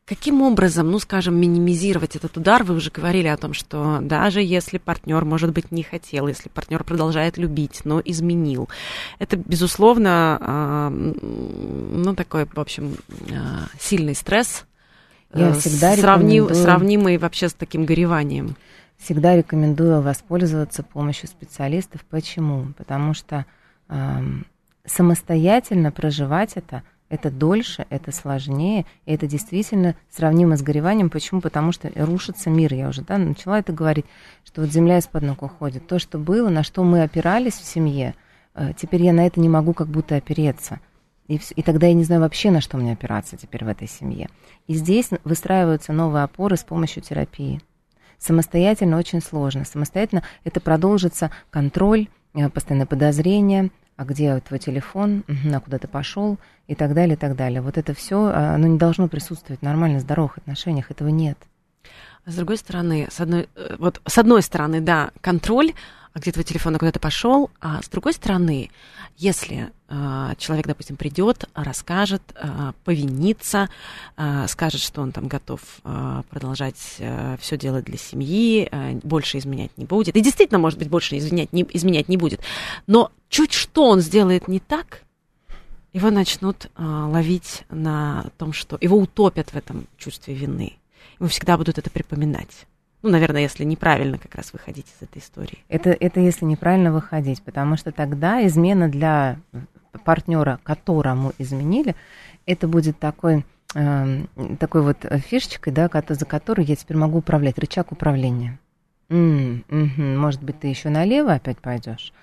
Каким 0.10 0.42
образом, 0.42 0.90
ну, 0.90 0.98
скажем, 0.98 1.40
минимизировать 1.40 2.16
этот 2.16 2.36
удар? 2.36 2.64
Вы 2.64 2.74
уже 2.74 2.90
говорили 2.90 3.28
о 3.28 3.38
том, 3.38 3.54
что 3.54 4.00
даже 4.02 4.42
если 4.42 4.80
партнер, 4.80 5.24
может 5.24 5.52
быть, 5.52 5.72
не 5.72 5.84
хотел, 5.84 6.28
если 6.28 6.50
партнер 6.50 6.84
продолжает 6.84 7.38
любить, 7.38 7.82
но 7.84 8.02
изменил, 8.04 8.70
это, 9.20 9.38
безусловно, 9.38 10.40
а, 10.42 10.90
ну, 10.90 12.16
такой, 12.16 12.46
в 12.52 12.60
общем, 12.60 12.96
а, 13.32 13.68
сильный 13.80 14.16
стресс, 14.16 14.66
Я 15.32 15.50
э, 15.50 15.54
всегда 15.54 15.96
сравнив, 15.96 16.46
рекомендую... 16.46 16.56
сравнимый 16.56 17.18
вообще 17.20 17.48
с 17.48 17.54
таким 17.54 17.86
гореванием. 17.86 18.56
Всегда 18.98 19.36
рекомендую 19.36 20.02
воспользоваться 20.02 20.82
помощью 20.82 21.30
специалистов. 21.30 22.02
Почему? 22.10 22.74
Потому 22.80 23.14
что 23.14 23.46
э, 23.90 24.22
самостоятельно 24.88 25.92
проживать 25.92 26.54
это– 26.56 26.82
это 27.10 27.32
дольше, 27.32 27.86
это 27.90 28.12
сложнее, 28.12 28.86
и 29.06 29.14
это 29.14 29.28
действительно 29.28 29.96
сравнимо 30.10 30.58
с 30.58 30.62
гореванием. 30.62 31.10
Почему? 31.10 31.42
Потому 31.42 31.72
что 31.72 31.92
рушится 31.96 32.50
мир. 32.50 32.74
Я 32.74 32.90
уже 32.90 33.02
да, 33.02 33.18
начала 33.18 33.60
это 33.60 33.74
говорить, 33.74 34.06
что 34.46 34.62
вот 34.62 34.72
земля 34.72 35.00
из-под 35.00 35.24
ног 35.24 35.42
уходит. 35.42 35.88
То, 35.88 36.00
что 36.00 36.18
было, 36.18 36.50
на 36.50 36.64
что 36.64 36.84
мы 36.84 37.02
опирались 37.02 37.56
в 37.56 37.66
семье, 37.66 38.16
э, 38.54 38.74
теперь 38.78 39.04
я 39.04 39.14
на 39.14 39.26
это 39.26 39.40
не 39.40 39.50
могу 39.50 39.74
как 39.74 39.88
будто 39.88 40.16
опереться. 40.16 40.80
И, 41.28 41.40
и 41.56 41.62
тогда 41.62 41.88
я 41.88 41.94
не 41.94 42.04
знаю 42.04 42.22
вообще, 42.22 42.52
на 42.52 42.62
что 42.62 42.78
мне 42.78 42.94
опираться 42.94 43.38
теперь 43.38 43.66
в 43.66 43.68
этой 43.68 43.88
семье. 43.88 44.30
И 44.68 44.74
здесь 44.74 45.10
выстраиваются 45.24 45.94
новые 45.94 46.24
опоры 46.24 46.58
с 46.58 46.64
помощью 46.64 47.04
терапии. 47.04 47.62
Самостоятельно 48.20 48.98
очень 48.98 49.22
сложно. 49.22 49.66
Самостоятельно 49.66 50.24
это 50.44 50.60
продолжится 50.60 51.32
контроль, 51.50 52.08
э, 52.36 52.50
постоянное 52.50 52.86
подозрение, 52.86 53.72
а 54.00 54.06
где 54.06 54.40
твой 54.40 54.60
телефон, 54.60 55.26
а 55.54 55.60
куда 55.60 55.78
ты 55.78 55.90
пошел 55.90 56.38
и 56.68 56.76
так 56.76 56.94
далее, 56.94 57.16
и 57.16 57.18
так 57.18 57.36
далее. 57.36 57.60
Вот 57.60 57.78
это 57.78 57.94
все, 57.94 58.32
а, 58.34 58.56
оно 58.56 58.66
не 58.68 58.78
должно 58.78 59.10
присутствовать 59.10 59.60
в 59.60 59.66
нормальных, 59.66 60.00
здоровых 60.00 60.38
отношениях, 60.38 60.90
этого 60.90 61.10
нет. 61.10 61.38
С 62.26 62.36
другой 62.36 62.56
стороны, 62.56 63.10
с 63.12 63.20
одной, 63.20 63.50
э, 63.58 63.76
вот 63.78 64.02
с 64.06 64.18
одной 64.18 64.42
стороны, 64.42 64.80
да, 64.80 65.12
контроль, 65.20 65.74
а 66.14 66.20
где 66.20 66.32
твой 66.32 66.44
телефон, 66.44 66.76
а 66.76 66.80
куда 66.80 66.92
ты 66.92 67.00
пошел, 67.00 67.52
а 67.62 67.82
с 67.82 67.90
другой 67.90 68.14
стороны, 68.14 68.72
если 69.18 69.72
э, 69.88 70.34
человек, 70.38 70.68
допустим, 70.68 70.96
придет, 70.96 71.46
расскажет, 71.54 72.22
э, 72.36 72.74
повинится, 72.84 73.70
э, 74.18 74.48
скажет, 74.48 74.82
что 74.82 75.02
он 75.02 75.12
там 75.12 75.28
готов 75.28 75.62
э, 75.84 76.24
продолжать 76.30 76.96
э, 77.00 77.38
все 77.40 77.58
делать 77.58 77.86
для 77.86 77.98
семьи, 77.98 78.68
э, 78.72 79.00
больше 79.04 79.38
изменять 79.38 79.72
не 79.78 79.86
будет, 79.86 80.16
и 80.16 80.22
действительно, 80.22 80.60
может 80.60 80.80
быть, 80.80 80.90
больше 80.90 81.18
изменять 81.18 81.54
не, 81.54 81.66
изменять 81.74 82.10
не 82.10 82.18
будет, 82.18 82.42
но 82.88 83.12
чуть 83.30 83.54
что 83.54 83.86
он 83.86 84.00
сделает 84.00 84.48
не 84.48 84.60
так, 84.60 85.04
его 85.94 86.12
начнут 86.12 86.66
э, 86.66 86.84
ловить 86.84 87.64
на 87.70 88.32
том, 88.38 88.54
что 88.54 88.78
его 88.80 88.98
утопят 88.98 89.50
в 89.50 89.56
этом 89.56 89.88
чувстве 89.98 90.34
вины. 90.34 90.78
Ему 91.20 91.30
всегда 91.30 91.58
будут 91.58 91.78
это 91.78 91.90
припоминать. 91.90 92.68
Ну, 93.02 93.10
наверное, 93.10 93.42
если 93.42 93.64
неправильно 93.64 94.18
как 94.18 94.36
раз 94.36 94.52
выходить 94.52 94.88
из 94.88 95.02
этой 95.02 95.20
истории. 95.20 95.60
Это, 95.70 95.92
это 95.92 96.20
если 96.20 96.46
неправильно 96.46 96.92
выходить, 96.92 97.42
потому 97.42 97.78
что 97.78 97.92
тогда 97.92 98.46
измена 98.46 98.90
для 98.90 99.38
партнера, 100.04 100.60
которому 100.64 101.34
изменили, 101.38 101.96
это 102.46 102.68
будет 102.68 103.00
такой, 103.00 103.46
э, 103.74 104.24
такой 104.60 104.82
вот 104.82 104.98
фишечкой, 105.28 105.72
да, 105.72 105.90
за 106.10 106.26
которую 106.26 106.66
я 106.66 106.76
теперь 106.76 106.98
могу 106.98 107.20
управлять, 107.20 107.58
рычаг 107.58 107.92
управления. 107.92 108.60
м 109.10 109.64
угу, 109.70 110.02
может 110.02 110.44
быть, 110.44 110.60
ты 110.60 110.68
еще 110.68 110.90
налево 110.90 111.34
опять 111.34 111.58
пойдешь. 111.58 112.14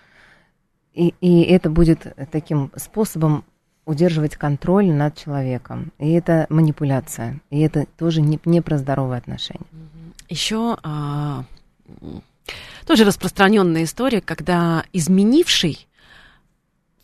И, 0.93 1.15
и 1.21 1.43
это 1.43 1.69
будет 1.69 2.17
таким 2.31 2.71
способом 2.77 3.45
удерживать 3.87 4.37
контроль 4.37 4.87
над 4.87 5.17
человеком. 5.17 5.93
И 5.99 6.11
это 6.11 6.47
манипуляция. 6.51 7.41
И 7.51 7.61
это 7.61 7.87
тоже 7.97 8.21
не, 8.21 8.39
не 8.45 8.61
про 8.61 8.77
здоровые 8.77 9.19
отношения. 9.19 9.65
Еще 10.29 10.77
а, 10.83 11.45
тоже 12.87 13.05
распространенная 13.05 13.85
история, 13.85 14.21
когда 14.21 14.85
изменивший 14.93 15.87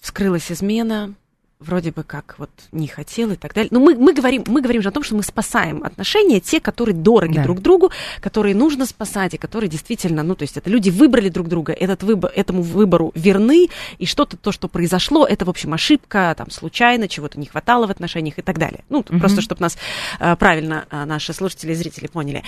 вскрылась 0.01 0.51
измена, 0.51 1.15
вроде 1.63 1.93
бы 1.93 2.03
как 2.03 2.35
вот 2.39 2.51
не 2.73 2.87
хотел 2.87 3.31
и 3.31 3.37
так 3.37 3.55
далее. 3.55 3.69
Но 3.73 3.81
мы, 3.81 3.95
мы, 3.95 4.13
говорим, 4.13 4.45
мы 4.47 4.61
говорим 4.61 4.83
же 4.83 4.89
о 4.89 4.93
том, 4.93 5.03
что 5.03 5.15
мы 5.15 5.23
спасаем 5.23 5.83
отношения, 5.85 6.41
те, 6.41 6.61
которые 6.61 6.95
дороги 6.95 7.37
да. 7.37 7.45
друг 7.45 7.61
другу, 7.61 7.91
которые 8.21 8.55
нужно 8.55 8.87
спасать, 8.87 9.35
и 9.35 9.39
которые 9.39 9.69
действительно, 9.69 10.23
ну, 10.23 10.35
то 10.35 10.43
есть 10.43 10.57
это 10.57 10.69
люди 10.69 10.91
выбрали 10.91 11.29
друг 11.29 11.49
друга, 11.49 11.73
этот 11.73 12.03
выбор, 12.03 12.33
этому 12.35 12.63
выбору 12.63 13.13
верны, 13.15 13.69
и 13.99 14.07
что-то, 14.07 14.37
то, 14.37 14.53
что 14.53 14.69
произошло, 14.69 15.27
это, 15.27 15.45
в 15.45 15.51
общем, 15.51 15.73
ошибка, 15.75 16.35
там, 16.37 16.51
случайно, 16.51 17.09
чего-то 17.09 17.39
не 17.39 17.47
хватало 17.47 17.87
в 17.87 17.91
отношениях 17.91 18.39
и 18.39 18.43
так 18.43 18.59
далее. 18.59 18.85
Ну, 18.89 18.99
угу. 18.99 19.19
просто, 19.19 19.41
чтобы 19.41 19.63
нас 19.63 19.77
а, 20.19 20.37
правильно 20.37 20.87
а, 20.91 21.07
наши 21.07 21.33
слушатели 21.33 21.73
и 21.73 21.75
зрители 21.75 22.07
поняли. 22.07 22.43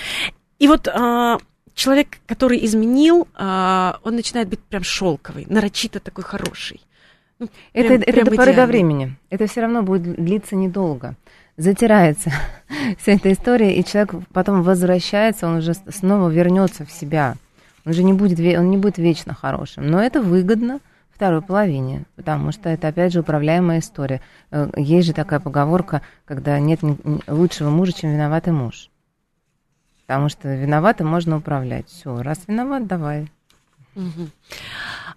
И 0.58 0.68
вот 0.68 0.88
а, 0.88 1.38
человек, 1.74 2.18
который 2.26 2.64
изменил, 2.64 3.26
он 3.36 4.14
начинает 4.14 4.48
быть 4.48 4.60
прям 4.60 4.84
шелковый, 4.84 5.46
нарочито 5.48 6.00
такой 6.00 6.24
хороший. 6.24 6.80
Это 7.38 7.88
прям, 7.88 8.00
это 8.00 8.12
прям 8.12 8.24
до 8.26 8.36
поры 8.36 8.54
до 8.54 8.66
времени. 8.66 9.16
Это 9.30 9.46
все 9.46 9.62
равно 9.62 9.82
будет 9.82 10.16
длиться 10.16 10.56
недолго. 10.56 11.14
Затирается 11.56 12.32
вся 12.98 13.12
эта 13.12 13.32
история, 13.32 13.76
и 13.76 13.84
человек 13.84 14.14
потом 14.32 14.62
возвращается, 14.62 15.46
он 15.46 15.56
уже 15.56 15.74
снова 15.74 16.28
вернется 16.28 16.84
в 16.84 16.90
себя. 16.90 17.36
Он 17.84 17.92
уже 17.92 18.02
не 18.02 18.12
будет, 18.12 18.38
он 18.58 18.70
не 18.70 18.76
будет 18.76 18.98
вечно 18.98 19.34
хорошим. 19.34 19.86
Но 19.86 20.00
это 20.00 20.20
выгодно 20.20 20.80
второй 21.14 21.42
половине, 21.42 22.04
потому 22.16 22.50
что 22.50 22.68
это, 22.68 22.88
опять 22.88 23.12
же, 23.12 23.20
управляемая 23.20 23.78
история. 23.78 24.20
Э, 24.50 24.70
есть 24.76 25.06
же 25.06 25.12
такая 25.12 25.38
поговорка, 25.38 26.02
когда 26.24 26.58
нет 26.58 26.80
лучшего 27.26 27.70
мужа, 27.70 27.92
чем 27.92 28.12
виноватый 28.12 28.52
муж. 28.52 28.90
Потому 30.06 30.28
что 30.28 30.54
виноватым 30.54 31.06
можно 31.06 31.36
управлять. 31.36 31.88
Все, 31.88 32.20
раз 32.20 32.40
виноват, 32.46 32.86
давай. 32.86 33.30
Угу. 33.94 34.28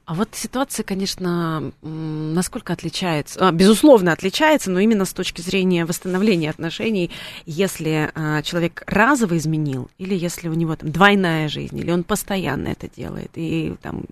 А 0.07 0.13
вот 0.13 0.35
ситуация, 0.35 0.85
конечно, 0.85 1.73
насколько 1.81 2.71
отличается, 2.71 3.45
а, 3.45 3.51
безусловно 3.51 4.13
отличается, 4.13 4.71
но 4.71 4.79
именно 4.79 5.03
с 5.03 5.11
точки 5.11 5.41
зрения 5.41 5.83
восстановления 5.83 6.49
отношений, 6.49 7.11
если 7.45 8.09
а, 8.15 8.41
человек 8.41 8.83
разово 8.87 9.35
изменил, 9.35 9.91
или 9.97 10.15
если 10.15 10.47
у 10.47 10.53
него 10.53 10.77
там 10.77 10.93
двойная 10.93 11.49
жизнь, 11.49 11.77
или 11.77 11.91
он 11.91 12.05
постоянно 12.05 12.69
это 12.69 12.87
делает, 12.87 13.31
и 13.35 13.75
там 13.81 14.05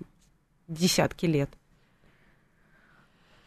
десятки 0.67 1.27
лет. 1.27 1.49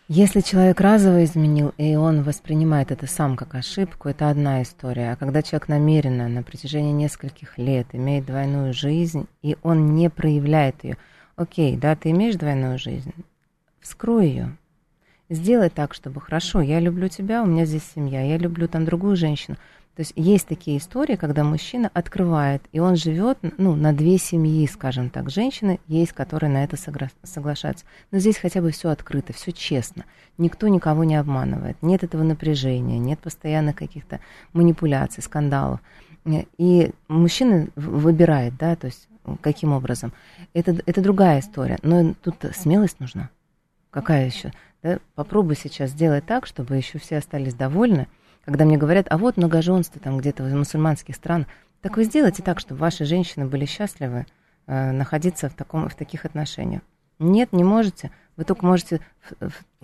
Если 0.09 0.41
человек 0.41 0.81
разово 0.81 1.25
изменил, 1.25 1.75
и 1.77 1.97
он 1.97 2.23
воспринимает 2.23 2.91
это 2.91 3.07
сам 3.07 3.37
как 3.37 3.57
ошибку, 3.57 4.09
это 4.09 4.31
одна 4.31 4.62
история. 4.62 5.12
А 5.12 5.16
когда 5.16 5.43
человек 5.43 5.68
намеренно 5.68 6.29
на 6.29 6.43
протяжении 6.43 6.93
нескольких 6.93 7.59
лет 7.59 7.89
имеет 7.93 8.25
двойную 8.25 8.72
жизнь, 8.72 9.27
и 9.43 9.59
он 9.62 9.95
не 9.95 10.09
проявляет 10.09 10.83
ее, 10.83 10.97
окей, 11.39 11.76
да, 11.76 11.97
ты 11.97 12.11
имеешь 12.11 12.36
двойную 12.36 12.78
жизнь, 12.78 13.14
вскрой 13.80 14.28
ее. 14.28 14.57
Сделай 15.30 15.70
так, 15.70 15.95
чтобы 15.95 16.20
хорошо, 16.20 16.61
я 16.61 16.80
люблю 16.80 17.09
тебя, 17.09 17.43
у 17.43 17.47
меня 17.47 17.64
здесь 17.64 17.82
семья, 17.95 18.22
я 18.22 18.39
люблю 18.39 18.66
там 18.66 18.84
другую 18.84 19.16
женщину. 19.16 19.57
То 19.95 20.03
есть 20.03 20.12
есть 20.14 20.47
такие 20.47 20.78
истории, 20.78 21.16
когда 21.16 21.43
мужчина 21.43 21.91
открывает, 21.93 22.62
и 22.70 22.78
он 22.78 22.95
живет 22.95 23.36
ну, 23.59 23.74
на 23.74 23.93
две 23.93 24.16
семьи, 24.16 24.64
скажем 24.68 25.11
так. 25.11 25.28
Женщины 25.28 25.80
есть, 25.89 26.12
которые 26.12 26.51
на 26.51 26.62
это 26.62 26.76
согра- 26.76 27.11
соглашаются. 27.24 27.84
Но 28.12 28.20
здесь 28.20 28.36
хотя 28.36 28.62
бы 28.62 28.70
все 28.70 28.91
открыто, 28.91 29.32
все 29.32 29.51
честно. 29.51 30.05
Никто 30.39 30.68
никого 30.68 31.03
не 31.03 31.16
обманывает. 31.16 31.76
Нет 31.82 32.05
этого 32.05 32.22
напряжения, 32.22 32.99
нет 33.01 33.18
постоянных 33.18 33.74
каких-то 33.74 34.20
манипуляций, 34.53 35.20
скандалов. 35.20 35.80
И 36.59 36.93
мужчина 37.09 37.66
выбирает, 37.74 38.57
да, 38.57 38.76
то 38.76 38.86
есть 38.86 39.08
каким 39.41 39.73
образом. 39.73 40.12
Это, 40.55 40.79
это 40.87 41.01
другая 41.03 41.41
история. 41.41 41.79
Но 41.83 42.14
тут 42.23 42.37
смелость 42.55 43.01
нужна. 43.01 43.31
Какая 43.91 44.27
еще? 44.27 44.53
Да? 44.83 44.99
Попробуй 45.14 45.57
сейчас 45.57 45.91
сделать 45.91 46.27
так, 46.27 46.47
чтобы 46.47 46.77
еще 46.77 46.99
все 46.99 47.19
остались 47.19 47.55
довольны 47.55 48.09
когда 48.49 48.64
мне 48.64 48.79
говорят, 48.79 49.07
а 49.11 49.19
вот 49.19 49.37
многоженство 49.37 50.01
там 50.01 50.16
где-то 50.16 50.43
в 50.43 50.51
мусульманских 50.55 51.14
странах, 51.14 51.49
так 51.83 51.99
вы 51.99 52.05
сделайте 52.05 52.43
так, 52.43 52.61
чтобы 52.61 52.81
ваши 52.81 53.05
женщины 53.05 53.45
были 53.45 53.66
счастливы 53.66 54.25
э, 54.66 54.91
находиться 54.91 55.51
в, 55.51 55.55
таком, 55.55 55.91
в 55.91 55.95
таких 55.95 56.25
отношениях. 56.25 56.81
Нет, 57.19 57.53
не 57.53 57.62
можете. 57.62 58.11
Вы 58.39 58.45
только 58.45 58.64
можете... 58.64 59.01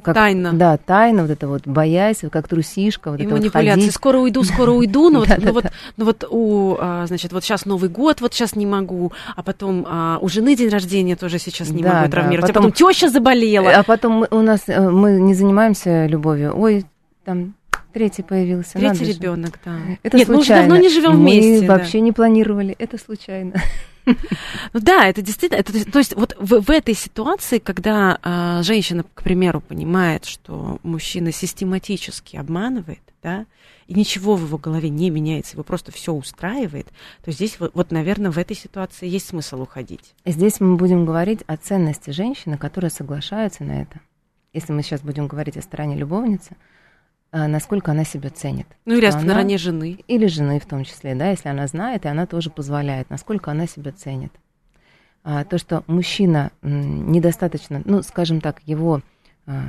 Как, 0.00 0.14
тайно. 0.14 0.52
Да, 0.52 0.76
тайно, 0.76 1.22
вот 1.22 1.30
это 1.32 1.48
вот, 1.48 1.66
боясь, 1.66 2.20
как 2.30 2.46
трусишка, 2.46 3.10
вот 3.10 3.18
и 3.18 3.24
это 3.24 3.34
манипуляции. 3.34 3.68
вот 3.68 3.80
ходить. 3.80 3.94
Скоро 3.94 4.18
уйду, 4.18 4.44
скоро 4.44 4.70
уйду, 4.70 5.10
но 5.10 5.20
вот, 5.20 5.28
ну 5.38 5.52
вот, 5.52 5.64
ну 5.96 6.04
вот 6.04 6.24
у, 6.30 6.76
а, 6.78 7.04
значит, 7.06 7.32
вот 7.32 7.42
сейчас 7.42 7.66
Новый 7.66 7.90
год, 7.90 8.20
вот 8.20 8.32
сейчас 8.32 8.54
не 8.54 8.64
могу, 8.64 9.12
а 9.34 9.42
потом 9.42 9.84
а, 9.88 10.18
у 10.20 10.28
жены 10.28 10.54
день 10.54 10.68
рождения 10.68 11.16
тоже 11.16 11.40
сейчас 11.40 11.70
не 11.70 11.82
могу 11.82 12.08
травмировать, 12.08 12.50
а 12.50 12.54
потом 12.54 12.70
теща 12.70 13.08
заболела. 13.08 13.70
А 13.70 13.82
потом 13.82 14.24
у 14.30 14.40
нас, 14.40 14.60
э, 14.68 14.88
мы 14.88 15.20
не 15.20 15.34
занимаемся 15.34 16.06
любовью, 16.06 16.56
ой, 16.56 16.86
там 17.24 17.54
Третий 17.92 18.22
появился. 18.22 18.78
Третий 18.78 19.04
ребенок, 19.04 19.58
да. 19.64 19.78
Это 20.04 20.16
Нет, 20.16 20.26
случайно. 20.26 20.34
мы 20.34 20.38
уже 20.38 20.54
давно 20.54 20.76
не 20.76 20.88
живем 20.88 21.16
вместе. 21.16 21.60
Мы 21.60 21.66
да. 21.66 21.76
вообще 21.76 22.00
не 22.00 22.12
планировали, 22.12 22.76
это 22.78 22.98
случайно. 22.98 23.54
Ну 24.06 24.80
да, 24.80 25.06
это 25.08 25.22
действительно, 25.22 25.60
это, 25.60 25.90
то 25.90 25.98
есть 25.98 26.14
вот 26.14 26.36
в, 26.38 26.60
в 26.60 26.70
этой 26.70 26.94
ситуации, 26.94 27.58
когда 27.58 28.18
а, 28.22 28.62
женщина, 28.62 29.04
к 29.14 29.22
примеру, 29.22 29.60
понимает, 29.60 30.24
что 30.24 30.78
мужчина 30.82 31.32
систематически 31.32 32.36
обманывает, 32.36 33.00
да, 33.22 33.46
и 33.86 33.94
ничего 33.94 34.36
в 34.36 34.44
его 34.44 34.58
голове 34.58 34.88
не 34.88 35.10
меняется, 35.10 35.54
его 35.54 35.64
просто 35.64 35.92
все 35.92 36.12
устраивает, 36.12 36.88
то 37.24 37.32
здесь 37.32 37.58
вот, 37.58 37.72
вот, 37.74 37.90
наверное, 37.90 38.30
в 38.30 38.38
этой 38.38 38.56
ситуации 38.56 39.08
есть 39.08 39.28
смысл 39.28 39.62
уходить. 39.62 40.14
Здесь 40.24 40.60
мы 40.60 40.76
будем 40.76 41.04
говорить 41.04 41.40
о 41.46 41.56
ценности 41.56 42.10
женщины, 42.10 42.58
которая 42.58 42.90
соглашается 42.90 43.64
на 43.64 43.82
это. 43.82 44.00
Если 44.52 44.72
мы 44.72 44.82
сейчас 44.82 45.00
будем 45.00 45.26
говорить 45.26 45.56
о 45.56 45.62
стороне 45.62 45.96
любовницы, 45.96 46.56
насколько 47.34 47.90
она 47.90 48.04
себя 48.04 48.30
ценит. 48.30 48.66
Ну 48.84 48.94
или 48.94 49.10
стороне 49.10 49.58
жены. 49.58 49.98
Или 50.06 50.26
жены 50.26 50.60
в 50.60 50.66
том 50.66 50.84
числе, 50.84 51.14
да, 51.14 51.30
если 51.30 51.48
она 51.48 51.66
знает, 51.66 52.04
и 52.04 52.08
она 52.08 52.26
тоже 52.26 52.50
позволяет, 52.50 53.10
насколько 53.10 53.50
она 53.50 53.66
себя 53.66 53.92
ценит. 53.92 54.32
А, 55.24 55.44
то, 55.44 55.58
что 55.58 55.82
мужчина 55.86 56.52
недостаточно, 56.62 57.82
ну, 57.84 58.02
скажем 58.02 58.40
так, 58.40 58.60
его 58.66 59.00
а, 59.46 59.62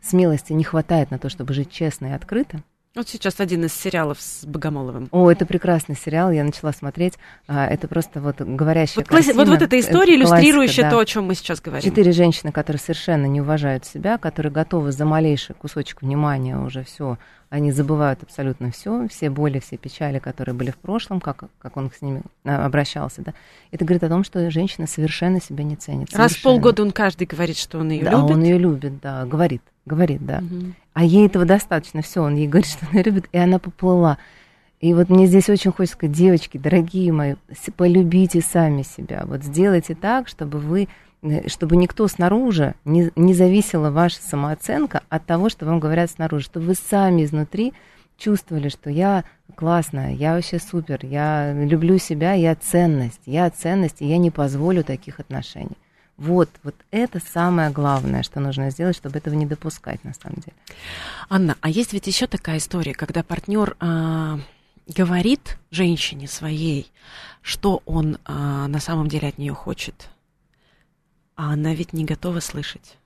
смелости 0.00 0.52
не 0.52 0.64
хватает 0.64 1.10
на 1.10 1.18
то, 1.18 1.28
чтобы 1.28 1.54
жить 1.54 1.70
честно 1.70 2.06
и 2.06 2.10
открыто, 2.10 2.62
вот 2.96 3.08
сейчас 3.08 3.40
один 3.40 3.64
из 3.64 3.74
сериалов 3.74 4.20
с 4.20 4.44
Богомоловым. 4.44 5.08
О, 5.10 5.30
это 5.30 5.46
прекрасный 5.46 5.94
сериал, 5.94 6.30
я 6.30 6.42
начала 6.44 6.72
смотреть. 6.72 7.14
А, 7.46 7.66
это 7.66 7.88
просто 7.88 8.20
вот 8.20 8.40
говорящая 8.40 9.04
вот, 9.04 9.08
картина. 9.08 9.34
Вот, 9.34 9.48
вот 9.48 9.62
эта 9.62 9.78
история, 9.78 10.14
это 10.14 10.22
иллюстрирующая 10.22 10.84
да. 10.84 10.90
то, 10.90 10.98
о 10.98 11.04
чем 11.04 11.24
мы 11.24 11.34
сейчас 11.34 11.60
говорим. 11.60 11.88
Четыре 11.88 12.12
женщины, 12.12 12.52
которые 12.52 12.80
совершенно 12.80 13.26
не 13.26 13.40
уважают 13.40 13.84
себя, 13.84 14.18
которые 14.18 14.52
готовы 14.52 14.92
за 14.92 15.04
малейший 15.04 15.54
кусочек 15.54 16.02
внимания 16.02 16.58
уже 16.58 16.84
все, 16.84 17.18
они 17.48 17.70
забывают 17.70 18.22
абсолютно 18.22 18.70
все, 18.70 19.06
все 19.08 19.30
боли, 19.30 19.60
все 19.60 19.76
печали, 19.76 20.18
которые 20.18 20.54
были 20.54 20.70
в 20.70 20.76
прошлом, 20.76 21.20
как, 21.20 21.44
как 21.58 21.76
он 21.76 21.90
с 21.96 22.02
ними 22.02 22.22
а, 22.44 22.66
обращался. 22.66 23.22
Да. 23.22 23.34
Это 23.70 23.84
говорит 23.84 24.02
о 24.02 24.08
том, 24.08 24.24
что 24.24 24.50
женщина 24.50 24.86
совершенно 24.86 25.40
себя 25.40 25.62
не 25.62 25.76
ценит. 25.76 26.10
Совершенно. 26.10 26.22
Раз 26.24 26.32
в 26.32 26.42
полгода 26.42 26.82
он 26.82 26.90
каждый 26.90 27.26
говорит, 27.26 27.56
что 27.56 27.78
он 27.78 27.90
ее 27.90 28.04
да, 28.04 28.12
любит. 28.12 28.30
он 28.30 28.42
ее 28.42 28.58
любит, 28.58 29.00
да, 29.00 29.24
говорит, 29.26 29.62
говорит, 29.84 30.26
да. 30.26 30.38
Угу. 30.38 30.72
А 30.94 31.04
ей 31.04 31.26
этого 31.26 31.44
достаточно, 31.44 32.02
все, 32.02 32.22
он 32.22 32.34
ей 32.34 32.48
говорит, 32.48 32.70
что 32.70 32.86
она 32.90 33.02
любит, 33.02 33.26
и 33.30 33.38
она 33.38 33.58
поплыла. 33.58 34.18
И 34.80 34.92
вот 34.92 35.08
мне 35.08 35.26
здесь 35.26 35.48
очень 35.48 35.72
хочется 35.72 35.96
сказать, 35.96 36.16
девочки, 36.16 36.58
дорогие 36.58 37.12
мои, 37.12 37.34
полюбите 37.76 38.40
сами 38.40 38.82
себя. 38.82 39.22
Вот 39.24 39.42
сделайте 39.42 39.94
так, 39.94 40.28
чтобы 40.28 40.58
вы, 40.58 40.88
чтобы 41.46 41.76
никто 41.76 42.08
снаружи 42.08 42.74
не, 42.84 43.10
не 43.16 43.34
зависела 43.34 43.90
ваша 43.90 44.20
самооценка 44.20 45.02
от 45.08 45.26
того, 45.26 45.48
что 45.48 45.66
вам 45.66 45.80
говорят 45.80 46.10
снаружи, 46.10 46.44
чтобы 46.44 46.66
вы 46.66 46.74
сами 46.74 47.24
изнутри 47.24 47.72
чувствовали, 48.16 48.68
что 48.68 48.90
я 48.90 49.24
классная, 49.54 50.12
я 50.12 50.34
вообще 50.34 50.58
супер, 50.58 51.04
я 51.04 51.52
люблю 51.52 51.98
себя, 51.98 52.32
я 52.32 52.54
ценность, 52.54 53.20
я 53.26 53.50
ценность, 53.50 54.00
и 54.00 54.06
я 54.06 54.18
не 54.18 54.30
позволю 54.30 54.84
таких 54.84 55.20
отношений. 55.20 55.76
Вот, 56.16 56.48
вот 56.62 56.74
это 56.90 57.20
самое 57.20 57.70
главное, 57.70 58.22
что 58.22 58.40
нужно 58.40 58.70
сделать, 58.70 58.96
чтобы 58.96 59.18
этого 59.18 59.34
не 59.34 59.44
допускать 59.44 60.02
на 60.02 60.14
самом 60.14 60.36
деле. 60.36 60.56
Анна, 61.28 61.56
а 61.60 61.68
есть 61.68 61.92
ведь 61.92 62.06
еще 62.06 62.26
такая 62.26 62.56
история, 62.56 62.94
когда 62.94 63.22
партнер 63.22 63.76
а, 63.80 64.38
говорит 64.86 65.58
женщине 65.70 66.26
своей, 66.26 66.90
что 67.42 67.82
он 67.84 68.16
а, 68.24 68.66
на 68.66 68.80
самом 68.80 69.08
деле 69.08 69.28
от 69.28 69.36
нее 69.36 69.52
хочет, 69.52 70.08
а 71.36 71.52
она 71.52 71.74
ведь 71.74 71.92
не 71.92 72.04
готова 72.04 72.40
слышать. 72.40 72.98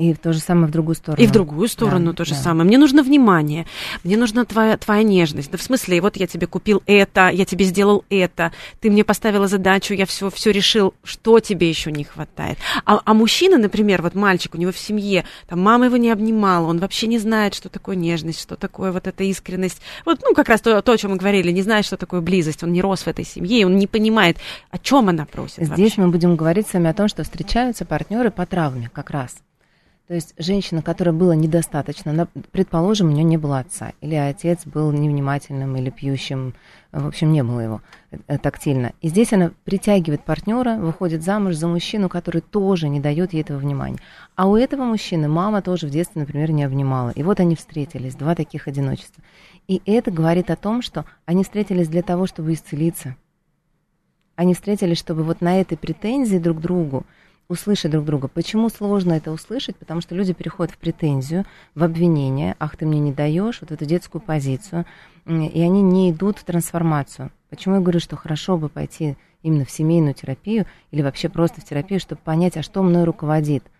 И 0.00 0.14
то 0.14 0.32
же 0.32 0.38
самое 0.38 0.66
в 0.66 0.70
другую 0.70 0.94
сторону. 0.94 1.22
И 1.22 1.26
в 1.26 1.30
другую 1.30 1.68
сторону 1.68 2.12
да, 2.12 2.16
то 2.16 2.24
же 2.24 2.32
да. 2.32 2.40
самое. 2.40 2.66
Мне 2.66 2.78
нужно 2.78 3.02
внимание, 3.02 3.66
мне 4.02 4.16
нужна 4.16 4.46
твоя, 4.46 4.78
твоя 4.78 5.02
нежность. 5.02 5.50
Да 5.50 5.58
в 5.58 5.62
смысле, 5.62 6.00
вот 6.00 6.16
я 6.16 6.26
тебе 6.26 6.46
купил 6.46 6.82
это, 6.86 7.28
я 7.28 7.44
тебе 7.44 7.66
сделал 7.66 8.02
это, 8.08 8.50
ты 8.80 8.90
мне 8.90 9.04
поставила 9.04 9.46
задачу, 9.46 9.92
я 9.92 10.06
все, 10.06 10.30
все 10.30 10.52
решил, 10.52 10.94
что 11.04 11.38
тебе 11.40 11.68
еще 11.68 11.92
не 11.92 12.04
хватает. 12.04 12.56
А, 12.86 13.02
а 13.04 13.12
мужчина, 13.12 13.58
например, 13.58 14.00
вот 14.00 14.14
мальчик, 14.14 14.54
у 14.54 14.58
него 14.58 14.72
в 14.72 14.78
семье, 14.78 15.26
там 15.46 15.60
мама 15.60 15.84
его 15.84 15.98
не 15.98 16.10
обнимала, 16.10 16.66
он 16.66 16.78
вообще 16.78 17.06
не 17.06 17.18
знает, 17.18 17.52
что 17.54 17.68
такое 17.68 17.94
нежность, 17.94 18.40
что 18.40 18.56
такое 18.56 18.92
вот 18.92 19.06
эта 19.06 19.22
искренность. 19.24 19.82
Вот, 20.06 20.20
ну, 20.22 20.32
как 20.32 20.48
раз 20.48 20.62
то, 20.62 20.80
то 20.80 20.92
о 20.92 20.96
чем 20.96 21.10
мы 21.10 21.18
говорили, 21.18 21.50
не 21.50 21.60
знает, 21.60 21.84
что 21.84 21.98
такое 21.98 22.22
близость, 22.22 22.62
он 22.62 22.72
не 22.72 22.80
рос 22.80 23.02
в 23.02 23.08
этой 23.08 23.26
семье, 23.26 23.66
он 23.66 23.76
не 23.76 23.86
понимает, 23.86 24.38
о 24.70 24.78
чем 24.78 25.10
она 25.10 25.26
просит. 25.26 25.66
Здесь 25.66 25.78
вообще. 25.78 26.00
мы 26.00 26.08
будем 26.08 26.36
говорить 26.36 26.68
с 26.68 26.72
вами 26.72 26.88
о 26.88 26.94
том, 26.94 27.06
что 27.06 27.22
встречаются 27.22 27.84
партнеры 27.84 28.30
по 28.30 28.46
травме 28.46 28.88
как 28.94 29.10
раз. 29.10 29.36
То 30.10 30.14
есть 30.14 30.34
женщина, 30.38 30.82
которая 30.82 31.14
была 31.14 31.36
недостаточно, 31.36 32.26
предположим, 32.50 33.10
у 33.10 33.12
нее 33.12 33.22
не 33.22 33.36
было 33.36 33.60
отца, 33.60 33.92
или 34.00 34.16
отец 34.16 34.66
был 34.66 34.90
невнимательным 34.90 35.76
или 35.76 35.90
пьющим, 35.90 36.54
в 36.90 37.06
общем, 37.06 37.30
не 37.30 37.44
было 37.44 37.60
его 37.60 37.80
э, 38.26 38.36
тактильно. 38.38 38.92
И 39.02 39.08
здесь 39.08 39.32
она 39.32 39.52
притягивает 39.62 40.24
партнера, 40.24 40.78
выходит 40.78 41.22
замуж 41.22 41.54
за 41.54 41.68
мужчину, 41.68 42.08
который 42.08 42.40
тоже 42.40 42.88
не 42.88 42.98
дает 42.98 43.34
ей 43.34 43.42
этого 43.42 43.58
внимания. 43.58 44.00
А 44.34 44.48
у 44.48 44.56
этого 44.56 44.82
мужчины 44.82 45.28
мама 45.28 45.62
тоже 45.62 45.86
в 45.86 45.90
детстве, 45.90 46.22
например, 46.22 46.50
не 46.50 46.64
обнимала. 46.64 47.10
И 47.10 47.22
вот 47.22 47.38
они 47.38 47.54
встретились, 47.54 48.16
два 48.16 48.34
таких 48.34 48.66
одиночества. 48.66 49.22
И 49.68 49.80
это 49.86 50.10
говорит 50.10 50.50
о 50.50 50.56
том, 50.56 50.82
что 50.82 51.04
они 51.24 51.44
встретились 51.44 51.86
для 51.86 52.02
того, 52.02 52.26
чтобы 52.26 52.52
исцелиться. 52.52 53.14
Они 54.34 54.54
встретились, 54.54 54.98
чтобы 54.98 55.22
вот 55.22 55.40
на 55.40 55.60
этой 55.60 55.78
претензии 55.78 56.38
друг 56.38 56.58
к 56.58 56.62
другу 56.62 57.06
услышать 57.50 57.90
друг 57.90 58.04
друга. 58.04 58.28
Почему 58.28 58.68
сложно 58.68 59.12
это 59.12 59.32
услышать? 59.32 59.76
Потому 59.76 60.00
что 60.00 60.14
люди 60.14 60.32
переходят 60.32 60.72
в 60.72 60.78
претензию, 60.78 61.44
в 61.74 61.82
обвинение, 61.82 62.54
ах, 62.60 62.76
ты 62.76 62.86
мне 62.86 63.00
не 63.00 63.12
даешь, 63.12 63.60
вот 63.60 63.72
эту 63.72 63.84
детскую 63.84 64.22
позицию, 64.22 64.86
и 65.26 65.60
они 65.60 65.82
не 65.82 66.12
идут 66.12 66.38
в 66.38 66.44
трансформацию. 66.44 67.32
Почему 67.50 67.74
я 67.74 67.80
говорю, 67.80 67.98
что 67.98 68.16
хорошо 68.16 68.56
бы 68.56 68.68
пойти 68.68 69.16
именно 69.42 69.64
в 69.64 69.70
семейную 69.70 70.14
терапию 70.14 70.66
или 70.92 71.02
вообще 71.02 71.28
просто 71.28 71.60
в 71.60 71.64
терапию, 71.64 71.98
чтобы 71.98 72.20
понять, 72.22 72.56
а 72.56 72.62
что 72.62 72.82
мной 72.82 73.04
руководит– 73.04 73.64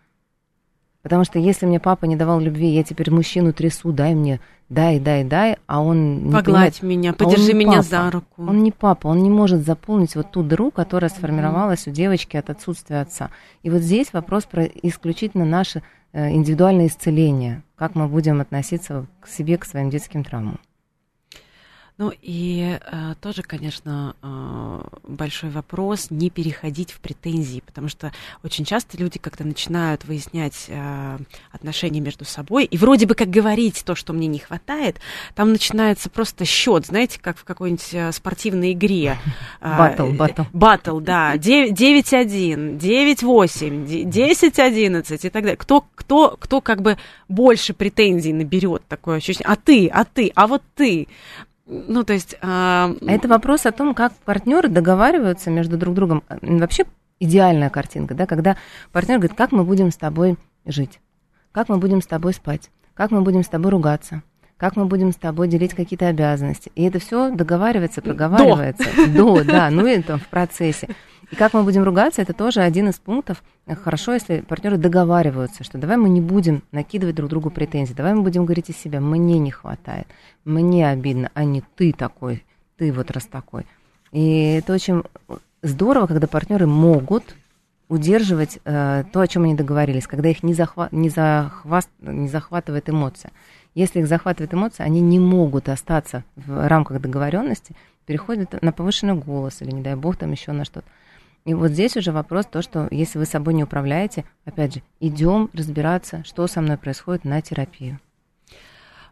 Потому 1.03 1.25
что 1.25 1.39
если 1.39 1.67
мне 1.67 1.81
папа 1.81 2.05
не 2.05 2.17
давал 2.17 2.41
любви, 2.41 2.69
я 2.69 2.83
теперь 2.83 3.11
мужчину 3.11 3.53
трясу, 3.53 3.91
дай 3.91 4.15
мне, 4.15 4.41
дай, 4.69 5.01
дай, 5.01 5.25
дай, 5.25 5.57
а 5.67 5.83
он 5.83 6.25
не 6.25 6.33
Погладь 6.33 6.81
понимает, 6.81 6.83
меня, 6.83 7.13
подержи 7.15 7.53
а 7.53 7.55
меня 7.55 7.71
папа, 7.79 7.83
за 7.83 8.11
руку. 8.11 8.43
Он 8.47 8.63
не 8.63 8.71
папа, 8.71 9.07
он 9.09 9.23
не 9.23 9.31
может 9.31 9.65
заполнить 9.65 10.15
вот 10.15 10.31
ту 10.31 10.43
дыру, 10.43 10.71
которая 10.71 11.11
сформировалась 11.11 11.87
у 11.87 11.91
девочки 11.91 12.37
от 12.37 12.51
отсутствия 12.51 13.01
отца. 13.01 13.31
И 13.63 13.71
вот 13.71 13.81
здесь 13.81 14.13
вопрос 14.13 14.45
про 14.45 14.65
исключительно 14.65 15.47
наше 15.47 15.83
э, 16.13 16.31
индивидуальное 16.33 16.89
исцеление, 16.89 17.63
как 17.77 17.95
мы 17.95 18.07
будем 18.07 18.41
относиться 18.41 19.07
к 19.21 19.29
себе, 19.29 19.57
к 19.57 19.65
своим 19.65 19.89
детским 19.89 20.23
травмам. 20.23 20.61
Ну 22.01 22.11
и 22.23 22.79
э, 22.81 23.15
тоже, 23.21 23.43
конечно, 23.43 24.17
э, 24.23 24.81
большой 25.07 25.51
вопрос 25.51 26.07
не 26.09 26.31
переходить 26.31 26.93
в 26.93 27.01
претензии, 27.01 27.63
потому 27.67 27.89
что 27.89 28.11
очень 28.43 28.65
часто 28.65 28.97
люди, 28.97 29.19
когда 29.19 29.45
начинают 29.45 30.07
выяснять 30.07 30.65
э, 30.69 31.19
отношения 31.53 32.01
между 32.01 32.25
собой, 32.25 32.65
и 32.65 32.79
вроде 32.79 33.05
бы 33.05 33.15
как 33.15 33.29
говорить 33.29 33.83
то, 33.85 33.95
что 33.95 34.15
мне 34.15 34.29
не 34.29 34.39
хватает, 34.39 34.97
там 35.35 35.53
начинается 35.53 36.09
просто 36.09 36.47
счет, 36.47 36.87
знаете, 36.87 37.21
как 37.21 37.37
в 37.37 37.45
какой-нибудь 37.45 37.93
э, 37.93 38.13
спортивной 38.13 38.73
игре. 38.73 39.19
Батл, 39.61 40.07
батл. 40.13 40.43
Батл, 40.55 41.01
да. 41.01 41.35
9-1, 41.37 42.79
9-8, 42.79 44.09
10-11 44.09 45.19
и 45.21 45.29
так 45.29 45.43
далее. 45.43 45.57
Кто, 45.59 45.85
кто, 45.95 46.39
кто 46.41 46.63
как 46.63 46.81
бы 46.81 46.97
больше 47.29 47.75
претензий 47.75 48.33
наберет 48.33 48.87
такое 48.89 49.19
ощущение? 49.19 49.53
А 49.53 49.57
ты, 49.57 49.87
а 49.89 50.07
ты, 50.07 50.33
а 50.35 50.47
вот 50.47 50.63
ты. 50.75 51.07
Ну, 51.71 52.03
то 52.05 52.13
есть... 52.13 52.37
А... 52.43 52.93
Это 53.07 53.29
вопрос 53.29 53.65
о 53.65 53.73
том, 53.73 53.95
как 53.95 54.13
партнеры 54.25 54.69
договариваются 54.69 55.51
между 55.51 55.79
друг 55.79 55.95
другом. 55.95 56.25
Вообще 56.43 56.85
идеальная 57.21 57.71
картинка, 57.71 58.15
да, 58.15 58.27
когда 58.27 58.57
партнер 58.93 59.19
говорит, 59.19 59.37
как 59.37 59.53
мы 59.53 59.65
будем 59.65 59.91
с 59.91 59.97
тобой 59.97 60.37
жить, 60.67 61.01
как 61.53 61.69
мы 61.69 61.77
будем 61.77 62.03
с 62.03 62.07
тобой 62.07 62.33
спать, 62.33 62.71
как 62.95 63.11
мы 63.11 63.21
будем 63.21 63.45
с 63.45 63.49
тобой 63.49 63.71
ругаться, 63.71 64.23
как 64.57 64.77
мы 64.77 64.87
будем 64.87 65.13
с 65.13 65.17
тобой 65.17 65.47
делить 65.47 65.75
какие-то 65.75 66.09
обязанности. 66.09 66.73
И 66.75 66.83
это 66.85 66.99
все 66.99 67.31
договаривается, 67.31 68.03
проговаривается. 68.03 68.85
До, 69.09 69.37
До 69.37 69.45
да, 69.45 69.71
ну 69.71 69.87
и 69.87 70.03
там 70.03 70.19
в 70.19 70.27
процессе. 70.27 70.89
И 71.31 71.37
как 71.37 71.55
мы 71.55 71.63
будем 71.63 71.85
ругаться, 71.85 72.23
это 72.23 72.33
тоже 72.33 72.61
один 72.61 72.89
из 72.89 72.99
пунктов. 72.99 73.43
Хорошо, 73.85 74.15
если 74.15 74.41
партнеры 74.41 74.79
договариваются, 74.79 75.63
что 75.63 75.79
давай 75.79 75.97
мы 75.97 76.09
не 76.09 76.21
будем 76.21 76.63
накидывать 76.73 77.15
друг 77.15 77.31
другу 77.31 77.51
претензии, 77.51 77.95
давай 77.95 78.15
мы 78.15 78.23
будем 78.23 78.45
говорить 78.47 78.69
из 78.69 78.77
себя, 78.77 79.01
мне 79.01 79.39
не 79.39 79.53
хватает, 79.53 80.09
мне 80.45 80.89
обидно, 80.89 81.31
а 81.35 81.45
не 81.45 81.63
ты 81.77 81.93
такой, 81.93 82.45
ты 82.77 82.93
вот 82.93 83.13
раз 83.13 83.27
такой. 83.27 83.65
И 84.11 84.55
это 84.59 84.73
очень 84.73 85.05
здорово, 85.63 86.09
когда 86.09 86.27
партнеры 86.27 86.67
могут 86.67 87.37
удерживать 87.89 88.59
э, 88.65 89.05
то, 89.13 89.21
о 89.21 89.27
чем 89.27 89.45
они 89.45 89.55
договорились, 89.55 90.07
когда 90.07 90.29
их 90.29 90.43
не, 90.43 90.55
захва- 90.55 90.89
не, 90.91 91.11
захваст- 91.11 91.91
не 92.01 92.29
захватывает 92.29 92.89
эмоция. 92.89 93.31
Если 93.75 94.01
их 94.01 94.09
захватывает 94.09 94.53
эмоция, 94.53 94.85
они 94.85 95.01
не 95.01 95.21
могут 95.21 95.69
остаться 95.69 96.25
в 96.35 96.67
рамках 96.69 97.01
договоренности, 97.01 97.77
переходят 98.07 98.61
на 98.63 98.73
повышенный 98.73 99.15
голос 99.15 99.61
или, 99.61 99.71
не 99.71 99.83
дай 99.83 99.95
бог, 99.95 100.17
там 100.17 100.33
еще 100.33 100.51
на 100.53 100.65
что-то. 100.65 100.87
И 101.45 101.55
вот 101.55 101.71
здесь 101.71 101.97
уже 101.97 102.13
вопрос 102.13 102.47
то, 102.47 102.63
что 102.63 102.87
если 102.91 103.19
вы 103.19 103.25
собой 103.25 103.55
не 103.55 103.65
управляете, 103.65 104.25
опять 104.45 104.75
же, 104.75 104.83
идем 105.01 105.51
разбираться, 105.53 106.23
что 106.25 106.47
со 106.47 106.61
мной 106.61 106.77
происходит 106.77 107.25
на 107.25 107.41
терапию. 107.41 107.99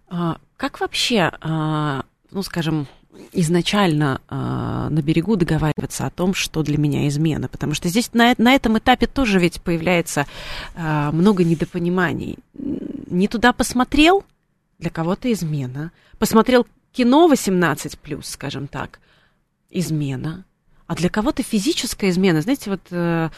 А, 0.08 0.38
как 0.56 0.80
вообще, 0.80 1.32
а, 1.40 2.04
ну, 2.30 2.42
скажем, 2.42 2.86
изначально 3.32 4.20
э, 4.28 4.34
на 4.34 5.02
берегу 5.02 5.36
договариваться 5.36 6.06
о 6.06 6.10
том, 6.10 6.34
что 6.34 6.62
для 6.62 6.78
меня 6.78 7.08
измена. 7.08 7.48
Потому 7.48 7.74
что 7.74 7.88
здесь 7.88 8.12
на, 8.12 8.34
на 8.38 8.54
этом 8.54 8.78
этапе 8.78 9.06
тоже 9.06 9.40
ведь 9.40 9.60
появляется 9.60 10.26
э, 10.74 11.10
много 11.10 11.42
недопониманий. 11.42 12.38
Не 12.54 13.26
туда 13.26 13.52
посмотрел, 13.52 14.24
для 14.78 14.90
кого-то 14.90 15.32
измена. 15.32 15.90
Посмотрел 16.18 16.66
кино 16.92 17.28
18+, 17.30 18.22
скажем 18.22 18.68
так, 18.68 19.00
измена. 19.70 20.44
А 20.89 20.95
для 20.95 21.11
кого-то 21.11 21.43
физическая 21.43 22.09
измена. 22.09 22.41
Знаете, 22.41 22.70
вот 22.70 22.80
э, 22.91 23.28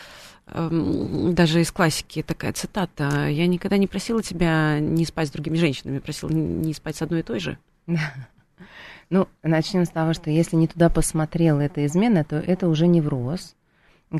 э, 0.47 1.31
даже 1.33 1.61
из 1.61 1.73
классики 1.73 2.23
такая 2.23 2.53
цитата. 2.53 3.27
«Я 3.27 3.49
никогда 3.49 3.77
не 3.77 3.89
просила 3.89 4.23
тебя 4.23 4.79
не 4.79 5.05
спать 5.05 5.29
с 5.29 5.33
другими 5.33 5.57
женщинами, 5.57 5.99
просила 5.99 6.31
не, 6.31 6.73
спать 6.73 6.97
с 6.97 7.03
одной 7.03 7.21
и 7.21 7.25
той 7.25 7.41
же». 7.41 7.59
Ну, 9.13 9.27
начнем 9.43 9.85
с 9.87 9.89
того, 9.89 10.13
что 10.13 10.31
если 10.31 10.55
не 10.55 10.69
туда 10.69 10.89
посмотрел 10.89 11.59
эта 11.59 11.85
измена, 11.85 12.23
то 12.23 12.37
это 12.37 12.69
уже 12.69 12.87
невроз, 12.87 13.57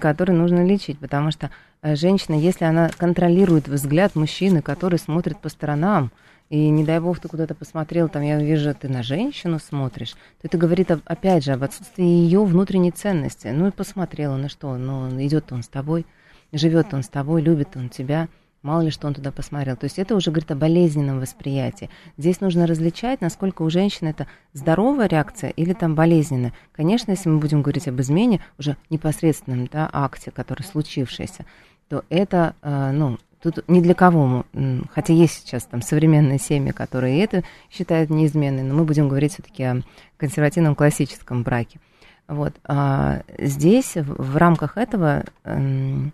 который 0.01 0.35
нужно 0.35 0.67
лечить, 0.67 0.99
потому 0.99 1.31
что 1.31 1.53
э, 1.83 1.95
женщина, 1.95 2.35
если 2.35 2.65
она 2.65 2.89
контролирует 2.89 3.69
взгляд 3.69 4.17
мужчины, 4.17 4.63
который 4.63 4.99
смотрит 4.99 5.39
по 5.41 5.49
сторонам, 5.49 6.11
и 6.51 6.69
не 6.69 6.85
дай 6.85 7.01
бог 7.01 7.19
ты 7.19 7.29
куда-то 7.29 7.55
посмотрел, 7.55 8.09
там 8.09 8.23
я 8.23 8.39
вижу, 8.39 8.75
ты 8.75 8.89
на 8.89 9.03
женщину 9.03 9.59
смотришь, 9.59 10.13
то 10.13 10.49
это 10.49 10.59
говорит, 10.59 10.91
опять 10.91 11.45
же, 11.45 11.53
об 11.53 11.63
отсутствии 11.63 12.05
ее 12.05 12.45
внутренней 12.45 12.91
ценности. 12.91 13.49
Ну 13.49 13.69
и 13.69 13.71
посмотрела, 13.71 14.37
ну 14.37 14.49
что, 14.49 14.77
ну 14.77 15.09
идет 15.25 15.53
он 15.53 15.63
с 15.63 15.69
тобой, 15.69 16.05
живет 16.53 16.93
он 16.93 17.03
с 17.03 17.09
тобой, 17.09 17.41
любит 17.41 17.77
он 17.77 17.89
тебя– 17.89 18.29
Мало 18.63 18.83
ли, 18.83 18.91
что 18.91 19.07
он 19.07 19.15
туда 19.15 19.33
посмотрел. 19.33 19.77
То 19.77 19.85
есть 19.85 19.99
это 19.99 20.15
уже 20.15 20.31
говорит 20.31 20.51
о 20.51 20.55
болезненном 20.55 21.19
восприятии. 21.19 21.89
Здесь 22.19 22.43
нужно 22.43 22.67
различать, 22.67 23.23
насколько 23.23 23.63
у 23.63 23.71
женщины 23.71 24.09
это 24.09 24.27
здоровая 24.53 25.07
реакция 25.07 25.51
или 25.51 25.73
там 25.73 25.95
болезненная. 25.95 26.53
Конечно, 26.73 27.13
если 27.13 27.31
мы 27.31 27.39
будем 27.39 27.63
говорить 27.63 27.89
об 27.89 27.99
измене, 28.01 28.43
уже 28.59 28.77
непосредственном 28.91 29.67
да, 29.67 29.89
акте, 29.91 30.31
который 30.31 30.63
случившийся, 30.63 31.47
то 31.89 32.05
это, 32.11 32.55
э, 32.61 32.91
ну, 32.93 33.19
тут 33.43 33.65
ни 33.69 33.81
для 33.81 33.95
кого, 33.95 34.45
хотя 34.93 35.13
есть 35.13 35.35
сейчас 35.35 35.65
там 35.65 35.83
современные 35.83 36.39
семьи, 36.39 36.73
которые 36.73 37.23
это 37.23 37.43
считают 37.71 38.11
неизменной, 38.11 38.63
но 38.63 38.75
мы 38.75 38.85
будем 38.85 39.09
говорить 39.09 39.35
все-таки 39.35 39.63
о 39.63 39.83
консервативном 40.17 40.75
классическом 40.75 41.43
браке. 41.43 41.81
Вот. 42.29 42.55
А 42.65 43.23
здесь 43.39 43.97
в, 43.97 44.37
рамках 44.37 44.77
этого 44.77 45.25
эм, 45.45 46.13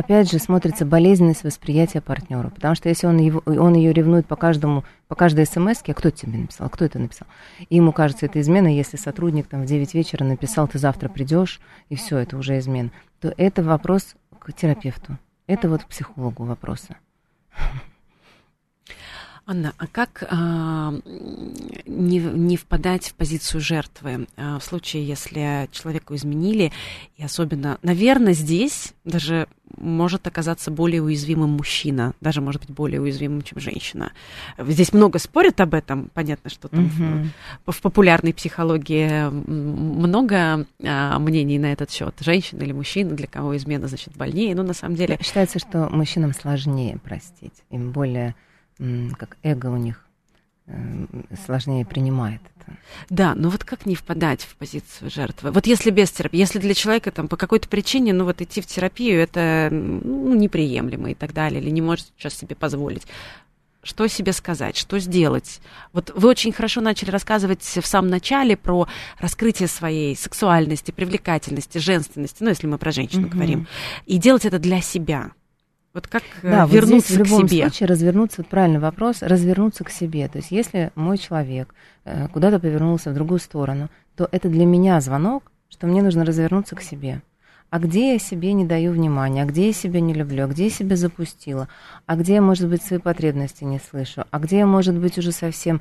опять 0.00 0.30
же, 0.30 0.38
смотрится 0.38 0.86
болезненность 0.86 1.44
восприятия 1.44 2.00
партнера. 2.00 2.48
Потому 2.48 2.74
что 2.74 2.88
если 2.88 3.06
он, 3.06 3.18
его, 3.18 3.42
он 3.44 3.74
ее 3.74 3.92
ревнует 3.92 4.26
по 4.26 4.36
каждому, 4.36 4.84
по 5.08 5.14
каждой 5.14 5.46
смс 5.46 5.82
а 5.86 5.94
кто 5.94 6.10
тебе 6.10 6.38
написал, 6.38 6.68
кто 6.70 6.84
это 6.84 6.98
написал, 6.98 7.28
и 7.68 7.76
ему 7.76 7.92
кажется, 7.92 8.26
это 8.26 8.40
измена, 8.40 8.68
если 8.68 8.96
сотрудник 8.96 9.46
там 9.46 9.62
в 9.62 9.66
9 9.66 9.94
вечера 9.94 10.24
написал, 10.24 10.68
ты 10.68 10.78
завтра 10.78 11.08
придешь, 11.08 11.60
и 11.88 11.96
все, 11.96 12.18
это 12.18 12.36
уже 12.36 12.58
измена, 12.58 12.90
то 13.20 13.32
это 13.36 13.62
вопрос 13.62 14.14
к 14.38 14.52
терапевту. 14.52 15.18
Это 15.50 15.68
вот 15.68 15.82
к 15.82 15.88
психологу 15.88 16.44
вопросы. 16.44 16.96
Анна, 19.50 19.74
а 19.78 19.88
как 19.88 20.22
а, 20.30 20.94
не, 21.84 22.18
не 22.18 22.56
впадать 22.56 23.08
в 23.08 23.14
позицию 23.14 23.60
жертвы 23.60 24.28
а, 24.36 24.60
в 24.60 24.64
случае, 24.64 25.04
если 25.04 25.68
человеку 25.72 26.14
изменили, 26.14 26.70
и 27.16 27.24
особенно, 27.24 27.76
наверное, 27.82 28.32
здесь 28.32 28.94
даже 29.04 29.48
может 29.76 30.28
оказаться 30.28 30.70
более 30.70 31.02
уязвимым 31.02 31.50
мужчина, 31.50 32.14
даже 32.20 32.40
может 32.40 32.60
быть 32.60 32.70
более 32.70 33.00
уязвимым, 33.00 33.42
чем 33.42 33.58
женщина. 33.58 34.12
Здесь 34.56 34.92
много 34.92 35.18
спорят 35.18 35.60
об 35.60 35.74
этом, 35.74 36.12
понятно, 36.14 36.48
что 36.48 36.68
там 36.68 36.86
mm-hmm. 36.86 37.26
в, 37.66 37.72
в 37.72 37.80
популярной 37.82 38.32
психологии 38.32 39.30
много 39.30 40.64
а, 40.80 41.18
мнений 41.18 41.58
на 41.58 41.72
этот 41.72 41.90
счет, 41.90 42.14
женщина 42.20 42.62
или 42.62 42.70
мужчина, 42.70 43.16
для 43.16 43.26
кого 43.26 43.56
измена 43.56 43.88
значит 43.88 44.16
больнее, 44.16 44.54
но 44.54 44.62
на 44.62 44.74
самом 44.74 44.94
деле 44.94 45.18
считается, 45.20 45.58
что 45.58 45.88
мужчинам 45.90 46.34
сложнее 46.34 46.98
простить, 47.02 47.64
им 47.70 47.90
более 47.90 48.36
как 49.18 49.36
эго 49.42 49.66
у 49.66 49.76
них 49.76 50.06
э, 50.66 51.06
сложнее 51.44 51.84
принимает 51.84 52.40
это. 52.56 52.76
Да, 53.08 53.34
но 53.34 53.50
вот 53.50 53.64
как 53.64 53.86
не 53.86 53.94
впадать 53.94 54.42
в 54.42 54.56
позицию 54.56 55.10
жертвы? 55.10 55.50
Вот 55.50 55.66
если 55.66 55.90
без 55.90 56.10
терапии, 56.10 56.38
если 56.38 56.58
для 56.58 56.74
человека 56.74 57.10
там 57.10 57.28
по 57.28 57.36
какой-то 57.36 57.68
причине, 57.68 58.12
ну 58.12 58.24
вот 58.24 58.40
идти 58.40 58.60
в 58.60 58.66
терапию, 58.66 59.20
это 59.20 59.68
ну, 59.70 60.34
неприемлемо 60.34 61.10
и 61.10 61.14
так 61.14 61.32
далее, 61.32 61.60
или 61.60 61.70
не 61.70 61.82
может 61.82 62.06
сейчас 62.16 62.34
себе 62.34 62.56
позволить. 62.56 63.06
Что 63.82 64.06
себе 64.08 64.32
сказать, 64.32 64.76
что 64.76 64.98
сделать? 64.98 65.60
Вот 65.94 66.12
вы 66.14 66.28
очень 66.28 66.52
хорошо 66.52 66.82
начали 66.82 67.10
рассказывать 67.10 67.62
в 67.62 67.86
самом 67.86 68.10
начале 68.10 68.54
про 68.56 68.86
раскрытие 69.18 69.68
своей 69.68 70.14
сексуальности, 70.14 70.90
привлекательности, 70.90 71.78
женственности, 71.78 72.42
ну, 72.42 72.50
если 72.50 72.66
мы 72.66 72.76
про 72.76 72.92
женщину 72.92 73.26
mm-hmm. 73.26 73.30
говорим, 73.30 73.66
и 74.04 74.18
делать 74.18 74.44
это 74.44 74.58
для 74.58 74.82
себя. 74.82 75.30
Вот 75.92 76.06
как 76.06 76.22
э, 76.42 76.50
да, 76.50 76.66
вернуться 76.66 76.94
вот 76.94 77.04
здесь, 77.04 77.16
в 77.16 77.18
любом 77.18 77.46
к 77.46 77.50
себе? 77.50 77.62
случае 77.62 77.88
развернуться, 77.88 78.42
вот 78.42 78.48
правильный 78.48 78.78
вопрос, 78.78 79.22
развернуться 79.22 79.84
к 79.84 79.90
себе. 79.90 80.28
То 80.28 80.38
есть 80.38 80.50
если 80.50 80.92
мой 80.94 81.18
человек 81.18 81.74
э, 82.04 82.28
куда-то 82.28 82.60
повернулся 82.60 83.10
в 83.10 83.14
другую 83.14 83.40
сторону, 83.40 83.88
то 84.16 84.28
это 84.30 84.48
для 84.48 84.66
меня 84.66 85.00
звонок, 85.00 85.50
что 85.68 85.86
мне 85.86 86.02
нужно 86.02 86.24
развернуться 86.24 86.76
к 86.76 86.82
себе. 86.82 87.22
А 87.70 87.78
где 87.78 88.14
я 88.14 88.18
себе 88.18 88.52
не 88.52 88.64
даю 88.64 88.92
внимания, 88.92 89.42
а 89.42 89.46
где 89.46 89.68
я 89.68 89.72
себя 89.72 90.00
не 90.00 90.12
люблю, 90.12 90.44
а 90.44 90.48
где 90.48 90.64
я 90.64 90.70
себя 90.70 90.96
запустила, 90.96 91.68
а 92.06 92.16
где 92.16 92.34
я, 92.34 92.42
может 92.42 92.68
быть, 92.68 92.82
свои 92.82 92.98
потребности 92.98 93.62
не 93.62 93.78
слышу, 93.78 94.24
а 94.28 94.38
где 94.40 94.58
я, 94.58 94.66
может 94.66 94.96
быть, 94.96 95.18
уже 95.18 95.30
совсем 95.30 95.80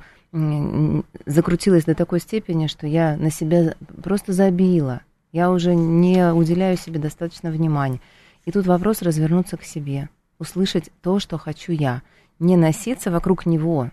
закрутилась 1.26 1.86
до 1.86 1.96
такой 1.96 2.20
степени, 2.20 2.68
что 2.68 2.86
я 2.86 3.18
на 3.18 3.32
себя 3.32 3.74
просто 4.04 4.34
забила, 4.34 5.02
я 5.32 5.50
уже 5.50 5.74
не 5.74 6.32
уделяю 6.32 6.78
себе 6.78 7.00
достаточно 7.00 7.50
внимания. 7.50 8.00
И 8.46 8.52
тут 8.52 8.66
вопрос 8.66 9.02
развернуться 9.02 9.58
к 9.58 9.64
себе, 9.64 10.10
услышать 10.40 10.90
то, 11.02 11.20
что 11.20 11.38
хочу 11.38 11.72
я, 11.72 12.02
не 12.40 12.58
носиться 12.58 13.12
вокруг 13.12 13.46
него, 13.46 13.92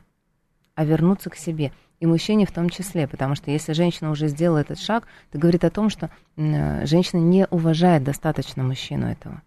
а 0.74 0.84
вернуться 0.84 1.30
к 1.30 1.36
себе. 1.36 1.72
И 1.98 2.06
мужчине 2.06 2.46
в 2.46 2.52
том 2.52 2.68
числе, 2.68 3.08
потому 3.08 3.34
что 3.34 3.50
если 3.50 3.72
женщина 3.72 4.10
уже 4.10 4.28
сделала 4.28 4.58
этот 4.58 4.78
шаг, 4.78 5.06
это 5.30 5.38
говорит 5.38 5.64
о 5.64 5.70
том, 5.70 5.88
что 5.88 6.10
женщина 6.36 7.20
не 7.20 7.46
уважает 7.46 8.04
достаточно 8.04 8.62
мужчину 8.62 9.06
этого. 9.06 9.42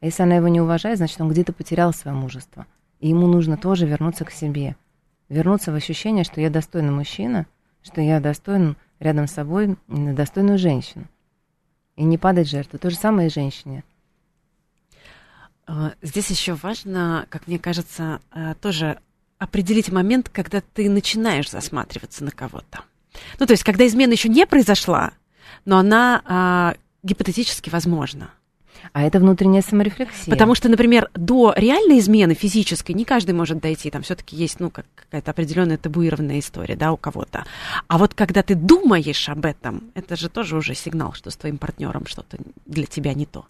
А 0.00 0.06
если 0.06 0.22
она 0.22 0.36
его 0.36 0.48
не 0.48 0.60
уважает, 0.60 0.98
значит, 0.98 1.18
он 1.20 1.30
где-то 1.30 1.54
потерял 1.54 1.94
свое 1.94 2.14
мужество. 2.14 2.66
И 3.00 3.08
ему 3.08 3.26
нужно 3.26 3.56
тоже 3.56 3.86
вернуться 3.86 4.26
к 4.26 4.30
себе. 4.30 4.76
Вернуться 5.30 5.72
в 5.72 5.74
ощущение, 5.74 6.24
что 6.24 6.42
я 6.42 6.50
достойный 6.50 6.92
мужчина, 6.92 7.46
что 7.82 8.02
я 8.02 8.20
достоин 8.20 8.76
рядом 9.00 9.26
с 9.26 9.32
собой 9.32 9.76
достойную 9.88 10.58
женщину. 10.58 11.06
И 11.96 12.04
не 12.04 12.18
падать 12.18 12.50
жертвой. 12.50 12.78
То 12.80 12.90
же 12.90 12.96
самое 12.96 13.28
и 13.28 13.32
женщине. 13.32 13.82
А, 15.66 15.94
здесь 16.02 16.30
еще 16.30 16.54
важно, 16.54 17.26
как 17.30 17.46
мне 17.46 17.58
кажется, 17.58 18.20
а, 18.30 18.54
тоже 18.54 18.98
определить 19.38 19.90
момент, 19.90 20.28
когда 20.28 20.60
ты 20.60 20.88
начинаешь 20.88 21.50
засматриваться 21.50 22.24
на 22.24 22.30
кого-то. 22.30 22.82
Ну, 23.38 23.46
то 23.46 23.52
есть, 23.52 23.64
когда 23.64 23.86
измена 23.86 24.12
еще 24.12 24.28
не 24.28 24.46
произошла, 24.46 25.12
но 25.64 25.78
она 25.78 26.22
а, 26.24 26.74
гипотетически 27.02 27.70
возможна. 27.70 28.30
А 28.92 29.02
это 29.02 29.18
внутренняя 29.18 29.62
саморефлексия. 29.62 30.32
Потому 30.32 30.54
что, 30.54 30.68
например, 30.68 31.10
до 31.14 31.54
реальной 31.56 31.98
измены 31.98 32.34
физической 32.34 32.92
не 32.92 33.04
каждый 33.04 33.34
может 33.34 33.60
дойти. 33.60 33.90
Там 33.90 34.02
все-таки 34.02 34.36
есть, 34.36 34.60
ну, 34.60 34.70
как, 34.70 34.86
какая-то 34.94 35.30
определенная 35.30 35.78
табуированная 35.78 36.38
история, 36.38 36.76
да, 36.76 36.92
у 36.92 36.96
кого-то. 36.96 37.44
А 37.88 37.98
вот 37.98 38.14
когда 38.14 38.42
ты 38.42 38.54
думаешь 38.54 39.28
об 39.28 39.44
этом, 39.46 39.90
это 39.94 40.16
же 40.16 40.28
тоже 40.28 40.56
уже 40.56 40.74
сигнал, 40.74 41.12
что 41.12 41.30
с 41.30 41.36
твоим 41.36 41.58
партнером 41.58 42.06
что-то 42.06 42.38
для 42.66 42.86
тебя 42.86 43.14
не 43.14 43.26
то. 43.26 43.46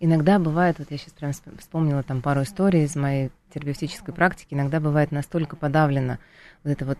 Иногда 0.00 0.38
бывает, 0.38 0.76
вот 0.78 0.90
я 0.90 0.98
сейчас 0.98 1.12
прям 1.12 1.32
вспомнила 1.58 2.02
там 2.02 2.20
пару 2.20 2.42
историй 2.42 2.84
из 2.84 2.96
моей 2.96 3.30
терапевтической 3.52 4.12
практики, 4.12 4.54
иногда 4.54 4.80
бывает 4.80 5.12
настолько 5.12 5.56
подавлено 5.56 6.18
вот 6.64 6.70
это 6.72 6.84
вот 6.84 6.98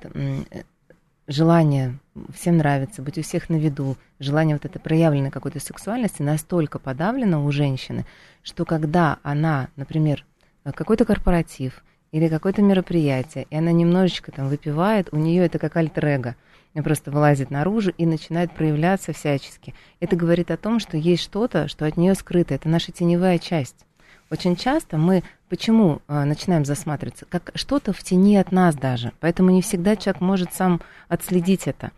желание 1.27 1.99
всем 2.33 2.59
нравится, 2.59 3.03
быть 3.03 3.19
у 3.19 3.23
всех 3.23 3.49
на 3.49 3.57
виду, 3.57 3.97
желание 4.19 4.57
вот 4.57 4.65
это 4.65 4.79
проявленной 4.79 5.31
какой-то 5.31 5.61
сексуальности 5.61 6.23
настолько 6.23 6.79
подавлено 6.79 7.45
у 7.45 7.51
женщины, 7.53 8.05
что 8.43 8.65
когда 8.65 9.19
она, 9.23 9.69
например, 9.77 10.25
какой-то 10.65 11.05
корпоратив 11.05 11.85
или 12.13 12.29
какое-то 12.29 12.63
мероприятие, 12.63 13.47
и 13.51 13.57
она 13.57 13.73
немножечко 13.73 14.33
там 14.33 14.49
выпивает, 14.49 15.09
у 15.13 15.17
нее 15.17 15.45
это 15.45 15.59
как 15.59 15.77
альтер 15.77 16.37
просто 16.83 17.11
вылазит 17.11 17.51
наружу 17.51 17.93
и 17.97 18.07
начинает 18.07 18.53
проявляться 18.53 19.13
всячески. 19.13 19.75
Это 20.01 20.17
говорит 20.17 20.51
о 20.51 20.57
том, 20.57 20.81
что 20.81 20.97
есть 20.97 21.23
что-то, 21.23 21.69
что 21.69 21.87
от 21.87 21.97
нее 21.97 22.15
скрыто. 22.15 22.55
Это 22.55 22.69
наша 22.69 22.93
теневая 22.93 23.39
часть. 23.39 23.87
Очень 24.31 24.57
часто 24.57 24.97
мы 24.97 25.23
почему 25.55 26.03
э, 26.09 26.25
начинаем 26.25 26.65
засматриваться? 26.65 27.27
Как 27.29 27.53
что-то 27.55 27.93
в 27.93 28.03
тени 28.03 28.35
от 28.39 28.51
нас 28.51 28.75
даже. 28.75 29.13
Поэтому 29.21 29.51
не 29.51 29.63
всегда 29.63 29.95
человек 29.95 30.21
может 30.21 30.53
сам 30.53 30.81
отследить 31.07 31.69
это. 31.69 31.93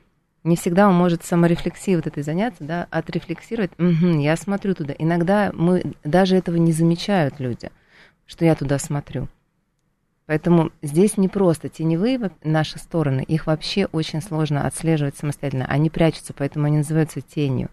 Не 0.44 0.56
всегда 0.56 0.90
он 0.90 0.94
может 0.94 1.24
саморефлексией 1.24 1.96
вот 1.96 2.06
этой 2.06 2.22
заняться, 2.22 2.64
да, 2.64 2.86
отрефлексировать. 2.90 3.70
Угу, 3.78 4.20
я 4.20 4.36
смотрю 4.36 4.74
туда. 4.74 4.94
Иногда 4.98 5.52
мы 5.54 5.94
даже 6.04 6.36
этого 6.36 6.56
не 6.56 6.70
замечают 6.72 7.40
люди, 7.40 7.70
что 8.26 8.44
я 8.44 8.54
туда 8.56 8.78
смотрю. 8.78 9.26
Поэтому 10.26 10.70
здесь 10.82 11.16
не 11.16 11.28
просто 11.28 11.70
теневые 11.70 12.30
наши 12.44 12.78
стороны, 12.78 13.22
их 13.22 13.46
вообще 13.46 13.86
очень 13.86 14.20
сложно 14.20 14.66
отслеживать 14.66 15.16
самостоятельно. 15.16 15.64
Они 15.64 15.88
прячутся, 15.88 16.34
поэтому 16.36 16.66
они 16.66 16.76
называются 16.76 17.22
тенью. 17.22 17.70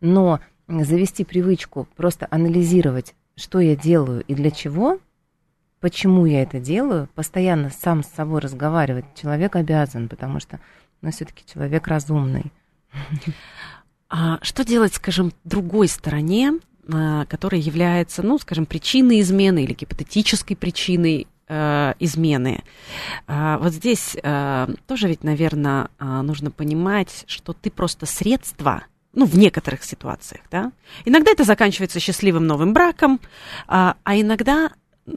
Но 0.00 0.40
завести 0.68 1.22
привычку 1.22 1.86
просто 1.96 2.26
анализировать, 2.30 3.14
что 3.36 3.60
я 3.60 3.76
делаю 3.76 4.24
и 4.26 4.34
для 4.34 4.50
чего, 4.50 5.00
почему 5.80 6.26
я 6.26 6.42
это 6.42 6.58
делаю, 6.60 7.08
постоянно 7.14 7.70
сам 7.70 8.02
с 8.02 8.08
собой 8.08 8.40
разговаривать 8.40 9.06
человек 9.14 9.56
обязан, 9.56 10.08
потому 10.08 10.40
что, 10.40 10.60
ну, 11.02 11.10
все-таки 11.10 11.44
человек 11.50 11.86
разумный. 11.86 12.52
А 14.10 14.38
что 14.40 14.64
делать, 14.64 14.94
скажем, 14.94 15.34
другой 15.44 15.86
стороне, 15.86 16.54
а, 16.90 17.26
которая 17.26 17.60
является, 17.60 18.22
ну, 18.22 18.38
скажем, 18.38 18.64
причиной 18.64 19.20
измены 19.20 19.64
или 19.64 19.74
гипотетической 19.74 20.56
причиной 20.56 21.26
э, 21.48 21.94
измены. 21.98 22.62
Э, 23.26 23.58
вот 23.60 23.72
здесь 23.72 24.16
э, 24.22 24.68
тоже 24.86 25.08
ведь, 25.08 25.24
наверное, 25.24 25.88
э, 25.98 26.22
нужно 26.22 26.50
понимать, 26.50 27.24
что 27.26 27.52
ты 27.52 27.70
просто 27.70 28.06
средство, 28.06 28.84
ну, 29.12 29.26
в 29.26 29.36
некоторых 29.36 29.84
ситуациях, 29.84 30.42
да. 30.50 30.72
Иногда 31.04 31.32
это 31.32 31.44
заканчивается 31.44 32.00
счастливым 32.00 32.46
новым 32.46 32.72
браком, 32.72 33.20
а, 33.66 33.96
а 34.04 34.18
иногда 34.18 34.70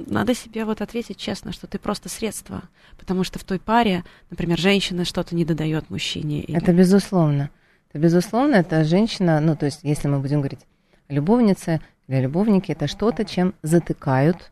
надо 0.07 0.33
себе 0.33 0.65
вот 0.65 0.81
ответить 0.81 1.17
честно, 1.17 1.51
что 1.51 1.67
ты 1.67 1.77
просто 1.77 2.09
средство, 2.09 2.63
потому 2.97 3.23
что 3.23 3.39
в 3.39 3.43
той 3.43 3.59
паре, 3.59 4.03
например, 4.29 4.57
женщина 4.57 5.05
что-то 5.05 5.35
не 5.35 5.45
додает 5.45 5.89
мужчине. 5.89 6.41
Или... 6.41 6.57
Это 6.57 6.73
безусловно. 6.73 7.49
Это 7.89 7.99
безусловно, 7.99 8.55
это 8.55 8.83
женщина, 8.85 9.39
ну, 9.41 9.55
то 9.55 9.65
есть, 9.65 9.79
если 9.83 10.07
мы 10.07 10.19
будем 10.19 10.39
говорить 10.39 10.61
любовница 11.09 11.81
или 12.07 12.21
любовники, 12.21 12.71
это 12.71 12.87
что-то, 12.87 13.25
чем 13.25 13.53
затыкают 13.63 14.51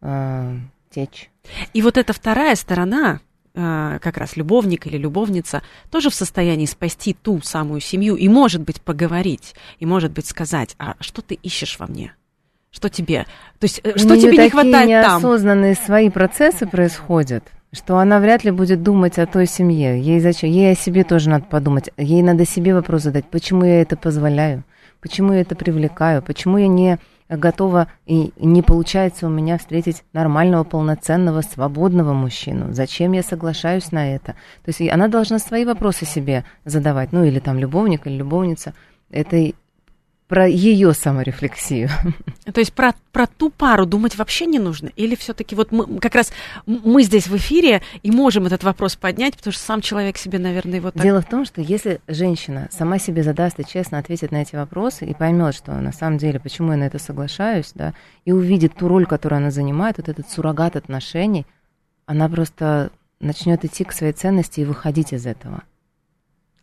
э, 0.00 0.58
течь. 0.90 1.30
И 1.72 1.82
вот 1.82 1.96
эта 1.96 2.12
вторая 2.12 2.56
сторона, 2.56 3.20
а, 3.54 3.98
как 3.98 4.16
раз 4.16 4.36
любовник 4.36 4.86
или 4.86 4.96
любовница, 4.96 5.62
тоже 5.90 6.10
в 6.10 6.14
состоянии 6.14 6.66
спасти 6.66 7.14
ту 7.14 7.40
самую 7.40 7.80
семью 7.80 8.16
и, 8.16 8.28
может 8.28 8.62
быть, 8.62 8.80
поговорить, 8.80 9.54
и, 9.78 9.86
может 9.86 10.12
быть, 10.12 10.26
сказать, 10.26 10.74
а 10.78 10.96
что 11.00 11.22
ты 11.22 11.34
ищешь 11.34 11.78
во 11.78 11.86
мне? 11.86 12.14
Что 12.72 12.88
тебе? 12.88 13.26
То 13.60 13.64
есть, 13.64 13.80
э, 13.84 13.96
что 13.96 14.18
тебе 14.18 14.38
не 14.38 14.50
хватает 14.50 14.88
неосознанные 14.88 15.76
там? 15.76 15.84
свои 15.84 16.10
процессы 16.10 16.66
происходят, 16.66 17.44
что 17.70 17.98
она 17.98 18.18
вряд 18.18 18.44
ли 18.44 18.50
будет 18.50 18.82
думать 18.82 19.18
о 19.18 19.26
той 19.26 19.46
семье. 19.46 20.00
Ей 20.00 20.20
зачем? 20.20 20.50
Ей 20.50 20.72
о 20.72 20.74
себе 20.74 21.04
тоже 21.04 21.28
надо 21.28 21.44
подумать. 21.44 21.90
Ей 21.98 22.22
надо 22.22 22.46
себе 22.46 22.74
вопрос 22.74 23.02
задать, 23.02 23.26
почему 23.26 23.64
я 23.64 23.82
это 23.82 23.96
позволяю, 23.96 24.64
почему 25.00 25.34
я 25.34 25.42
это 25.42 25.54
привлекаю, 25.54 26.22
почему 26.22 26.56
я 26.56 26.66
не 26.66 26.98
готова 27.28 27.88
и 28.06 28.32
не 28.36 28.62
получается 28.62 29.26
у 29.26 29.30
меня 29.30 29.58
встретить 29.58 30.04
нормального, 30.12 30.64
полноценного, 30.64 31.42
свободного 31.42 32.12
мужчину. 32.12 32.72
Зачем 32.72 33.12
я 33.12 33.22
соглашаюсь 33.22 33.92
на 33.92 34.14
это? 34.14 34.32
То 34.64 34.68
есть 34.68 34.80
она 34.90 35.08
должна 35.08 35.38
свои 35.38 35.64
вопросы 35.64 36.04
себе 36.04 36.44
задавать, 36.64 37.12
ну 37.12 37.24
или 37.24 37.38
там 37.38 37.58
любовник 37.58 38.06
или 38.06 38.16
любовница. 38.16 38.74
Это 39.10 39.52
про 40.32 40.48
ее 40.48 40.94
саморефлексию. 40.94 41.90
То 42.54 42.60
есть 42.60 42.72
про, 42.72 42.94
про 43.12 43.26
ту 43.26 43.50
пару 43.50 43.84
думать 43.84 44.16
вообще 44.16 44.46
не 44.46 44.58
нужно? 44.58 44.88
Или 44.96 45.14
все-таки 45.14 45.54
вот 45.54 45.72
мы, 45.72 46.00
как 46.00 46.14
раз 46.14 46.32
мы 46.64 47.02
здесь 47.02 47.26
в 47.26 47.36
эфире 47.36 47.82
и 48.02 48.10
можем 48.10 48.46
этот 48.46 48.64
вопрос 48.64 48.96
поднять, 48.96 49.36
потому 49.36 49.52
что 49.52 49.62
сам 49.62 49.82
человек 49.82 50.16
себе, 50.16 50.38
наверное, 50.38 50.76
его 50.76 50.90
так... 50.90 51.02
Дело 51.02 51.20
в 51.20 51.26
том, 51.26 51.44
что 51.44 51.60
если 51.60 52.00
женщина 52.08 52.70
сама 52.72 52.98
себе 52.98 53.22
задаст 53.22 53.60
и 53.60 53.66
честно 53.66 53.98
ответит 53.98 54.32
на 54.32 54.40
эти 54.40 54.56
вопросы 54.56 55.04
и 55.04 55.12
поймет, 55.12 55.54
что 55.54 55.72
на 55.72 55.92
самом 55.92 56.16
деле, 56.16 56.40
почему 56.40 56.72
я 56.72 56.78
на 56.78 56.84
это 56.84 56.98
соглашаюсь, 56.98 57.72
да, 57.74 57.92
и 58.24 58.32
увидит 58.32 58.74
ту 58.74 58.88
роль, 58.88 59.04
которую 59.04 59.36
она 59.36 59.50
занимает, 59.50 59.98
вот 59.98 60.08
этот 60.08 60.30
суррогат 60.30 60.76
отношений, 60.76 61.44
она 62.06 62.30
просто 62.30 62.90
начнет 63.20 63.66
идти 63.66 63.84
к 63.84 63.92
своей 63.92 64.14
ценности 64.14 64.60
и 64.60 64.64
выходить 64.64 65.12
из 65.12 65.26
этого. 65.26 65.62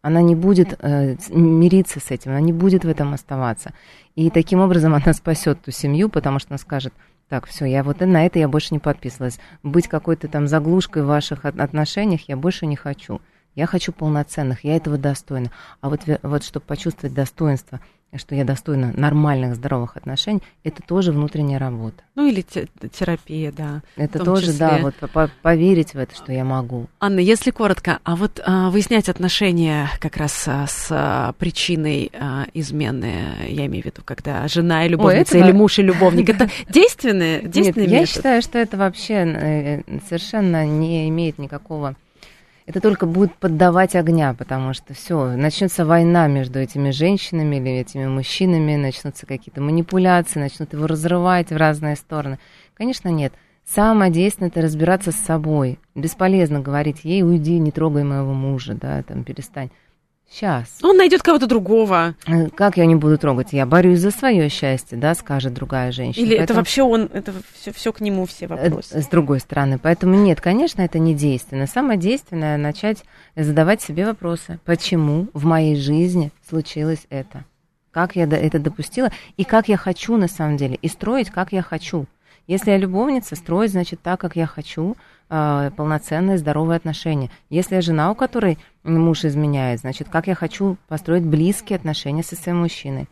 Она 0.02 0.22
не 0.22 0.36
будет 0.36 0.78
э, 0.80 1.16
мириться 1.30 2.00
с 2.00 2.12
этим, 2.12 2.32
она 2.32 2.39
не 2.39 2.54
будет 2.54 2.86
в 2.86 2.88
этом 2.88 3.14
оставаться. 3.14 3.74
И 4.16 4.30
таким 4.30 4.60
образом 4.60 4.93
она 4.93 5.14
спасет 5.14 5.62
ту 5.62 5.72
семью, 5.72 6.10
потому 6.10 6.39
что 6.39 6.52
она 6.52 6.58
скажет, 6.58 6.93
так, 7.28 7.45
все, 7.45 7.66
я 7.66 7.84
вот 7.84 8.00
на 8.00 8.26
это 8.26 8.39
я 8.39 8.47
больше 8.47 8.74
не 8.74 8.80
подписывалась. 8.80 9.39
Быть 9.62 9.88
какой-то 9.88 10.28
там 10.28 10.47
заглушкой 10.47 11.04
в 11.04 11.08
ваших 11.08 11.45
отношениях 11.45 12.22
я 12.28 12.36
больше 12.36 12.66
не 12.66 12.76
хочу. 12.76 13.22
Я 13.56 13.66
хочу 13.66 13.91
полноценных, 13.91 14.64
я 14.64 14.76
этого 14.76 14.97
достойна. 14.97 15.52
А 15.82 15.89
вот, 15.89 16.02
вот 16.24 16.43
чтобы 16.43 16.66
почувствовать 16.66 17.14
достоинство, 17.14 17.82
что 18.16 18.36
я 18.36 18.43
достойна 18.43 18.91
нормальных, 18.95 19.55
здоровых 19.55 19.97
отношений, 19.97 20.41
это 20.64 20.82
тоже 20.82 21.12
внутренняя 21.12 21.60
работа. 21.60 22.03
Ну 22.16 22.28
или 22.28 22.41
терапия, 22.41 23.51
да. 23.51 23.82
Это 23.95 24.24
тоже, 24.24 24.47
числе. 24.47 24.57
да, 24.57 24.80
вот 24.82 25.32
поверить 25.41 25.93
в 25.93 25.97
это, 25.97 26.16
что 26.16 26.32
я 26.32 26.43
могу. 26.43 26.88
Анна, 26.99 27.20
если 27.20 27.51
коротко, 27.51 27.99
а 28.03 28.16
вот 28.16 28.41
а, 28.43 28.70
выяснять 28.70 29.10
отношения 29.10 29.89
как 29.99 30.18
раз 30.18 30.43
а, 30.47 30.66
с 30.68 30.88
а, 30.89 31.34
причиной 31.34 32.12
а, 32.14 32.45
измены, 32.53 33.14
я 33.47 33.68
имею 33.68 33.84
в 33.84 33.86
виду, 33.86 34.01
когда 34.03 34.47
жена 34.47 34.86
и 34.86 34.89
любовница 34.89 35.38
Ой, 35.38 35.43
или 35.43 35.51
муж 35.51 35.80
и 35.80 35.84
любовник, 35.84 36.30
это 36.30 36.49
действенные, 36.70 37.41
действенные 37.43 37.88
Нет, 37.88 37.99
я 38.01 38.05
считаю, 38.05 38.41
что 38.41 38.57
это 38.57 38.78
вообще 38.78 39.14
э, 39.14 39.82
совершенно 40.07 40.66
не 40.66 41.07
имеет 41.10 41.38
никакого 41.38 41.95
это 42.70 42.82
только 42.82 43.07
будет 43.07 43.34
поддавать 43.34 43.95
огня, 43.95 44.36
потому 44.36 44.76
что 44.76 44.93
все, 44.93 45.36
начнется 45.36 45.88
война 45.88 46.28
между 46.28 46.59
этими 46.59 46.91
женщинами 46.91 47.55
или 47.55 47.72
этими 47.72 48.05
мужчинами, 48.05 48.76
начнутся 48.76 49.26
какие-то 49.26 49.59
манипуляции, 49.59 50.39
начнут 50.39 50.72
его 50.74 50.86
разрывать 50.86 51.49
в 51.49 51.57
разные 51.57 51.95
стороны. 51.95 52.38
Конечно, 52.76 53.09
нет. 53.09 53.34
Самое 53.67 54.11
действенное– 54.11 54.49
это 54.51 54.61
разбираться 54.61 55.11
с 55.11 55.15
собой. 55.15 55.80
Бесполезно 55.95 56.59
говорить 56.59 56.99
ей, 57.05 57.24
уйди, 57.24 57.57
не 57.57 57.72
трогай 57.72 58.03
моего 58.03 58.34
мужа, 58.34 58.76
да, 58.76 59.01
там, 59.01 59.24
перестань. 59.24 59.72
Сейчас. 60.32 60.77
Он 60.84 60.95
найдет 60.95 61.23
кого-то 61.23 61.47
другого. 61.47 62.15
Э, 62.27 62.49
как 62.49 62.77
я 62.77 62.86
не 62.86 62.95
буду 62.95 63.17
трогать? 63.17 63.51
Я 63.51 63.65
борюсь 63.65 63.99
за 63.99 64.11
свое 64.11 64.47
счастье, 64.49 64.97
да, 64.97 65.15
скажет 65.15 65.53
другая 65.53 65.91
женщина. 65.91 66.23
Или 66.23 66.38
Поэтому... 66.38 66.43
это 66.43 66.53
вообще 66.53 66.84
он, 66.84 67.09
это 67.11 67.34
все, 67.59 67.73
все 67.73 67.91
к 67.91 67.99
нему 67.99 68.27
все 68.27 68.45
э, 68.45 68.47
вопросы. 68.47 69.01
С 69.01 69.07
другой 69.07 69.39
стороны. 69.39 69.80
Поэтому 69.80 70.13
нет, 70.15 70.39
конечно, 70.39 70.84
это 70.84 70.99
не 70.99 71.15
действенно. 71.15 71.65
Самое 71.65 71.97
действенное 71.99 72.57
начать 72.57 73.03
задавать 73.36 73.82
себе 73.82 74.05
вопросы. 74.05 74.59
Почему 74.65 75.27
в 75.34 75.45
моей 75.45 75.75
жизни 75.75 76.32
случилось 76.47 77.07
это? 77.09 77.43
Как 77.89 78.15
я 78.15 78.25
это 78.25 78.59
допустила? 78.59 79.11
И 79.36 79.43
как 79.43 79.67
я 79.67 79.77
хочу 79.77 80.15
на 80.15 80.27
самом 80.27 80.57
деле? 80.57 80.75
И 80.75 80.88
строить, 80.88 81.32
как 81.32 81.53
я 81.53 81.63
хочу. 81.63 82.05
Если 82.49 82.71
я 82.71 82.77
любовница, 82.77 83.36
строить, 83.36 83.71
значит, 83.71 84.01
так, 84.01 84.19
как 84.19 84.36
я 84.36 84.47
хочу, 84.47 84.95
э, 85.30 85.71
полноценные, 85.75 86.39
здоровые 86.39 86.77
отношения. 86.77 87.30
Если 87.51 87.75
я 87.75 87.82
жена, 87.82 88.11
у 88.11 88.15
которой 88.15 88.57
муж 88.84 89.25
изменяет, 89.25 89.82
значит, 89.82 90.09
как 90.09 90.27
я 90.27 90.36
хочу 90.36 90.77
построить 90.88 91.25
близкие 91.25 91.77
отношения 91.77 92.23
со 92.23 92.36
своим 92.36 92.59
мужчиной. 92.59 93.07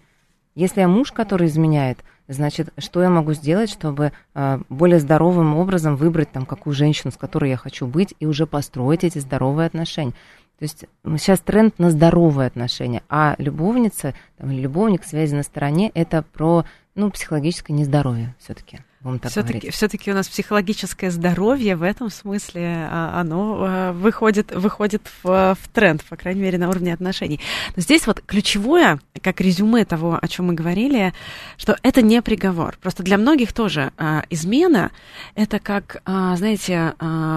Если 0.55 0.81
я 0.81 0.87
муж, 0.87 1.11
который 1.11 1.47
изменяет, 1.47 1.99
значит, 2.27 2.73
что 2.77 3.01
я 3.01 3.09
могу 3.09 3.33
сделать, 3.33 3.69
чтобы 3.69 4.11
э, 4.33 4.59
более 4.69 4.99
здоровым 4.99 5.55
образом 5.55 5.95
выбрать 5.95 6.31
там 6.31 6.45
какую 6.45 6.73
женщину, 6.73 7.11
с 7.11 7.17
которой 7.17 7.51
я 7.51 7.57
хочу 7.57 7.85
быть, 7.85 8.15
и 8.19 8.25
уже 8.25 8.47
построить 8.47 9.03
эти 9.03 9.19
здоровые 9.19 9.67
отношения. 9.67 10.13
То 10.57 10.63
есть 10.63 10.85
сейчас 11.17 11.39
тренд 11.41 11.77
на 11.77 11.91
здоровые 11.91 12.47
отношения, 12.47 13.03
а 13.09 13.35
любовница 13.37 14.15
там, 14.37 14.49
любовник 14.49 15.03
связи 15.03 15.35
на 15.35 15.43
стороне 15.43 15.91
это 15.93 16.23
про 16.23 16.65
ну, 16.95 17.11
психологическое 17.11 17.73
нездоровье 17.73 18.35
все-таки 18.39 18.79
будем 19.01 19.19
так 19.19 19.31
все-таки, 19.31 19.53
говорить. 19.59 19.73
Все-таки 19.73 20.11
у 20.11 20.13
нас 20.13 20.27
психологическое 20.27 21.11
здоровье 21.11 21.75
в 21.75 21.83
этом 21.83 22.09
смысле, 22.09 22.87
а, 22.89 23.19
оно 23.19 23.57
а, 23.59 23.93
выходит, 23.93 24.53
выходит 24.53 25.07
в, 25.23 25.55
в 25.55 25.67
тренд, 25.73 26.03
по 26.05 26.15
крайней 26.15 26.41
мере, 26.41 26.57
на 26.57 26.69
уровне 26.69 26.93
отношений. 26.93 27.39
Но 27.75 27.81
здесь 27.81 28.07
вот 28.07 28.21
ключевое, 28.25 28.99
как 29.21 29.41
резюме 29.41 29.85
того, 29.85 30.17
о 30.21 30.27
чем 30.27 30.47
мы 30.47 30.53
говорили, 30.53 31.13
что 31.57 31.77
это 31.83 32.01
не 32.01 32.21
приговор. 32.21 32.77
Просто 32.81 33.03
для 33.03 33.17
многих 33.17 33.53
тоже 33.53 33.91
а, 33.97 34.23
измена 34.29 34.91
это 35.35 35.59
как, 35.59 36.01
знаете, 36.05 36.93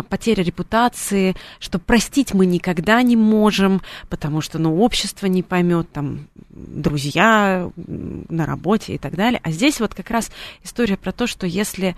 потеря 0.09 0.43
репутации, 0.43 1.37
что 1.59 1.79
простить 1.79 2.35
мы 2.35 2.47
никогда 2.47 3.03
не 3.03 3.17
можем, 3.17 3.83
потому 4.09 4.41
что, 4.41 4.59
ну, 4.59 4.81
общество 4.81 5.27
не 5.27 5.43
поймет, 5.43 5.91
там, 5.93 6.29
друзья 6.49 7.71
на 7.77 8.47
работе 8.47 8.95
и 8.95 8.99
так 8.99 9.15
далее. 9.15 9.41
А 9.43 9.51
здесь 9.51 9.81
вот 9.81 9.95
как 9.95 10.11
раз 10.11 10.31
история 10.63 10.97
про 10.97 11.13
то, 11.13 11.27
что 11.27 11.47
если 11.51 11.97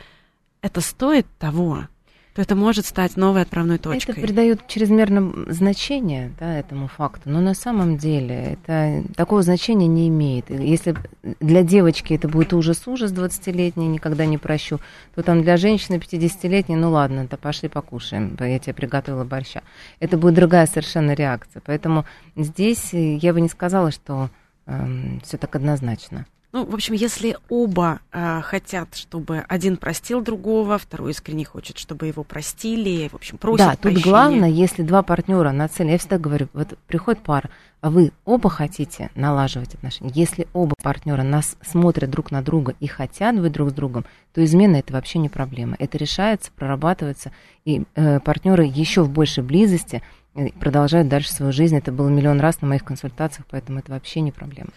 это 0.63 0.81
стоит 0.81 1.27
того, 1.39 1.87
то 2.35 2.41
это 2.41 2.57
может 2.57 2.87
стать 2.87 3.17
новой 3.17 3.43
отправной 3.43 3.79
точкой. 3.79 4.13
Это 4.13 4.21
придает 4.21 4.67
чрезмерное 4.67 5.53
значение 5.53 6.33
да, 6.41 6.59
этому 6.59 6.89
факту, 6.89 7.29
но 7.29 7.41
на 7.41 7.53
самом 7.53 7.99
деле 7.99 8.57
это 8.65 9.05
такого 9.17 9.43
значения 9.43 9.87
не 9.87 10.09
имеет. 10.09 10.49
Если 10.49 10.97
для 11.41 11.63
девочки 11.63 12.15
это 12.15 12.29
будет 12.29 12.55
ужас-ужас 12.55 13.13
20-летний, 13.13 13.87
никогда 13.87 14.25
не 14.25 14.39
прощу, 14.39 14.81
то 15.15 15.23
там 15.23 15.43
для 15.43 15.59
женщины 15.59 15.97
50-летней, 15.97 16.77
ну 16.77 16.91
ладно, 16.91 17.27
то 17.29 17.37
пошли 17.37 17.69
покушаем, 17.69 18.35
я 18.41 18.59
тебе 18.59 18.73
приготовила 18.73 19.25
борща. 19.25 19.63
Это 20.01 20.17
будет 20.17 20.35
другая 20.35 20.67
совершенно 20.67 21.13
реакция. 21.13 21.63
Поэтому 21.67 22.07
здесь 22.35 22.95
я 22.95 23.35
бы 23.35 23.43
не 23.43 23.49
сказала, 23.49 23.91
что 23.91 24.31
э, 24.67 25.19
все 25.23 25.37
так 25.37 25.55
однозначно. 25.55 26.25
Ну, 26.53 26.67
в 26.67 26.75
общем, 26.75 26.93
если 26.93 27.39
оба 27.49 28.01
э, 28.13 28.43
хотят, 28.43 28.95
чтобы 28.95 29.43
один 29.49 29.79
простил 29.79 30.21
другого, 30.21 30.77
второй 30.77 31.13
искренне 31.13 31.47
хочет, 31.47 31.79
чтобы 31.79 32.09
его 32.09 32.25
простили, 32.25 33.09
в 33.09 33.15
общем, 33.15 33.39
просят 33.39 33.67
Да, 33.67 33.73
тут 33.73 33.81
прощения. 33.81 34.03
главное, 34.05 34.51
если 34.51 34.83
два 34.83 35.03
партнера 35.03 35.51
нацелены, 35.51 35.93
я 35.93 35.99
всегда 35.99 36.19
говорю, 36.19 36.49
вот 36.53 36.79
приходит 36.87 37.23
пара, 37.23 37.49
а 37.81 37.89
вы 37.89 38.13
оба 38.27 38.51
хотите 38.51 39.11
налаживать 39.15 39.75
отношения, 39.75 40.13
если 40.15 40.47
оба 40.53 40.75
партнера 40.83 41.23
нас 41.23 41.57
смотрят 41.63 42.11
друг 42.11 42.31
на 42.31 42.43
друга 42.43 42.75
и 42.81 42.87
хотят 42.87 43.35
быть 43.41 43.53
друг 43.53 43.71
с 43.71 43.73
другом, 43.73 44.05
то 44.35 44.45
измена 44.45 44.77
это 44.77 44.93
вообще 44.93 45.21
не 45.21 45.31
проблема. 45.31 45.77
Это 45.79 45.97
решается, 45.97 46.51
прорабатывается, 46.55 47.33
и 47.65 47.85
э, 47.95 48.21
партнеры 48.21 48.65
еще 48.67 49.03
в 49.05 49.11
большей 49.11 49.43
близости 49.43 50.03
э, 50.35 50.51
продолжают 50.61 51.09
дальше 51.09 51.33
свою 51.33 51.51
жизнь. 51.51 51.79
Это 51.79 51.93
было 51.93 52.11
миллион 52.11 52.41
раз 52.41 52.61
на 52.61 52.69
моих 52.69 52.85
консультациях, 52.85 53.47
поэтому 53.51 53.79
это 53.79 53.91
вообще 53.91 54.21
не 54.21 54.33
проблема. 54.33 54.69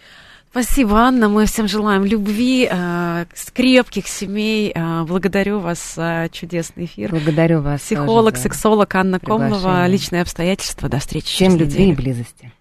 Спасибо, 0.50 0.98
Анна. 1.00 1.28
Мы 1.28 1.46
всем 1.46 1.68
желаем 1.68 2.04
любви, 2.04 2.68
э, 2.70 3.26
крепких 3.52 4.08
семей. 4.08 4.72
Э, 4.74 5.04
благодарю 5.04 5.58
вас 5.58 5.94
за 5.94 6.28
чудесный 6.32 6.86
эфир. 6.86 7.10
Благодарю 7.10 7.60
вас. 7.60 7.82
Психолог, 7.82 8.34
тоже, 8.34 8.42
сексолог 8.44 8.94
Анна 8.94 9.20
Комлова. 9.20 9.86
Личные 9.86 10.22
обстоятельства. 10.22 10.88
До 10.88 10.98
встречи. 10.98 11.26
Всем 11.26 11.56
любви 11.56 11.90
и 11.90 11.92
близости. 11.92 12.52